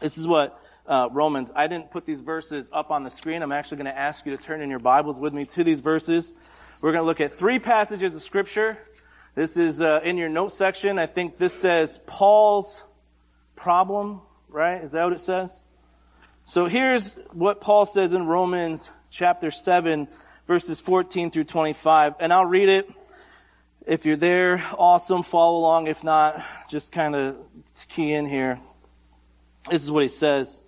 This 0.00 0.16
is 0.16 0.26
what 0.26 0.58
uh, 0.86 1.08
Romans, 1.12 1.52
I 1.54 1.66
didn't 1.66 1.90
put 1.90 2.06
these 2.06 2.22
verses 2.22 2.70
up 2.72 2.90
on 2.90 3.04
the 3.04 3.10
screen. 3.10 3.42
I'm 3.42 3.52
actually 3.52 3.76
going 3.76 3.92
to 3.92 3.98
ask 3.98 4.24
you 4.24 4.34
to 4.34 4.42
turn 4.42 4.62
in 4.62 4.70
your 4.70 4.78
Bibles 4.78 5.20
with 5.20 5.34
me 5.34 5.44
to 5.44 5.62
these 5.62 5.80
verses. 5.80 6.34
We're 6.80 6.92
going 6.92 7.02
to 7.02 7.06
look 7.06 7.20
at 7.20 7.32
three 7.32 7.58
passages 7.58 8.16
of 8.16 8.22
Scripture. 8.22 8.78
This 9.34 9.58
is 9.58 9.82
uh, 9.82 10.00
in 10.02 10.16
your 10.16 10.30
note 10.30 10.52
section. 10.52 10.98
I 10.98 11.04
think 11.04 11.36
this 11.36 11.52
says 11.52 12.00
Paul's 12.06 12.82
problem, 13.54 14.22
right? 14.48 14.82
Is 14.82 14.92
that 14.92 15.04
what 15.04 15.12
it 15.12 15.20
says? 15.20 15.62
So 16.46 16.64
here's 16.64 17.12
what 17.32 17.60
Paul 17.60 17.84
says 17.84 18.14
in 18.14 18.26
Romans 18.26 18.90
chapter 19.10 19.50
7, 19.50 20.08
verses 20.46 20.80
14 20.80 21.30
through 21.30 21.44
25. 21.44 22.14
And 22.20 22.32
I'll 22.32 22.46
read 22.46 22.70
it. 22.70 22.90
If 23.86 24.04
you're 24.04 24.16
there, 24.16 24.62
awesome, 24.76 25.22
follow 25.22 25.58
along. 25.58 25.86
If 25.86 26.04
not, 26.04 26.42
just 26.68 26.92
kind 26.92 27.14
of 27.14 27.36
key 27.88 28.12
in 28.12 28.26
here. 28.26 28.60
This 29.70 29.82
is 29.82 29.90
what 29.90 30.02
he 30.02 30.08
says. 30.08 30.60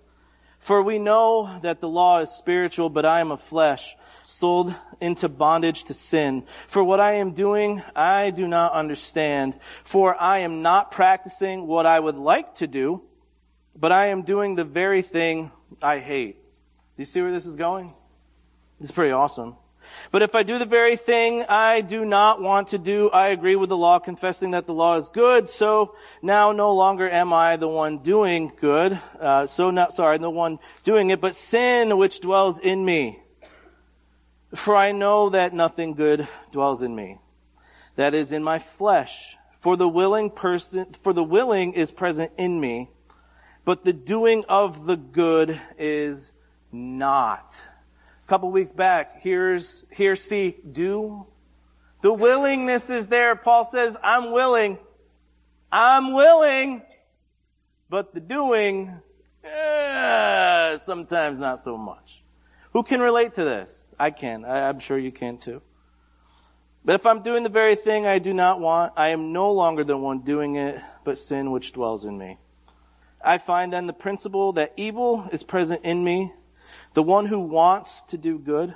For 0.57 0.81
we 0.81 0.97
know 0.97 1.59
that 1.61 1.79
the 1.79 1.89
law 1.89 2.21
is 2.21 2.31
spiritual, 2.31 2.89
but 2.89 3.05
I 3.05 3.19
am 3.19 3.31
of 3.31 3.39
flesh, 3.39 3.95
sold 4.23 4.73
into 4.99 5.29
bondage 5.29 5.83
to 5.85 5.93
sin. 5.93 6.45
For 6.67 6.83
what 6.83 6.99
I 6.99 7.13
am 7.13 7.33
doing, 7.33 7.83
I 7.95 8.31
do 8.31 8.47
not 8.47 8.71
understand. 8.73 9.59
For 9.83 10.19
I 10.19 10.39
am 10.39 10.61
not 10.61 10.89
practicing 10.89 11.67
what 11.67 11.85
I 11.85 11.99
would 11.99 12.15
like 12.15 12.55
to 12.55 12.67
do, 12.67 13.03
but 13.75 13.91
I 13.91 14.07
am 14.07 14.23
doing 14.23 14.55
the 14.55 14.63
very 14.63 15.01
thing 15.01 15.51
I 15.81 15.99
hate. 15.99 16.35
Do 16.35 17.01
you 17.01 17.05
see 17.05 17.21
where 17.21 17.31
this 17.31 17.45
is 17.45 17.57
going? 17.57 17.93
This 18.79 18.89
is 18.89 18.91
pretty 18.91 19.11
awesome. 19.11 19.57
But 20.11 20.21
if 20.21 20.35
I 20.35 20.43
do 20.43 20.57
the 20.57 20.65
very 20.65 20.95
thing 20.95 21.43
I 21.47 21.81
do 21.81 22.05
not 22.05 22.41
want 22.41 22.69
to 22.69 22.77
do, 22.77 23.09
I 23.09 23.29
agree 23.29 23.55
with 23.55 23.69
the 23.69 23.77
law, 23.77 23.99
confessing 23.99 24.51
that 24.51 24.65
the 24.65 24.73
law 24.73 24.97
is 24.97 25.09
good. 25.09 25.49
So 25.49 25.95
now 26.21 26.51
no 26.51 26.73
longer 26.73 27.09
am 27.09 27.33
I 27.33 27.57
the 27.57 27.67
one 27.67 27.99
doing 27.99 28.51
good. 28.59 28.99
Uh, 29.19 29.47
so 29.47 29.71
not 29.71 29.93
sorry, 29.93 30.17
the 30.17 30.29
one 30.29 30.59
doing 30.83 31.09
it, 31.09 31.21
but 31.21 31.35
sin 31.35 31.97
which 31.97 32.19
dwells 32.19 32.59
in 32.59 32.83
me. 32.83 33.19
For 34.55 34.75
I 34.75 34.91
know 34.91 35.29
that 35.29 35.53
nothing 35.53 35.93
good 35.93 36.27
dwells 36.51 36.81
in 36.81 36.95
me. 36.95 37.19
That 37.95 38.13
is 38.13 38.31
in 38.31 38.43
my 38.43 38.59
flesh. 38.59 39.35
For 39.57 39.77
the 39.77 39.87
willing 39.87 40.29
person, 40.29 40.91
for 40.93 41.13
the 41.13 41.23
willing 41.23 41.73
is 41.73 41.91
present 41.91 42.31
in 42.37 42.59
me, 42.59 42.89
but 43.65 43.83
the 43.85 43.93
doing 43.93 44.43
of 44.49 44.85
the 44.85 44.97
good 44.97 45.59
is 45.77 46.31
not 46.71 47.55
couple 48.27 48.51
weeks 48.51 48.71
back, 48.71 49.21
here's, 49.21 49.85
here 49.91 50.15
see, 50.15 50.57
do. 50.69 51.27
The 52.01 52.13
willingness 52.13 52.89
is 52.89 53.07
there. 53.07 53.35
Paul 53.35 53.63
says, 53.63 53.97
I'm 54.03 54.31
willing. 54.31 54.77
I'm 55.71 56.13
willing. 56.13 56.81
But 57.89 58.13
the 58.13 58.21
doing, 58.21 58.93
eh, 59.43 60.77
sometimes 60.77 61.39
not 61.39 61.59
so 61.59 61.77
much. 61.77 62.23
Who 62.71 62.83
can 62.83 63.01
relate 63.01 63.35
to 63.35 63.43
this? 63.43 63.93
I 63.99 64.09
can. 64.09 64.45
I, 64.45 64.67
I'm 64.67 64.79
sure 64.79 64.97
you 64.97 65.11
can 65.11 65.37
too. 65.37 65.61
But 66.85 66.95
if 66.95 67.05
I'm 67.05 67.21
doing 67.21 67.43
the 67.43 67.49
very 67.49 67.75
thing 67.75 68.05
I 68.05 68.19
do 68.19 68.33
not 68.33 68.59
want, 68.59 68.93
I 68.97 69.09
am 69.09 69.31
no 69.31 69.51
longer 69.51 69.83
the 69.83 69.97
one 69.97 70.19
doing 70.19 70.55
it, 70.55 70.81
but 71.05 71.17
sin 71.17 71.51
which 71.51 71.71
dwells 71.71 72.03
in 72.03 72.17
me. 72.17 72.39
I 73.23 73.37
find 73.37 73.71
then 73.71 73.87
the 73.87 73.93
principle 73.93 74.51
that 74.53 74.73
evil 74.75 75.29
is 75.31 75.43
present 75.43 75.85
in 75.85 76.03
me, 76.03 76.33
the 76.93 77.03
one 77.03 77.25
who 77.25 77.39
wants 77.39 78.03
to 78.03 78.17
do 78.17 78.37
good. 78.37 78.73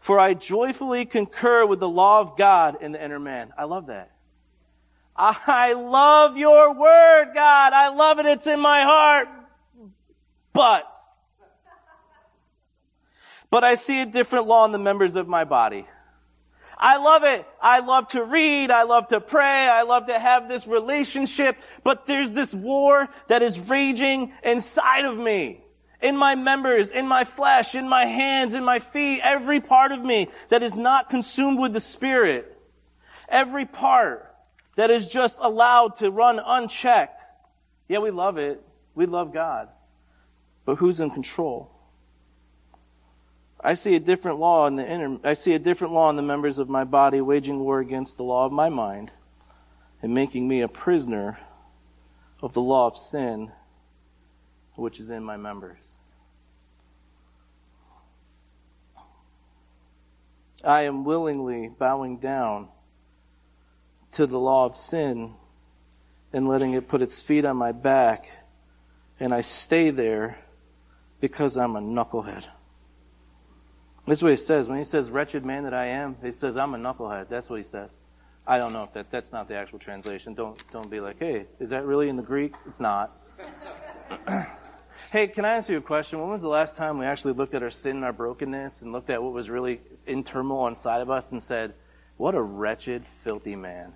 For 0.00 0.20
I 0.20 0.34
joyfully 0.34 1.04
concur 1.04 1.66
with 1.66 1.80
the 1.80 1.88
law 1.88 2.20
of 2.20 2.36
God 2.36 2.78
in 2.80 2.92
the 2.92 3.02
inner 3.02 3.18
man. 3.18 3.52
I 3.56 3.64
love 3.64 3.86
that. 3.86 4.12
I 5.16 5.72
love 5.72 6.36
your 6.36 6.74
word, 6.74 7.32
God. 7.34 7.72
I 7.72 7.88
love 7.88 8.18
it. 8.18 8.26
It's 8.26 8.46
in 8.46 8.60
my 8.60 8.82
heart. 8.82 9.28
But, 10.52 10.94
but 13.50 13.64
I 13.64 13.74
see 13.74 14.02
a 14.02 14.06
different 14.06 14.46
law 14.46 14.64
in 14.64 14.72
the 14.72 14.78
members 14.78 15.16
of 15.16 15.26
my 15.26 15.44
body. 15.44 15.86
I 16.78 16.98
love 16.98 17.24
it. 17.24 17.46
I 17.60 17.80
love 17.80 18.06
to 18.08 18.22
read. 18.22 18.70
I 18.70 18.82
love 18.82 19.08
to 19.08 19.20
pray. 19.20 19.68
I 19.68 19.82
love 19.82 20.06
to 20.06 20.18
have 20.18 20.48
this 20.48 20.66
relationship. 20.66 21.56
But 21.82 22.06
there's 22.06 22.32
this 22.32 22.54
war 22.54 23.08
that 23.28 23.42
is 23.42 23.58
raging 23.70 24.32
inside 24.42 25.06
of 25.06 25.18
me 25.18 25.62
in 26.00 26.16
my 26.16 26.34
members, 26.34 26.90
in 26.90 27.06
my 27.06 27.24
flesh, 27.24 27.74
in 27.74 27.88
my 27.88 28.04
hands, 28.04 28.54
in 28.54 28.64
my 28.64 28.78
feet, 28.78 29.20
every 29.22 29.60
part 29.60 29.92
of 29.92 30.04
me 30.04 30.28
that 30.48 30.62
is 30.62 30.76
not 30.76 31.08
consumed 31.08 31.58
with 31.58 31.72
the 31.72 31.80
Spirit, 31.80 32.56
every 33.28 33.64
part 33.64 34.34
that 34.76 34.90
is 34.90 35.08
just 35.08 35.38
allowed 35.40 35.94
to 35.96 36.10
run 36.10 36.40
unchecked. 36.44 37.22
Yeah, 37.88 37.98
we 37.98 38.10
love 38.10 38.36
it. 38.36 38.62
We 38.94 39.06
love 39.06 39.32
God. 39.32 39.68
But 40.64 40.76
who's 40.76 41.00
in 41.00 41.10
control? 41.10 41.70
I 43.60 43.74
see 43.74 43.94
a 43.94 44.00
different 44.00 44.38
law 44.38 44.66
in 44.66 44.76
the 44.76 44.88
inner, 44.88 45.18
I 45.24 45.34
see 45.34 45.54
a 45.54 45.58
different 45.58 45.92
law 45.92 46.10
in 46.10 46.16
the 46.16 46.22
members 46.22 46.58
of 46.58 46.68
my 46.68 46.84
body 46.84 47.20
waging 47.20 47.58
war 47.58 47.80
against 47.80 48.16
the 48.16 48.22
law 48.22 48.44
of 48.46 48.52
my 48.52 48.68
mind 48.68 49.10
and 50.02 50.14
making 50.14 50.46
me 50.46 50.60
a 50.60 50.68
prisoner 50.68 51.38
of 52.42 52.52
the 52.52 52.60
law 52.60 52.86
of 52.86 52.96
sin 52.96 53.50
which 54.76 55.00
is 55.00 55.10
in 55.10 55.24
my 55.24 55.36
members. 55.36 55.94
I 60.64 60.82
am 60.82 61.04
willingly 61.04 61.68
bowing 61.68 62.18
down 62.18 62.68
to 64.12 64.26
the 64.26 64.38
law 64.38 64.64
of 64.64 64.76
sin 64.76 65.34
and 66.32 66.48
letting 66.48 66.72
it 66.72 66.88
put 66.88 67.02
its 67.02 67.22
feet 67.22 67.44
on 67.44 67.56
my 67.56 67.72
back, 67.72 68.44
and 69.20 69.32
I 69.32 69.42
stay 69.42 69.90
there 69.90 70.38
because 71.20 71.56
I'm 71.56 71.76
a 71.76 71.80
knucklehead. 71.80 72.46
That's 74.06 74.22
what 74.22 74.30
he 74.30 74.36
says. 74.36 74.68
When 74.68 74.78
he 74.78 74.84
says, 74.84 75.10
wretched 75.10 75.44
man 75.44 75.64
that 75.64 75.74
I 75.74 75.86
am, 75.86 76.16
he 76.22 76.30
says, 76.30 76.56
I'm 76.56 76.74
a 76.74 76.78
knucklehead. 76.78 77.28
That's 77.28 77.50
what 77.50 77.56
he 77.56 77.62
says. 77.62 77.96
I 78.46 78.58
don't 78.58 78.72
know 78.72 78.84
if 78.84 78.92
that, 78.92 79.10
that's 79.10 79.32
not 79.32 79.48
the 79.48 79.56
actual 79.56 79.78
translation. 79.78 80.34
Don't, 80.34 80.62
don't 80.70 80.88
be 80.88 81.00
like, 81.00 81.18
hey, 81.18 81.46
is 81.58 81.70
that 81.70 81.84
really 81.84 82.08
in 82.08 82.16
the 82.16 82.22
Greek? 82.22 82.54
It's 82.66 82.80
not. 82.80 83.16
Hey, 85.12 85.28
can 85.28 85.44
I 85.44 85.52
ask 85.52 85.68
you 85.68 85.78
a 85.78 85.80
question? 85.80 86.18
When 86.18 86.30
was 86.30 86.42
the 86.42 86.48
last 86.48 86.74
time 86.74 86.98
we 86.98 87.06
actually 87.06 87.34
looked 87.34 87.54
at 87.54 87.62
our 87.62 87.70
sin 87.70 87.94
and 87.94 88.04
our 88.04 88.12
brokenness 88.12 88.82
and 88.82 88.92
looked 88.92 89.08
at 89.08 89.22
what 89.22 89.32
was 89.32 89.48
really 89.48 89.80
in 90.04 90.24
turmoil 90.24 90.66
inside 90.66 91.00
of 91.00 91.10
us 91.10 91.30
and 91.30 91.40
said, 91.40 91.74
what 92.16 92.34
a 92.34 92.42
wretched, 92.42 93.06
filthy 93.06 93.54
man? 93.54 93.92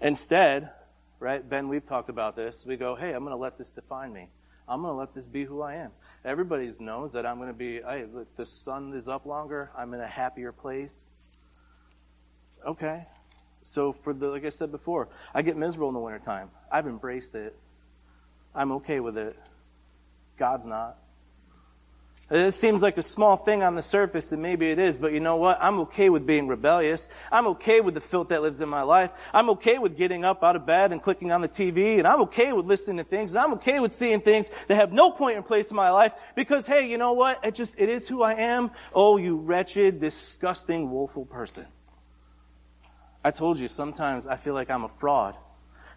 Instead, 0.00 0.70
right, 1.18 1.48
Ben, 1.48 1.66
we've 1.66 1.84
talked 1.84 2.08
about 2.08 2.36
this. 2.36 2.64
We 2.64 2.76
go, 2.76 2.94
hey, 2.94 3.14
I'm 3.14 3.24
going 3.24 3.32
to 3.32 3.36
let 3.36 3.58
this 3.58 3.72
define 3.72 4.12
me. 4.12 4.28
I'm 4.68 4.80
going 4.80 4.92
to 4.92 4.96
let 4.96 5.12
this 5.12 5.26
be 5.26 5.44
who 5.44 5.60
I 5.60 5.74
am. 5.74 5.90
Everybody 6.24 6.70
knows 6.78 7.12
that 7.14 7.26
I'm 7.26 7.38
going 7.38 7.48
to 7.50 7.52
be, 7.52 7.80
hey, 7.80 8.04
look, 8.14 8.28
the 8.36 8.46
sun 8.46 8.92
is 8.94 9.08
up 9.08 9.26
longer. 9.26 9.72
I'm 9.76 9.92
in 9.92 10.00
a 10.00 10.06
happier 10.06 10.52
place. 10.52 11.08
Okay. 12.64 13.06
So 13.64 13.90
for 13.90 14.12
the, 14.12 14.28
like 14.28 14.44
I 14.44 14.50
said 14.50 14.70
before, 14.70 15.08
I 15.34 15.42
get 15.42 15.56
miserable 15.56 15.88
in 15.88 15.94
the 15.94 16.00
wintertime. 16.00 16.50
I've 16.70 16.86
embraced 16.86 17.34
it. 17.34 17.56
I'm 18.54 18.70
okay 18.70 19.00
with 19.00 19.18
it. 19.18 19.36
God's 20.36 20.66
not. 20.66 20.98
It 22.30 22.52
seems 22.52 22.80
like 22.80 22.96
a 22.96 23.02
small 23.02 23.36
thing 23.36 23.62
on 23.62 23.74
the 23.74 23.82
surface, 23.82 24.32
and 24.32 24.40
maybe 24.40 24.70
it 24.70 24.78
is, 24.78 24.96
but 24.96 25.12
you 25.12 25.20
know 25.20 25.36
what? 25.36 25.58
I'm 25.60 25.80
okay 25.80 26.08
with 26.08 26.26
being 26.26 26.48
rebellious. 26.48 27.10
I'm 27.30 27.46
okay 27.48 27.82
with 27.82 27.92
the 27.92 28.00
filth 28.00 28.30
that 28.30 28.40
lives 28.40 28.62
in 28.62 28.68
my 28.68 28.80
life. 28.80 29.12
I'm 29.34 29.50
okay 29.50 29.78
with 29.78 29.98
getting 29.98 30.24
up 30.24 30.42
out 30.42 30.56
of 30.56 30.64
bed 30.64 30.92
and 30.92 31.02
clicking 31.02 31.32
on 31.32 31.42
the 31.42 31.48
TV, 31.48 31.98
and 31.98 32.06
I'm 32.06 32.22
okay 32.22 32.54
with 32.54 32.64
listening 32.64 32.96
to 32.96 33.04
things, 33.04 33.34
and 33.34 33.44
I'm 33.44 33.52
okay 33.54 33.78
with 33.78 33.92
seeing 33.92 34.22
things 34.22 34.50
that 34.68 34.76
have 34.76 34.90
no 34.90 35.10
point 35.10 35.36
in 35.36 35.42
place 35.42 35.70
in 35.70 35.76
my 35.76 35.90
life, 35.90 36.14
because 36.34 36.66
hey, 36.66 36.88
you 36.88 36.96
know 36.96 37.12
what? 37.12 37.44
It 37.44 37.54
just, 37.54 37.78
it 37.78 37.90
is 37.90 38.08
who 38.08 38.22
I 38.22 38.34
am. 38.34 38.70
Oh, 38.94 39.18
you 39.18 39.36
wretched, 39.36 40.00
disgusting, 40.00 40.90
woeful 40.90 41.26
person. 41.26 41.66
I 43.22 43.32
told 43.32 43.58
you, 43.58 43.68
sometimes 43.68 44.26
I 44.26 44.36
feel 44.36 44.54
like 44.54 44.70
I'm 44.70 44.84
a 44.84 44.88
fraud. 44.88 45.36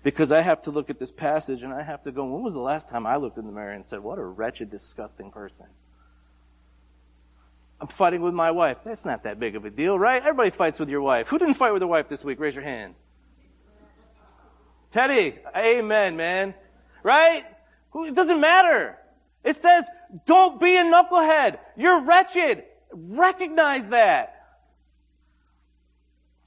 Because 0.08 0.32
I 0.32 0.40
have 0.40 0.62
to 0.62 0.72
look 0.72 0.90
at 0.90 1.00
this 1.00 1.12
passage 1.12 1.64
and 1.64 1.74
I 1.74 1.82
have 1.82 2.04
to 2.04 2.14
go, 2.14 2.24
when 2.24 2.42
was 2.42 2.54
the 2.54 2.62
last 2.62 2.88
time 2.88 3.06
I 3.06 3.18
looked 3.18 3.38
in 3.38 3.46
the 3.46 3.52
mirror 3.52 3.74
and 3.74 3.86
said, 3.86 4.00
what 4.00 4.18
a 4.18 4.24
wretched, 4.24 4.72
disgusting 4.72 5.32
person? 5.32 5.66
I'm 7.82 7.90
fighting 7.90 8.22
with 8.22 8.34
my 8.34 8.52
wife. 8.52 8.78
That's 8.86 9.04
not 9.04 9.24
that 9.24 9.38
big 9.38 9.58
of 9.58 9.66
a 9.66 9.70
deal, 9.70 10.00
right? 10.00 10.22
Everybody 10.22 10.50
fights 10.52 10.80
with 10.80 10.88
your 10.88 11.02
wife. 11.02 11.28
Who 11.28 11.38
didn't 11.38 11.56
fight 11.56 11.74
with 11.74 11.82
their 11.82 11.90
wife 11.90 12.08
this 12.08 12.24
week? 12.24 12.40
Raise 12.40 12.56
your 12.56 12.64
hand. 12.64 12.96
Teddy, 14.92 15.40
amen, 15.54 16.16
man. 16.16 16.54
Right? 17.04 17.44
It 17.94 18.16
doesn't 18.16 18.40
matter. 18.40 18.98
It 19.44 19.58
says, 19.58 19.90
don't 20.26 20.58
be 20.58 20.78
a 20.78 20.86
knucklehead. 20.86 21.60
You're 21.76 22.06
wretched. 22.06 22.64
Recognize 22.94 23.90
that. 23.90 24.48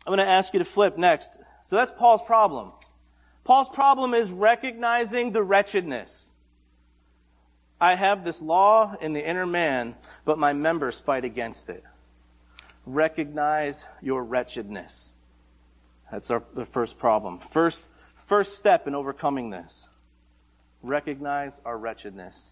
I'm 0.07 0.13
going 0.13 0.27
to 0.27 0.33
ask 0.33 0.55
you 0.55 0.61
to 0.61 0.65
flip 0.65 0.97
next. 0.97 1.39
So 1.61 1.77
that's 1.77 1.93
Paul's 1.93 2.23
problem. 2.23 2.73
Paul's 3.45 3.69
problem 3.69 4.15
is 4.15 4.31
recognizing 4.31 5.33
the 5.33 5.43
wretchedness. 5.43 6.35
I 7.81 7.95
have 7.95 8.25
this 8.25 8.43
law 8.43 8.95
in 9.01 9.15
the 9.15 9.27
inner 9.27 9.47
man, 9.47 9.97
but 10.25 10.39
my 10.39 10.53
members 10.53 11.01
fight 11.01 11.25
against 11.25 11.71
it. 11.71 11.83
Recognize 12.85 13.87
your 14.03 14.23
wretchedness. 14.23 15.15
That's 16.13 16.31
our, 16.31 16.43
the 16.55 16.67
first 16.67 16.99
problem. 16.99 17.39
First, 17.39 17.89
first 18.15 18.59
step 18.59 18.87
in 18.87 18.95
overcoming 18.95 19.51
this. 19.51 19.89
Recognize 20.83 21.61
our 21.65 21.79
wretchedness. 21.79 22.51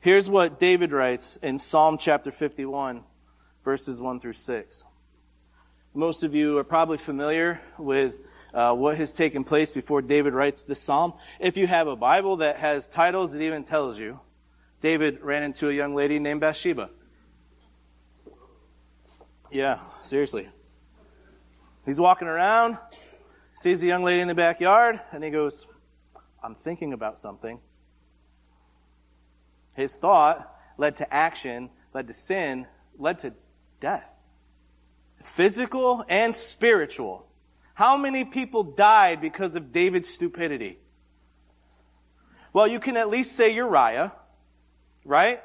Here's 0.00 0.30
what 0.30 0.58
David 0.58 0.92
writes 0.92 1.36
in 1.42 1.58
Psalm 1.58 1.98
chapter 1.98 2.30
51, 2.30 3.02
verses 3.64 4.00
1 4.00 4.20
through 4.20 4.32
6. 4.32 4.84
Most 5.92 6.22
of 6.22 6.34
you 6.34 6.56
are 6.56 6.64
probably 6.64 6.98
familiar 6.98 7.60
with 7.76 8.14
uh, 8.52 8.74
what 8.74 8.96
has 8.96 9.12
taken 9.12 9.44
place 9.44 9.70
before 9.70 10.02
David 10.02 10.34
writes 10.34 10.62
this 10.62 10.82
psalm. 10.82 11.14
If 11.38 11.56
you 11.56 11.66
have 11.66 11.86
a 11.86 11.96
Bible 11.96 12.38
that 12.38 12.56
has 12.56 12.88
titles, 12.88 13.34
it 13.34 13.42
even 13.42 13.64
tells 13.64 13.98
you. 13.98 14.20
David 14.80 15.20
ran 15.20 15.42
into 15.42 15.68
a 15.68 15.72
young 15.72 15.94
lady 15.94 16.18
named 16.18 16.40
Bathsheba. 16.40 16.90
Yeah, 19.50 19.80
seriously. 20.02 20.48
He's 21.84 22.00
walking 22.00 22.28
around, 22.28 22.78
sees 23.54 23.82
a 23.82 23.86
young 23.86 24.02
lady 24.02 24.20
in 24.20 24.28
the 24.28 24.34
backyard, 24.34 25.00
and 25.12 25.24
he 25.24 25.30
goes, 25.30 25.66
I'm 26.42 26.54
thinking 26.54 26.92
about 26.92 27.18
something. 27.18 27.60
His 29.74 29.96
thought 29.96 30.54
led 30.78 30.96
to 30.98 31.12
action, 31.12 31.70
led 31.92 32.06
to 32.06 32.12
sin, 32.12 32.66
led 32.98 33.18
to 33.20 33.34
death. 33.80 34.14
Physical 35.22 36.04
and 36.08 36.34
spiritual. 36.34 37.26
How 37.80 37.96
many 37.96 38.26
people 38.26 38.62
died 38.62 39.22
because 39.22 39.54
of 39.54 39.72
David's 39.72 40.06
stupidity? 40.06 40.78
Well, 42.52 42.68
you 42.68 42.78
can 42.78 42.94
at 42.98 43.08
least 43.08 43.32
say 43.32 43.54
Uriah, 43.54 44.12
right? 45.02 45.40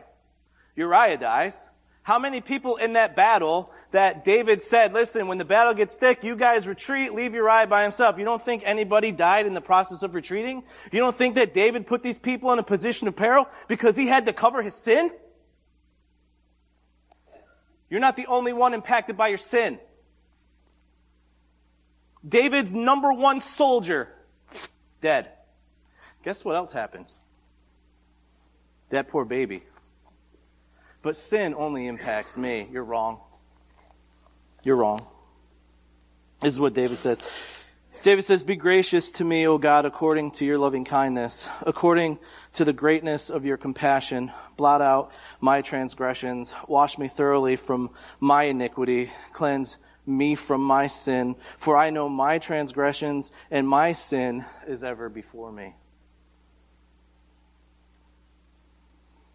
Uriah 0.76 1.18
dies. 1.18 1.70
How 2.04 2.20
many 2.20 2.42
people 2.42 2.76
in 2.76 2.92
that 2.92 3.16
battle 3.16 3.72
that 3.92 4.26
David 4.26 4.62
said, 4.62 4.92
listen, 4.92 5.28
when 5.28 5.38
the 5.38 5.46
battle 5.46 5.74
gets 5.74 5.96
thick, 5.96 6.26
you 6.26 6.36
guys 6.36 6.68
retreat, 6.68 7.14
leave 7.14 7.34
Uriah 7.34 7.68
by 7.68 7.84
himself. 7.84 8.18
You 8.20 8.26
don't 8.26 8.42
think 8.42 8.64
anybody 8.66 9.14
died 9.14 9.46
in 9.46 9.54
the 9.54 9.62
process 9.62 10.04
of 10.04 10.14
retreating? 10.14 10.64
You 10.92 11.00
don't 11.00 11.16
think 11.16 11.36
that 11.36 11.54
David 11.54 11.88
put 11.88 12.04
these 12.04 12.20
people 12.20 12.52
in 12.52 12.60
a 12.60 12.64
position 12.64 13.08
of 13.08 13.16
peril 13.16 13.48
because 13.70 13.96
he 13.96 14.08
had 14.08 14.26
to 14.26 14.34
cover 14.34 14.62
his 14.62 14.76
sin? 14.76 15.10
You're 17.90 18.02
not 18.02 18.18
the 18.18 18.28
only 18.28 18.52
one 18.52 18.74
impacted 18.74 19.16
by 19.16 19.30
your 19.30 19.38
sin. 19.38 19.80
David's 22.28 22.74
number 22.74 23.14
one 23.14 23.40
soldier, 23.40 24.10
dead. 25.02 25.30
Guess 26.24 26.44
what 26.44 26.56
else 26.56 26.72
happens? 26.72 27.20
That 28.90 29.08
poor 29.08 29.26
baby. 29.26 29.64
But 31.02 31.16
sin 31.16 31.54
only 31.56 31.86
impacts 31.86 32.36
me. 32.36 32.68
You're 32.72 32.84
wrong. 32.84 33.20
You're 34.64 34.78
wrong. 34.78 35.06
This 36.42 36.54
is 36.54 36.60
what 36.60 36.74
David 36.74 36.98
says. 36.98 37.22
David 38.02 38.24
says, 38.24 38.44
Be 38.44 38.56
gracious 38.56 39.12
to 39.14 39.24
me, 39.24 39.48
O 39.48 39.58
God, 39.58 39.86
according 39.86 40.32
to 40.32 40.46
your 40.46 40.58
loving 40.58 40.84
kindness, 40.84 41.48
according 41.62 42.20
to 42.54 42.66
the 42.66 42.74
greatness 42.74 43.30
of 43.30 43.46
your 43.46 43.58
compassion. 43.58 44.32
Blot 44.58 44.82
out 44.82 45.12
my 45.40 45.62
transgressions. 45.62 46.54
Wash 46.68 46.98
me 46.98 47.08
thoroughly 47.08 47.56
from 47.56 47.92
my 48.20 48.44
iniquity. 48.44 49.12
Cleanse 49.32 49.78
me 50.06 50.36
from 50.36 50.62
my 50.62 50.88
sin. 50.88 51.36
For 51.58 51.78
I 51.78 51.90
know 51.90 52.10
my 52.10 52.40
transgressions, 52.40 53.32
and 53.50 53.68
my 53.68 53.94
sin 53.94 54.46
is 54.68 54.84
ever 54.84 55.10
before 55.10 55.52
me. 55.52 55.76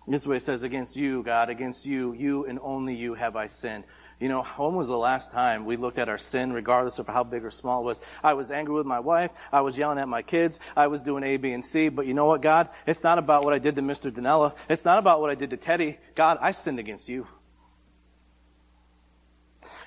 This 0.07 0.27
way 0.27 0.37
it 0.37 0.43
says 0.43 0.65
against 0.65 0.97
you, 0.97 1.23
God, 1.23 1.51
against 1.51 1.87
you, 1.87 2.13
you 2.15 2.45
and 2.45 2.59
only 2.63 2.97
you 2.97 3.15
have 3.15 3.37
I 3.37 3.47
sinned. 3.47 3.85
You 4.19 4.29
know, 4.29 4.43
when 4.43 4.75
was 4.75 4.89
the 4.89 4.99
last 4.99 5.31
time 5.31 5.65
we 5.65 5.77
looked 5.77 5.99
at 5.99 6.09
our 6.09 6.19
sin, 6.19 6.53
regardless 6.53 6.99
of 6.99 7.07
how 7.07 7.25
big 7.25 7.45
or 7.45 7.51
small 7.51 7.83
it 7.83 7.85
was? 7.85 8.03
I 8.23 8.35
was 8.35 8.51
angry 8.51 8.75
with 8.75 8.87
my 8.87 9.01
wife. 9.01 9.31
I 9.53 9.63
was 9.63 9.79
yelling 9.79 9.99
at 9.99 10.09
my 10.09 10.23
kids. 10.23 10.61
I 10.77 10.89
was 10.89 11.01
doing 11.01 11.23
A, 11.23 11.37
B, 11.37 11.53
and 11.53 11.65
C. 11.65 11.89
But 11.89 12.07
you 12.07 12.13
know 12.13 12.27
what, 12.27 12.43
God? 12.43 12.69
It's 12.87 13.03
not 13.03 13.19
about 13.19 13.45
what 13.45 13.55
I 13.55 13.59
did 13.59 13.77
to 13.77 13.83
Mr. 13.83 14.11
Danella. 14.11 14.55
It's 14.69 14.85
not 14.85 14.99
about 14.99 15.21
what 15.21 15.31
I 15.31 15.37
did 15.37 15.51
to 15.51 15.57
Teddy. 15.57 15.99
God, 16.15 16.39
I 16.41 16.51
sinned 16.51 16.79
against 16.79 17.09
you. 17.09 17.27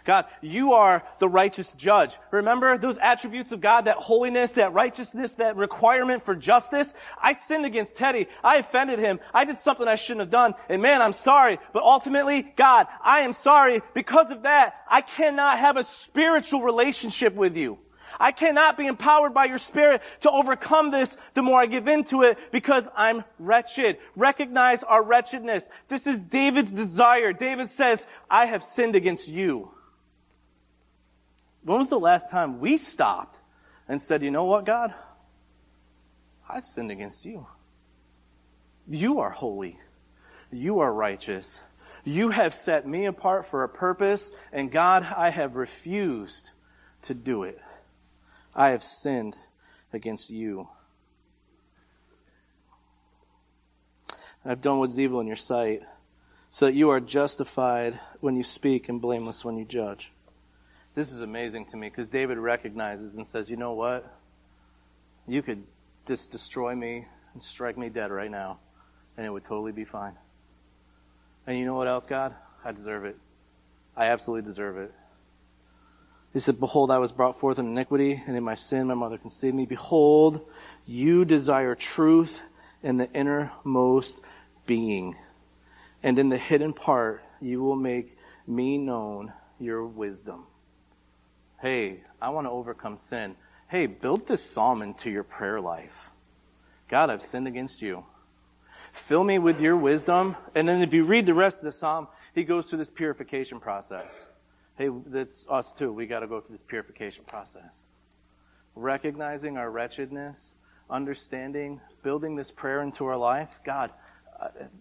God, 0.06 0.26
you 0.41 0.74
are 0.74 1.04
the 1.20 1.30
righteous 1.30 1.74
judge. 1.74 2.18
Remember 2.32 2.78
those 2.78 2.97
attributes 2.97 3.51
of 3.51 3.62
God, 3.62 3.86
that 3.86 3.97
holiness, 3.97 4.54
that 4.54 4.74
righteousness, 4.74 5.36
that 5.36 5.56
requirement 5.56 6.24
for 6.24 6.36
justice? 6.36 6.93
I 7.22 7.34
sinned 7.34 7.66
against 7.66 7.95
Teddy. 7.95 8.28
I 8.43 8.58
offended 8.58 8.99
him. 8.99 9.20
I 9.34 9.45
did 9.45 9.58
something 9.58 9.88
I 9.88 9.95
shouldn't 9.95 10.22
have 10.22 10.30
done. 10.30 10.56
And 10.68 10.82
man, 10.82 11.01
I'm 11.01 11.14
sorry. 11.14 11.58
But 11.72 11.84
ultimately, 11.84 12.41
God, 12.56 12.88
I 13.01 13.22
am 13.22 13.34
sorry. 13.34 13.82
Because 13.93 14.30
of 14.32 14.43
that, 14.43 14.76
I 14.89 15.01
cannot 15.01 15.60
have 15.60 15.78
a 15.78 15.84
spiritual 15.84 16.62
relationship 16.62 17.34
with 17.36 17.56
you. 17.56 17.80
I 18.20 18.32
cannot 18.32 18.78
be 18.78 18.88
empowered 18.88 19.34
by 19.34 19.45
your 19.45 19.58
spirit 19.58 20.01
to 20.22 20.32
overcome 20.32 20.91
this 20.91 21.18
the 21.34 21.41
more 21.41 21.60
I 21.60 21.66
give 21.66 21.88
into 21.88 22.22
it 22.22 22.38
because 22.51 22.89
I'm 22.95 23.24
wretched. 23.39 23.97
Recognize 24.16 24.84
our 24.84 25.04
wretchedness. 25.04 25.70
This 25.88 26.08
is 26.08 26.22
David's 26.22 26.72
desire. 26.72 27.34
David 27.34 27.70
says, 27.70 28.08
I 28.30 28.45
have 28.45 28.64
sinned 28.64 28.95
against 28.95 29.30
you. 29.30 29.72
When 31.64 31.78
was 31.78 31.89
the 31.89 31.99
last 31.99 32.30
time 32.30 32.59
we 32.59 32.78
stopped 32.78 33.39
and 33.88 34.01
said, 34.01 34.22
you 34.22 34.32
know 34.32 34.43
what, 34.43 34.66
God? 34.66 34.93
I 36.47 36.59
sinned 36.59 36.91
against 36.91 37.26
you. 37.26 37.47
You 38.88 39.20
are 39.20 39.30
holy. 39.30 39.80
You 40.51 40.80
are 40.80 40.93
righteous. 40.93 41.61
You 42.03 42.30
have 42.30 42.53
set 42.53 42.86
me 42.86 43.05
apart 43.05 43.45
for 43.45 43.64
a 43.64 43.70
purpose, 43.70 44.30
and 44.51 44.72
God, 44.72 45.03
I 45.03 45.30
have 45.30 45.55
refused 45.55 46.51
to 47.03 47.14
do 47.14 47.43
it. 47.43 47.59
I 48.53 48.72
have 48.72 48.84
sinned 48.84 49.38
against 49.93 50.30
you. 50.30 50.68
I've 54.45 54.59
done 54.59 54.80
what's 54.80 54.99
evil 54.99 55.22
in 55.22 55.28
your 55.28 55.38
sight, 55.38 55.82
so 56.49 56.66
that 56.66 56.74
you 56.74 56.89
are 56.89 56.99
justified 56.99 57.99
when 58.20 58.36
you 58.36 58.43
speak 58.43 58.89
and 58.89 58.99
blameless 58.99 59.45
when 59.45 59.55
you 59.55 59.64
judge. 59.64 60.11
This 60.96 61.12
is 61.12 61.22
amazing 61.22 61.66
to 61.68 61.78
me 61.78 61.89
because 61.89 62.08
David 62.08 62.38
recognizes 62.38 63.16
and 63.16 63.26
says, 63.26 63.50
you 63.50 63.58
know 63.58 63.74
what? 63.74 64.16
You 65.28 65.41
could 65.41 65.64
just 66.06 66.32
destroy 66.32 66.76
me 66.76 67.08
and 67.34 67.41
strike 67.41 67.78
me 67.78 67.89
dead 67.89 68.12
right 68.12 68.30
now, 68.30 68.60
and 69.18 69.26
it 69.26 69.32
would 69.32 69.44
totally 69.44 69.72
be 69.72 69.86
fine. 69.86 70.14
And 71.48 71.58
you 71.58 71.66
know 71.66 71.76
what 71.76 71.88
else, 71.88 72.06
God? 72.06 72.36
I 72.64 72.72
deserve 72.72 73.06
it. 73.06 73.18
I 73.98 74.08
absolutely 74.08 74.48
deserve 74.48 74.78
it. 74.78 74.94
He 76.32 76.39
said, 76.39 76.60
Behold, 76.60 76.91
I 76.91 77.00
was 77.00 77.12
brought 77.12 77.39
forth 77.39 77.58
in 77.58 77.68
iniquity, 77.68 78.22
and 78.26 78.38
in 78.38 78.44
my 78.44 78.56
sin 78.56 78.88
my 78.88 78.94
mother 78.94 79.18
conceived 79.18 79.56
me. 79.56 79.66
Behold, 79.66 80.48
you 80.86 81.26
desire 81.26 81.74
truth 81.74 82.44
in 82.84 82.98
the 82.98 83.12
innermost 83.14 84.22
being, 84.66 85.16
and 86.04 86.20
in 86.20 86.30
the 86.30 86.38
hidden 86.38 86.74
part 86.74 87.24
you 87.41 87.64
will 87.64 87.76
make 87.76 88.16
me 88.46 88.78
known 88.78 89.34
your 89.60 89.86
wisdom. 89.86 90.46
Hey, 91.64 92.01
I 92.22 92.28
want 92.32 92.45
to 92.45 92.51
overcome 92.51 92.97
sin. 92.97 93.38
Hey, 93.70 93.86
build 93.86 94.28
this 94.28 94.43
psalm 94.43 94.82
into 94.82 95.09
your 95.09 95.24
prayer 95.24 95.61
life. 95.61 96.11
God, 96.89 97.09
I've 97.09 97.22
sinned 97.22 97.47
against 97.47 97.82
you. 97.82 98.03
Fill 98.91 99.24
me 99.24 99.39
with 99.39 99.61
your 99.61 99.78
wisdom. 99.78 100.36
And 100.55 100.68
then 100.68 100.82
if 100.82 100.93
you 100.93 101.05
read 101.05 101.26
the 101.26 101.34
rest 101.34 101.61
of 101.61 101.66
the 101.66 101.72
psalm, 101.72 102.09
he 102.36 102.43
goes 102.43 102.70
through 102.70 102.80
this 102.80 102.89
purification 102.89 103.61
process. 103.61 104.28
Hey, 104.78 104.89
that's 105.05 105.47
us 105.49 105.72
too. 105.72 105.93
We 105.93 106.05
got 106.05 106.20
to 106.20 106.28
go 106.28 106.41
through 106.41 106.55
this 106.55 106.64
purification 106.64 107.24
process. 107.24 107.84
Recognizing 108.76 109.55
our 109.55 109.72
wretchedness, 109.72 110.55
understanding, 110.89 111.80
building 112.03 112.36
this 112.36 112.51
prayer 112.51 112.82
into 112.82 113.05
our 113.05 113.16
life. 113.16 113.61
God, 113.64 113.91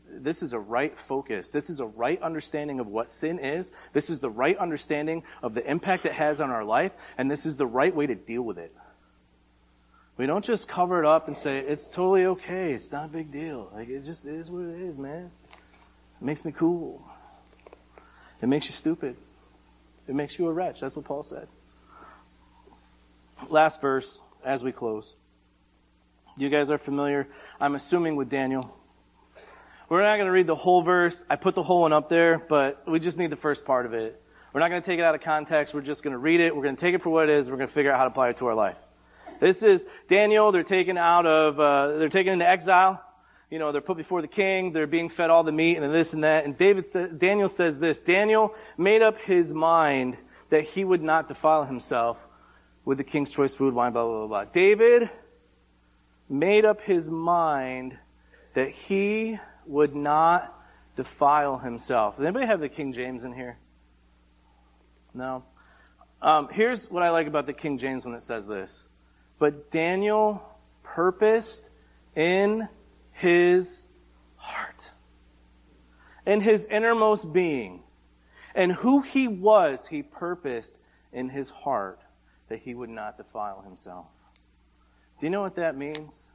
this 0.09 0.43
is 0.43 0.53
a 0.53 0.59
right 0.59 0.97
focus. 0.97 1.51
This 1.51 1.71
is 1.71 1.81
a 1.81 1.87
right 1.87 2.21
understanding 2.23 2.81
of 2.81 2.87
what 2.87 3.11
sin 3.11 3.39
is. 3.39 3.73
This 3.93 4.11
is 4.11 4.21
the 4.21 4.31
right 4.31 4.57
understanding 4.57 5.23
of 5.43 5.55
the 5.55 5.69
impact 5.69 6.07
it 6.07 6.13
has 6.13 6.41
on 6.41 6.51
our 6.51 6.65
life, 6.65 6.93
and 7.19 7.31
this 7.31 7.47
is 7.47 7.57
the 7.57 7.67
right 7.67 7.95
way 7.95 8.07
to 8.07 8.15
deal 8.15 8.43
with 8.43 8.59
it. 8.59 8.75
We 10.17 10.27
don't 10.27 10.45
just 10.45 10.69
cover 10.69 11.03
it 11.03 11.07
up 11.07 11.27
and 11.27 11.39
say, 11.39 11.59
it's 11.59 11.89
totally 11.89 12.27
okay, 12.27 12.73
it's 12.73 12.93
not 12.93 13.07
a 13.07 13.09
big 13.09 13.33
deal. 13.33 13.71
Like, 13.75 13.89
it 13.89 14.05
just 14.05 14.27
is 14.27 14.51
what 14.51 14.63
it 14.63 14.81
is, 14.81 14.97
man. 14.99 15.31
It 16.21 16.25
makes 16.25 16.45
me 16.45 16.53
cool. 16.53 17.03
It 18.41 18.49
makes 18.49 18.67
you 18.67 18.73
stupid. 18.73 19.17
It 20.07 20.15
makes 20.15 20.39
you 20.39 20.49
a 20.49 20.53
wretch. 20.53 20.81
That's 20.81 20.97
what 20.97 21.05
Paul 21.05 21.23
said. 21.23 21.49
Last 23.49 23.81
verse 23.81 24.21
as 24.45 24.63
we 24.63 24.73
close. 24.73 25.17
You 26.37 26.49
guys 26.49 26.71
are 26.71 26.79
familiar, 26.79 27.29
I'm 27.61 27.75
assuming, 27.75 28.17
with 28.17 28.31
Daniel. 28.31 28.79
We're 29.93 30.01
not 30.01 30.17
going 30.17 30.25
to 30.25 30.33
read 30.33 30.47
the 30.47 30.55
whole 30.55 30.81
verse. 30.81 31.23
I 31.29 31.37
put 31.37 31.55
the 31.55 31.63
whole 31.63 31.83
one 31.83 31.93
up 31.93 32.09
there, 32.09 32.39
but 32.39 32.83
we 32.89 32.99
just 32.99 33.19
need 33.19 33.29
the 33.29 33.37
first 33.37 33.67
part 33.67 33.85
of 33.85 33.93
it. 33.93 34.19
We're 34.55 34.61
not 34.61 34.71
going 34.71 34.81
to 34.81 34.87
take 34.87 34.99
it 34.99 35.03
out 35.03 35.15
of 35.15 35.21
context. 35.21 35.75
We're 35.75 35.83
just 35.83 36.03
going 36.03 36.13
to 36.13 36.19
read 36.19 36.41
it. 36.41 36.57
We're 36.57 36.63
going 36.63 36.77
to 36.77 36.81
take 36.81 36.95
it 36.95 37.03
for 37.03 37.11
what 37.11 37.29
it 37.29 37.33
is. 37.35 37.51
We're 37.51 37.59
going 37.59 37.69
to 37.69 37.75
figure 37.75 37.93
out 37.93 37.99
how 37.99 38.05
to 38.05 38.11
apply 38.11 38.31
it 38.31 38.39
to 38.39 38.47
our 38.47 38.55
life. 38.55 38.79
This 39.39 39.63
is 39.63 39.85
Daniel. 40.09 40.51
They're 40.51 40.63
taken 40.63 40.97
out 40.97 41.27
of, 41.27 41.61
uh, 41.61 41.99
they're 41.99 42.09
taken 42.09 42.33
into 42.33 42.49
exile. 42.49 43.05
You 43.51 43.59
know, 43.59 43.71
they're 43.71 43.83
put 43.83 43.99
before 43.99 44.23
the 44.23 44.29
king. 44.29 44.73
They're 44.73 44.87
being 44.87 45.11
fed 45.11 45.29
all 45.29 45.45
the 45.45 45.53
meat 45.53 45.77
and 45.77 45.93
this 45.93 46.15
and 46.15 46.25
that. 46.25 46.47
And 46.47 46.57
David 46.57 46.87
said, 46.87 47.19
Daniel 47.19 47.51
says 47.51 47.79
this. 47.79 48.01
Daniel 48.01 48.55
made 48.79 49.03
up 49.03 49.21
his 49.21 49.53
mind 49.53 50.17
that 50.49 50.63
he 50.63 50.87
would 50.87 51.03
not 51.03 51.29
defile 51.29 51.65
himself 51.65 52.27
with 52.87 52.97
the 52.97 53.05
king's 53.05 53.31
choice 53.31 53.55
food, 53.55 53.75
wine, 53.75 53.93
blah, 53.93 54.07
blah, 54.07 54.27
blah, 54.27 54.27
blah. 54.27 54.45
David 54.51 55.11
made 56.31 56.65
up 56.65 56.81
his 56.81 57.11
mind 57.11 57.99
that 58.55 58.71
he 58.71 59.39
would 59.67 59.95
not 59.95 60.59
defile 60.97 61.59
himself. 61.59 62.17
Does 62.17 62.25
anybody 62.25 62.47
have 62.47 62.61
the 62.61 62.69
King 62.69 62.93
James 62.93 63.25
in 63.25 63.33
here? 63.33 63.59
No? 65.15 65.45
Um, 66.21 66.49
here's 66.51 66.91
what 66.91 67.03
I 67.03 67.11
like 67.11 67.27
about 67.27 67.47
the 67.47 67.53
King 67.53 67.79
James 67.79 68.05
when 68.05 68.15
it 68.15 68.23
says 68.23 68.47
this. 68.47 68.87
But 69.39 69.71
Daniel 69.71 70.43
purposed 70.83 71.71
in 72.15 72.69
his 73.13 73.85
heart, 74.37 74.93
in 76.27 76.41
his 76.41 76.67
innermost 76.67 77.33
being, 77.33 77.83
and 78.55 78.73
who 78.73 79.03
he 79.03 79.29
was, 79.29 79.87
he 79.87 80.03
purposed 80.03 80.79
in 81.13 81.29
his 81.29 81.51
heart 81.51 82.01
that 82.49 82.61
he 82.61 82.75
would 82.75 82.91
not 82.91 83.17
defile 83.17 83.63
himself. 83.63 84.07
Do 85.19 85.27
you 85.27 85.31
know 85.31 85.41
what 85.41 85.57
that 85.57 85.77
means? 85.77 86.29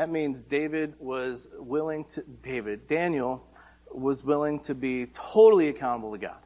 That 0.00 0.08
means 0.08 0.40
David 0.40 0.94
was 0.98 1.50
willing 1.58 2.04
to, 2.04 2.22
David, 2.22 2.88
Daniel 2.88 3.46
was 3.92 4.24
willing 4.24 4.60
to 4.60 4.74
be 4.74 5.04
totally 5.12 5.68
accountable 5.68 6.12
to 6.12 6.18
God. 6.18 6.38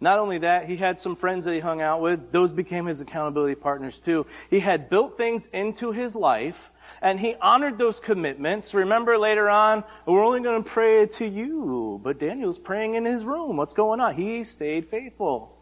Not 0.00 0.20
only 0.20 0.38
that, 0.38 0.66
he 0.66 0.76
had 0.76 1.00
some 1.00 1.16
friends 1.16 1.44
that 1.46 1.54
he 1.54 1.58
hung 1.58 1.82
out 1.82 2.00
with. 2.00 2.30
Those 2.30 2.52
became 2.52 2.86
his 2.86 3.00
accountability 3.00 3.56
partners 3.56 4.00
too. 4.00 4.26
He 4.48 4.60
had 4.60 4.88
built 4.88 5.16
things 5.16 5.46
into 5.46 5.90
his 5.90 6.14
life 6.14 6.70
and 7.02 7.18
he 7.18 7.34
honored 7.42 7.78
those 7.78 7.98
commitments. 7.98 8.74
Remember 8.74 9.18
later 9.18 9.50
on, 9.50 9.82
we're 10.06 10.24
only 10.24 10.40
going 10.40 10.62
to 10.62 10.70
pray 10.70 11.06
to 11.06 11.26
you, 11.26 12.00
but 12.00 12.20
Daniel's 12.20 12.60
praying 12.60 12.94
in 12.94 13.04
his 13.06 13.24
room. 13.24 13.56
What's 13.56 13.74
going 13.74 13.98
on? 13.98 14.14
He 14.14 14.44
stayed 14.44 14.86
faithful. 14.86 15.58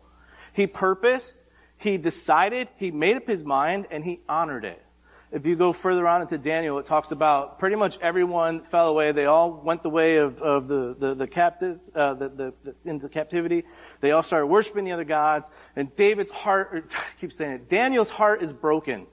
He 0.53 0.67
purposed, 0.67 1.39
he 1.79 1.97
decided, 1.97 2.69
he 2.77 2.91
made 2.91 3.17
up 3.17 3.27
his 3.27 3.43
mind, 3.43 3.87
and 3.91 4.05
he 4.05 4.21
honored 4.29 4.67
it. 4.67 4.85
If 5.31 5.45
you 5.45 5.57
go 5.57 5.75
further 5.75 6.09
on 6.09 6.23
into 6.23 6.39
Daniel, 6.39 6.79
it 6.79 6.87
talks 6.87 7.11
about 7.11 7.59
pretty 7.59 7.77
much 7.77 7.99
everyone 8.01 8.65
fell 8.65 8.89
away. 8.89 9.13
They 9.13 9.27
all 9.27 9.61
went 9.63 9.83
the 9.83 9.91
way 9.91 10.17
of, 10.17 10.41
of 10.41 10.69
the, 10.69 10.97
the, 10.99 11.15
the 11.15 11.27
captive, 11.27 11.81
uh, 11.95 12.15
the, 12.15 12.29
the, 12.31 12.55
the, 12.65 12.91
into 12.91 13.11
captivity. 13.11 13.65
They 14.01 14.13
all 14.13 14.23
started 14.23 14.47
worshiping 14.47 14.85
the 14.85 14.93
other 14.93 15.05
gods. 15.05 15.51
And 15.77 15.95
David's 15.97 16.31
heart, 16.31 16.71
or, 16.73 16.85
I 16.97 17.05
keep 17.21 17.33
saying 17.33 17.53
it, 17.53 17.69
Daniel's 17.69 18.09
heart 18.09 18.43
is 18.43 18.55
broken. 18.55 19.07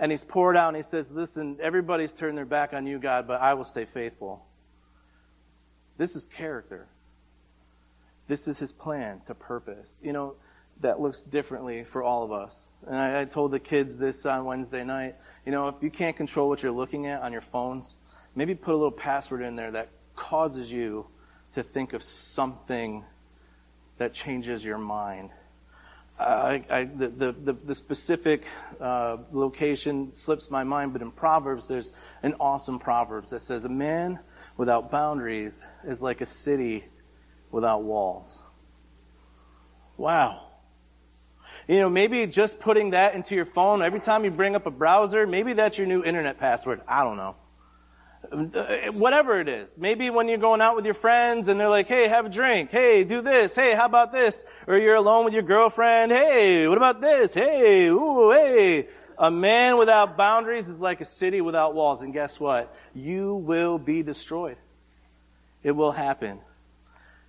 And 0.00 0.10
he's 0.10 0.24
poured 0.24 0.56
out 0.56 0.68
and 0.68 0.76
he 0.76 0.82
says, 0.82 1.12
listen, 1.14 1.58
everybody's 1.60 2.12
turned 2.12 2.36
their 2.36 2.44
back 2.44 2.72
on 2.72 2.84
you, 2.84 2.98
God, 2.98 3.28
but 3.28 3.40
I 3.40 3.54
will 3.54 3.64
stay 3.64 3.84
faithful. 3.84 4.44
This 5.96 6.16
is 6.16 6.24
character. 6.24 6.88
This 8.26 8.48
is 8.48 8.58
his 8.58 8.72
plan 8.72 9.20
to 9.26 9.34
purpose. 9.36 10.00
You 10.02 10.12
know, 10.12 10.34
that 10.80 11.00
looks 11.00 11.22
differently 11.22 11.84
for 11.84 12.02
all 12.02 12.24
of 12.24 12.32
us. 12.32 12.70
And 12.86 12.96
I, 12.96 13.22
I 13.22 13.24
told 13.24 13.50
the 13.50 13.60
kids 13.60 13.98
this 13.98 14.26
on 14.26 14.44
Wednesday 14.44 14.84
night. 14.84 15.16
You 15.46 15.52
know, 15.52 15.68
if 15.68 15.76
you 15.80 15.90
can't 15.90 16.16
control 16.16 16.48
what 16.48 16.62
you're 16.62 16.72
looking 16.72 17.06
at 17.06 17.22
on 17.22 17.32
your 17.32 17.40
phones, 17.40 17.94
maybe 18.34 18.54
put 18.54 18.72
a 18.72 18.76
little 18.76 18.90
password 18.90 19.42
in 19.42 19.56
there 19.56 19.70
that 19.70 19.88
causes 20.16 20.70
you 20.70 21.06
to 21.52 21.62
think 21.62 21.92
of 21.92 22.02
something 22.02 23.04
that 23.98 24.12
changes 24.12 24.64
your 24.64 24.78
mind. 24.78 25.30
I, 26.18 26.64
I, 26.70 26.84
the, 26.84 27.08
the, 27.32 27.52
the, 27.52 27.74
specific 27.74 28.46
uh, 28.80 29.16
location 29.32 30.14
slips 30.14 30.48
my 30.48 30.62
mind, 30.62 30.92
but 30.92 31.02
in 31.02 31.10
Proverbs, 31.10 31.66
there's 31.66 31.90
an 32.22 32.34
awesome 32.38 32.78
Proverbs 32.78 33.30
that 33.30 33.42
says, 33.42 33.64
A 33.64 33.68
man 33.68 34.20
without 34.56 34.92
boundaries 34.92 35.64
is 35.84 36.02
like 36.02 36.20
a 36.20 36.26
city 36.26 36.84
without 37.50 37.82
walls. 37.82 38.42
Wow. 39.96 40.53
You 41.66 41.80
know, 41.80 41.88
maybe 41.88 42.26
just 42.26 42.60
putting 42.60 42.90
that 42.90 43.14
into 43.14 43.34
your 43.34 43.46
phone 43.46 43.82
every 43.82 44.00
time 44.00 44.24
you 44.24 44.30
bring 44.30 44.54
up 44.54 44.66
a 44.66 44.70
browser, 44.70 45.26
maybe 45.26 45.54
that's 45.54 45.78
your 45.78 45.86
new 45.86 46.04
internet 46.04 46.38
password. 46.38 46.82
I 46.86 47.02
don't 47.04 47.16
know. 47.16 47.36
Whatever 48.92 49.40
it 49.40 49.48
is. 49.48 49.78
Maybe 49.78 50.10
when 50.10 50.28
you're 50.28 50.38
going 50.38 50.60
out 50.60 50.76
with 50.76 50.84
your 50.84 50.94
friends 50.94 51.48
and 51.48 51.58
they're 51.58 51.68
like, 51.68 51.86
hey, 51.86 52.08
have 52.08 52.26
a 52.26 52.28
drink. 52.28 52.70
Hey, 52.70 53.04
do 53.04 53.22
this. 53.22 53.54
Hey, 53.54 53.74
how 53.74 53.86
about 53.86 54.12
this? 54.12 54.44
Or 54.66 54.76
you're 54.78 54.96
alone 54.96 55.24
with 55.24 55.34
your 55.34 55.42
girlfriend. 55.42 56.10
Hey, 56.12 56.66
what 56.68 56.78
about 56.78 57.00
this? 57.00 57.34
Hey, 57.34 57.88
ooh, 57.88 58.30
hey. 58.30 58.88
A 59.16 59.30
man 59.30 59.78
without 59.78 60.16
boundaries 60.16 60.68
is 60.68 60.80
like 60.80 61.00
a 61.00 61.04
city 61.04 61.40
without 61.40 61.74
walls. 61.74 62.02
And 62.02 62.12
guess 62.12 62.40
what? 62.40 62.74
You 62.94 63.34
will 63.34 63.78
be 63.78 64.02
destroyed. 64.02 64.56
It 65.62 65.72
will 65.72 65.92
happen. 65.92 66.40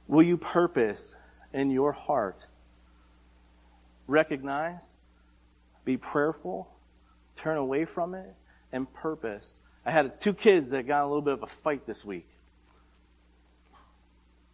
Will 0.08 0.24
you 0.24 0.38
purpose 0.38 1.16
in 1.54 1.72
your 1.72 1.92
heart 1.92 2.48
recognize, 4.08 4.98
be 5.84 5.98
prayerful, 5.98 6.70
turn 7.36 7.58
away 7.58 7.86
from 7.86 8.14
it, 8.14 8.34
and 8.72 8.92
purpose. 8.94 9.60
I 9.86 9.92
had 9.92 10.20
two 10.20 10.34
kids 10.34 10.72
that 10.72 10.88
got 10.88 11.04
a 11.04 11.08
little 11.08 11.22
bit 11.22 11.34
of 11.34 11.44
a 11.44 11.48
fight 11.48 11.86
this 11.86 12.04
week. 12.04 12.28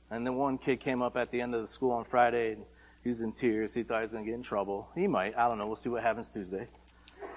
And 0.09 0.27
then 0.27 0.35
one 0.35 0.57
kid 0.57 0.81
came 0.81 1.01
up 1.01 1.15
at 1.15 1.31
the 1.31 1.39
end 1.39 1.55
of 1.55 1.61
the 1.61 1.67
school 1.67 1.91
on 1.91 2.03
Friday 2.03 2.53
and 2.53 2.65
he 3.01 3.09
was 3.09 3.21
in 3.21 3.31
tears. 3.31 3.73
He 3.73 3.83
thought 3.83 3.99
he 3.99 4.01
was 4.01 4.11
going 4.11 4.25
to 4.25 4.29
get 4.29 4.35
in 4.35 4.43
trouble. 4.43 4.89
He 4.93 5.07
might. 5.07 5.37
I 5.37 5.47
don't 5.47 5.57
know. 5.57 5.67
We'll 5.67 5.77
see 5.77 5.89
what 5.89 6.03
happens 6.03 6.29
Tuesday. 6.29 6.67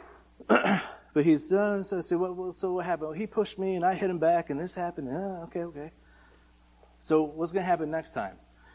but 0.49 1.25
he's, 1.25 1.53
uh, 1.53 1.85
so 1.85 2.01
said, 2.01 2.19
well, 2.19 2.51
so 2.51 2.73
what 2.73 2.85
happened? 2.85 3.11
Well, 3.11 3.19
he 3.19 3.29
pushed 3.29 3.61
me 3.61 3.77
and 3.77 3.85
I 3.85 3.95
hit 3.95 4.11
him 4.11 4.19
back 4.19 4.51
and 4.51 4.59
this 4.59 4.75
happened. 4.75 5.09
Uh, 5.09 5.45
okay, 5.45 5.63
okay. 5.63 5.93
So 6.99 7.23
what's 7.23 7.53
going 7.53 7.63
to 7.63 7.69
happen 7.69 7.93
next 7.93 8.13
time? 8.13 8.35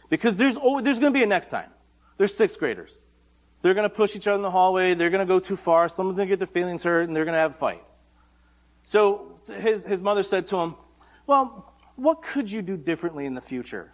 Because 0.09 0.37
there's, 0.37 0.55
there's 0.55 0.99
going 0.99 1.13
to 1.13 1.19
be 1.19 1.23
a 1.23 1.27
next 1.27 1.49
time. 1.49 1.69
There's 2.17 2.33
sixth 2.33 2.57
graders. 2.57 3.03
They're 3.61 3.73
going 3.73 3.89
to 3.89 3.93
push 3.93 4.15
each 4.15 4.27
other 4.27 4.35
in 4.35 4.41
the 4.41 4.51
hallway. 4.51 4.93
They're 4.93 5.09
going 5.09 5.25
to 5.25 5.31
go 5.31 5.39
too 5.39 5.57
far. 5.57 5.89
Someone's 5.89 6.17
going 6.17 6.27
to 6.27 6.31
get 6.31 6.39
their 6.39 6.47
feelings 6.47 6.83
hurt 6.83 7.07
and 7.07 7.15
they're 7.15 7.25
going 7.25 7.33
to 7.33 7.39
have 7.39 7.51
a 7.51 7.55
fight. 7.55 7.83
So 8.85 9.35
his, 9.61 9.83
his 9.83 10.01
mother 10.01 10.23
said 10.23 10.45
to 10.47 10.57
him, 10.57 10.75
well, 11.27 11.73
what 11.95 12.21
could 12.21 12.49
you 12.49 12.61
do 12.61 12.77
differently 12.77 13.25
in 13.25 13.33
the 13.33 13.41
future? 13.41 13.91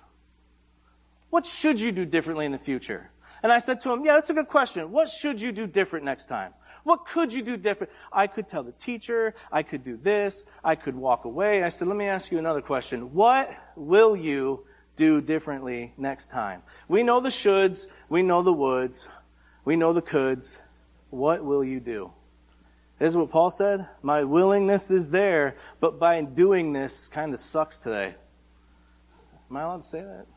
What 1.31 1.45
should 1.45 1.81
you 1.81 1.91
do 1.91 2.05
differently 2.05 2.45
in 2.45 2.51
the 2.51 2.59
future? 2.59 3.09
And 3.43 3.51
I 3.51 3.59
said 3.59 3.79
to 3.81 3.91
him, 3.91 4.05
yeah, 4.05 4.13
that's 4.13 4.29
a 4.29 4.33
good 4.33 4.47
question. 4.47 4.91
What 4.91 5.09
should 5.09 5.41
you 5.41 5.51
do 5.51 5.67
different 5.67 6.05
next 6.05 6.27
time? 6.27 6.53
What 6.83 7.05
could 7.05 7.33
you 7.33 7.41
do 7.41 7.57
different? 7.57 7.91
I 8.13 8.27
could 8.27 8.47
tell 8.47 8.63
the 8.63 8.71
teacher. 8.71 9.33
I 9.51 9.63
could 9.63 9.83
do 9.83 9.97
this. 9.97 10.45
I 10.63 10.75
could 10.75 10.95
walk 10.95 11.25
away. 11.25 11.63
I 11.63 11.69
said, 11.69 11.87
let 11.87 11.97
me 11.97 12.05
ask 12.05 12.31
you 12.31 12.37
another 12.37 12.61
question. 12.61 13.13
What 13.13 13.51
will 13.75 14.15
you 14.15 14.65
do 14.95 15.19
differently 15.19 15.93
next 15.97 16.27
time? 16.27 16.61
We 16.87 17.01
know 17.01 17.19
the 17.19 17.29
shoulds. 17.29 17.87
We 18.07 18.21
know 18.21 18.43
the 18.43 18.53
woulds. 18.53 19.07
We 19.65 19.75
know 19.75 19.93
the 19.93 20.01
coulds. 20.01 20.59
What 21.09 21.43
will 21.43 21.63
you 21.63 21.79
do? 21.79 22.11
This 22.99 23.09
is 23.09 23.17
what 23.17 23.29
Paul 23.29 23.51
said. 23.51 23.87
My 24.01 24.23
willingness 24.23 24.89
is 24.89 25.09
there, 25.09 25.57
but 25.79 25.99
by 25.99 26.21
doing 26.21 26.71
this 26.71 27.09
kind 27.09 27.33
of 27.33 27.39
sucks 27.39 27.79
today. 27.79 28.15
Am 29.49 29.57
I 29.57 29.63
allowed 29.63 29.81
to 29.81 29.87
say 29.87 30.01
that? 30.01 30.27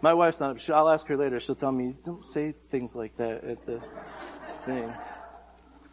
My 0.00 0.14
wife's 0.14 0.40
not. 0.40 0.68
I'll 0.70 0.88
ask 0.88 1.06
her 1.06 1.16
later. 1.16 1.38
She'll 1.38 1.54
tell 1.54 1.70
me, 1.70 1.94
don't 2.04 2.26
say 2.26 2.54
things 2.70 2.96
like 2.96 3.16
that 3.18 3.44
at 3.44 3.64
the 3.66 3.80
thing. 4.64 4.92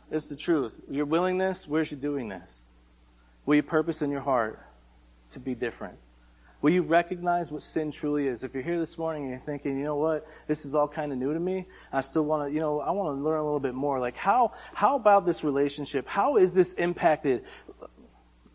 It's 0.10 0.26
the 0.26 0.36
truth. 0.36 0.74
Your 0.89 1.06
willingness, 1.06 1.68
where's 1.68 1.91
your 1.91 2.00
doing 2.00 2.30
this? 2.30 2.62
Will 3.45 3.56
you 3.56 3.64
purpose 3.64 4.02
in 4.02 4.10
your 4.10 4.22
heart 4.22 4.60
to 5.32 5.39
be 5.39 5.54
different? 5.54 6.00
Will 6.62 6.72
you 6.72 6.82
recognize 6.82 7.51
what 7.51 7.62
sin 7.62 7.89
truly 7.89 8.28
is? 8.28 8.43
If 8.43 8.53
you're 8.53 8.64
here 8.64 8.80
this 8.80 8.97
morning 8.97 9.24
and 9.24 9.32
you're 9.32 9.39
thinking, 9.39 9.78
you 9.78 9.86
know 9.86 9.95
what, 9.95 10.28
this 10.47 10.66
is 10.66 10.76
all 10.76 10.89
kind 10.89 11.14
of 11.14 11.18
new 11.18 11.34
to 11.34 11.39
me. 11.39 11.66
I 11.91 12.01
still 12.01 12.26
want 12.26 12.49
to, 12.49 12.53
you 12.53 12.60
know, 12.60 12.82
I 12.82 12.91
want 12.91 13.18
to 13.18 13.24
learn 13.24 13.39
a 13.39 13.43
little 13.43 13.62
bit 13.62 13.74
more. 13.74 13.99
Like, 13.99 14.18
how, 14.18 14.51
how 14.74 14.97
about 14.97 15.26
this 15.26 15.43
relationship? 15.43 16.07
How 16.07 16.36
is 16.36 16.53
this 16.53 16.74
impacted? 16.74 17.45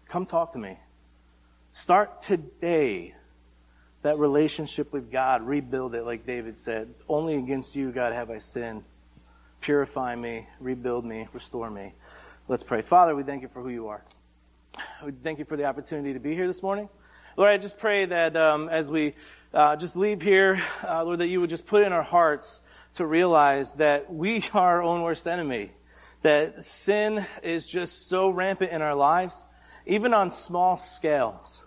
Come 0.07 0.27
talk 0.27 0.53
to 0.53 0.59
me. 0.59 0.79
Start 1.73 2.21
today 2.21 3.15
that 4.03 4.19
relationship 4.19 4.93
with 4.93 5.11
God. 5.11 5.43
Rebuild 5.43 5.95
it, 5.95 6.05
like 6.05 6.27
David 6.27 6.59
said. 6.59 6.95
Only 7.09 7.37
against 7.37 7.75
you, 7.75 7.91
God, 7.91 8.13
have 8.13 8.31
I 8.31 8.39
sinned. 8.39 8.85
Purify 9.63 10.15
me, 10.15 10.47
rebuild 10.61 11.07
me, 11.07 11.27
restore 11.33 11.71
me. 11.71 11.95
Let's 12.49 12.63
pray. 12.63 12.83
Father, 12.83 13.17
we 13.17 13.23
thank 13.23 13.41
you 13.41 13.49
for 13.49 13.63
who 13.63 13.71
you 13.71 13.89
are. 13.89 14.05
We 15.03 15.13
thank 15.13 15.39
you 15.39 15.47
for 15.47 15.57
the 15.57 15.65
opportunity 15.65 16.13
to 16.13 16.21
be 16.21 16.35
here 16.35 16.47
this 16.47 16.63
morning. 16.63 16.91
Lord, 17.37 17.51
I 17.51 17.59
just 17.59 17.79
pray 17.79 18.05
that 18.05 18.37
um, 18.37 18.69
as 18.69 18.89
we 18.89 19.15
uh, 19.53 19.75
just 19.75 19.97
leave 19.97 20.23
here, 20.23 20.63
uh, 20.87 21.03
Lord, 21.03 21.19
that 21.19 21.27
you 21.27 21.41
would 21.41 21.51
just 21.51 21.67
put 21.67 21.83
in 21.83 21.93
our 21.93 22.05
hearts 22.05 22.63
to 22.95 23.05
realize 23.05 23.75
that 23.75 24.13
we 24.13 24.45
are 24.55 24.77
our 24.77 24.83
own 24.83 25.03
worst 25.03 25.27
enemy, 25.27 25.73
that 26.23 26.63
sin 26.63 27.27
is 27.43 27.67
just 27.67 28.07
so 28.09 28.29
rampant 28.29 28.71
in 28.71 28.83
our 28.83 28.95
lives, 28.95 29.47
even 29.85 30.15
on 30.15 30.31
small 30.31 30.79
scales. 30.79 31.67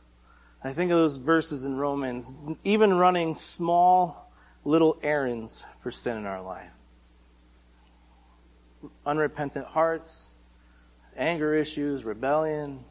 I 0.64 0.72
think 0.72 0.90
of 0.90 1.00
those 1.00 1.18
verses 1.18 1.66
in 1.66 1.76
Romans, 1.76 2.34
even 2.64 2.94
running 2.94 3.36
small 3.36 4.32
little 4.64 4.98
errands 5.04 5.66
for 5.80 5.92
sin 5.92 6.16
in 6.16 6.26
our 6.26 6.42
life. 6.42 6.72
Unrepentant 9.06 9.66
hearts, 9.66 10.34
anger 11.18 11.54
issues, 11.54 12.06
rebellion, 12.06 12.86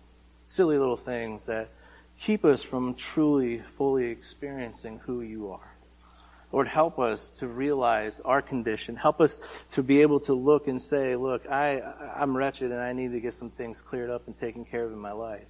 silly 0.45 0.77
little 0.77 0.97
things 0.97 1.47
that 1.47 1.71
keep 2.19 2.45
us 2.45 2.63
from 2.63 2.95
truly, 2.95 3.59
fully 3.59 4.07
experiencing 4.07 5.01
who 5.05 5.21
you 5.21 5.51
are. 5.51 5.77
Lord, 6.53 6.69
help 6.69 6.99
us 6.99 7.31
to 7.33 7.49
realize 7.49 8.21
our 8.21 8.41
condition. 8.41 8.97
Help 8.97 9.21
us 9.21 9.41
to 9.71 9.83
be 9.83 10.03
able 10.03 10.21
to 10.21 10.33
look 10.33 10.69
and 10.69 10.81
say, 10.81 11.17
look, 11.17 11.47
I, 11.51 11.81
I'm 12.15 12.37
wretched 12.37 12.71
and 12.71 12.81
I 12.81 12.93
need 12.93 13.13
to 13.13 13.21
get 13.21 13.35
some 13.35 13.51
things 13.51 13.83
cleared 13.83 14.11
up 14.11 14.27
and 14.27 14.37
taken 14.37 14.65
care 14.65 14.85
of 14.85 14.93
in 14.93 14.99
my 14.99 15.13
life. 15.13 15.45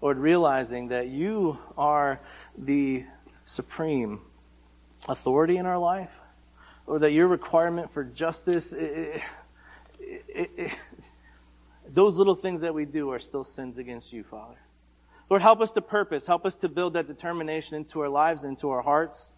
Lord, 0.00 0.18
realizing 0.18 0.88
that 0.88 1.08
you 1.08 1.58
are 1.76 2.20
the 2.56 3.04
supreme 3.44 4.20
authority 5.08 5.56
in 5.58 5.66
our 5.66 5.78
life, 5.78 6.20
or 6.86 6.98
that 6.98 7.12
your 7.12 7.28
requirement 7.28 7.90
for 7.90 8.04
justice, 8.04 8.72
it, 8.72 9.22
it, 10.00 10.50
it, 10.56 10.78
those 11.88 12.18
little 12.18 12.34
things 12.34 12.60
that 12.62 12.74
we 12.74 12.84
do 12.84 13.10
are 13.10 13.18
still 13.18 13.44
sins 13.44 13.78
against 13.78 14.12
you, 14.12 14.24
Father. 14.24 14.56
Lord, 15.28 15.42
help 15.42 15.60
us 15.60 15.72
to 15.72 15.80
purpose. 15.80 16.26
Help 16.26 16.46
us 16.46 16.56
to 16.56 16.68
build 16.68 16.94
that 16.94 17.08
determination 17.08 17.76
into 17.76 18.00
our 18.00 18.08
lives, 18.08 18.44
into 18.44 18.70
our 18.70 18.82
hearts, 18.82 19.32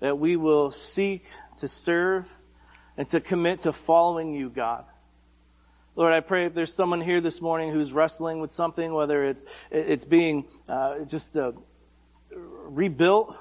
that 0.00 0.18
we 0.18 0.36
will 0.36 0.70
seek 0.70 1.24
to 1.58 1.68
serve 1.68 2.36
and 2.96 3.08
to 3.08 3.20
commit 3.20 3.62
to 3.62 3.72
following 3.72 4.34
you, 4.34 4.48
God. 4.48 4.84
Lord, 5.96 6.12
I 6.12 6.20
pray 6.20 6.46
if 6.46 6.54
there's 6.54 6.72
someone 6.72 7.02
here 7.02 7.20
this 7.20 7.42
morning 7.42 7.72
who's 7.72 7.92
wrestling 7.92 8.40
with 8.40 8.50
something, 8.50 8.94
whether 8.94 9.24
it's 9.24 9.44
it's 9.70 10.06
being 10.06 10.46
uh, 10.68 11.04
just 11.04 11.36
uh, 11.36 11.52
rebuilt 12.30 13.36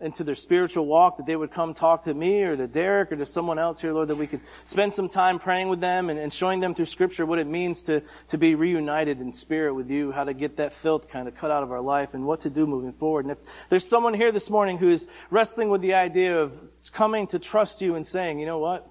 into 0.00 0.22
their 0.22 0.36
spiritual 0.36 0.86
walk, 0.86 1.16
that 1.16 1.26
they 1.26 1.34
would 1.34 1.50
come 1.50 1.74
talk 1.74 2.02
to 2.02 2.14
me 2.14 2.42
or 2.44 2.56
to 2.56 2.68
Derek 2.68 3.10
or 3.10 3.16
to 3.16 3.26
someone 3.26 3.58
else 3.58 3.80
here, 3.80 3.92
Lord, 3.92 4.08
that 4.08 4.16
we 4.16 4.28
could 4.28 4.40
spend 4.64 4.94
some 4.94 5.08
time 5.08 5.40
praying 5.40 5.68
with 5.68 5.80
them 5.80 6.08
and, 6.08 6.18
and 6.18 6.32
showing 6.32 6.60
them 6.60 6.74
through 6.74 6.86
Scripture 6.86 7.26
what 7.26 7.40
it 7.40 7.48
means 7.48 7.82
to, 7.84 8.02
to 8.28 8.38
be 8.38 8.54
reunited 8.54 9.20
in 9.20 9.32
spirit 9.32 9.74
with 9.74 9.90
you, 9.90 10.12
how 10.12 10.22
to 10.22 10.34
get 10.34 10.56
that 10.58 10.72
filth 10.72 11.08
kind 11.08 11.26
of 11.26 11.34
cut 11.34 11.50
out 11.50 11.64
of 11.64 11.72
our 11.72 11.80
life 11.80 12.14
and 12.14 12.24
what 12.24 12.40
to 12.40 12.50
do 12.50 12.66
moving 12.66 12.92
forward. 12.92 13.24
And 13.24 13.32
if 13.32 13.68
there's 13.68 13.84
someone 13.84 14.14
here 14.14 14.30
this 14.30 14.50
morning 14.50 14.78
who 14.78 14.88
is 14.88 15.08
wrestling 15.30 15.68
with 15.68 15.80
the 15.80 15.94
idea 15.94 16.40
of 16.40 16.60
coming 16.92 17.26
to 17.28 17.40
trust 17.40 17.80
you 17.80 17.96
and 17.96 18.06
saying, 18.06 18.38
you 18.38 18.46
know 18.46 18.58
what? 18.58 18.88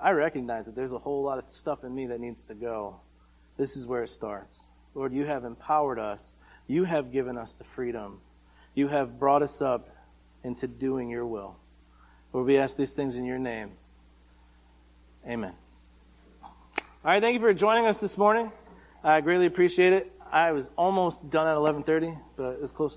I 0.00 0.12
recognize 0.12 0.66
that 0.66 0.76
there's 0.76 0.92
a 0.92 0.98
whole 0.98 1.24
lot 1.24 1.38
of 1.38 1.50
stuff 1.50 1.82
in 1.82 1.92
me 1.92 2.06
that 2.06 2.20
needs 2.20 2.44
to 2.44 2.54
go. 2.54 3.00
This 3.56 3.76
is 3.76 3.88
where 3.88 4.04
it 4.04 4.08
starts. 4.08 4.68
Lord, 4.94 5.12
you 5.12 5.24
have 5.24 5.44
empowered 5.44 5.98
us. 5.98 6.36
You 6.68 6.84
have 6.84 7.10
given 7.10 7.36
us 7.36 7.54
the 7.54 7.64
freedom 7.64 8.20
you 8.78 8.86
have 8.86 9.18
brought 9.18 9.42
us 9.42 9.60
up 9.60 9.88
into 10.44 10.68
doing 10.68 11.10
your 11.10 11.26
will. 11.26 11.56
Lord, 12.32 12.46
we 12.46 12.58
ask 12.58 12.78
these 12.78 12.94
things 12.94 13.16
in 13.16 13.24
your 13.24 13.38
name. 13.38 13.72
Amen. 15.26 15.52
All 16.44 16.50
right, 17.02 17.20
thank 17.20 17.34
you 17.34 17.40
for 17.40 17.52
joining 17.52 17.86
us 17.86 17.98
this 17.98 18.16
morning. 18.16 18.52
I 19.02 19.20
greatly 19.20 19.46
appreciate 19.46 19.92
it. 19.92 20.12
I 20.30 20.52
was 20.52 20.70
almost 20.76 21.28
done 21.28 21.48
at 21.48 21.56
11:30, 21.56 22.16
but 22.36 22.52
it 22.52 22.60
was 22.60 22.70
close 22.70 22.96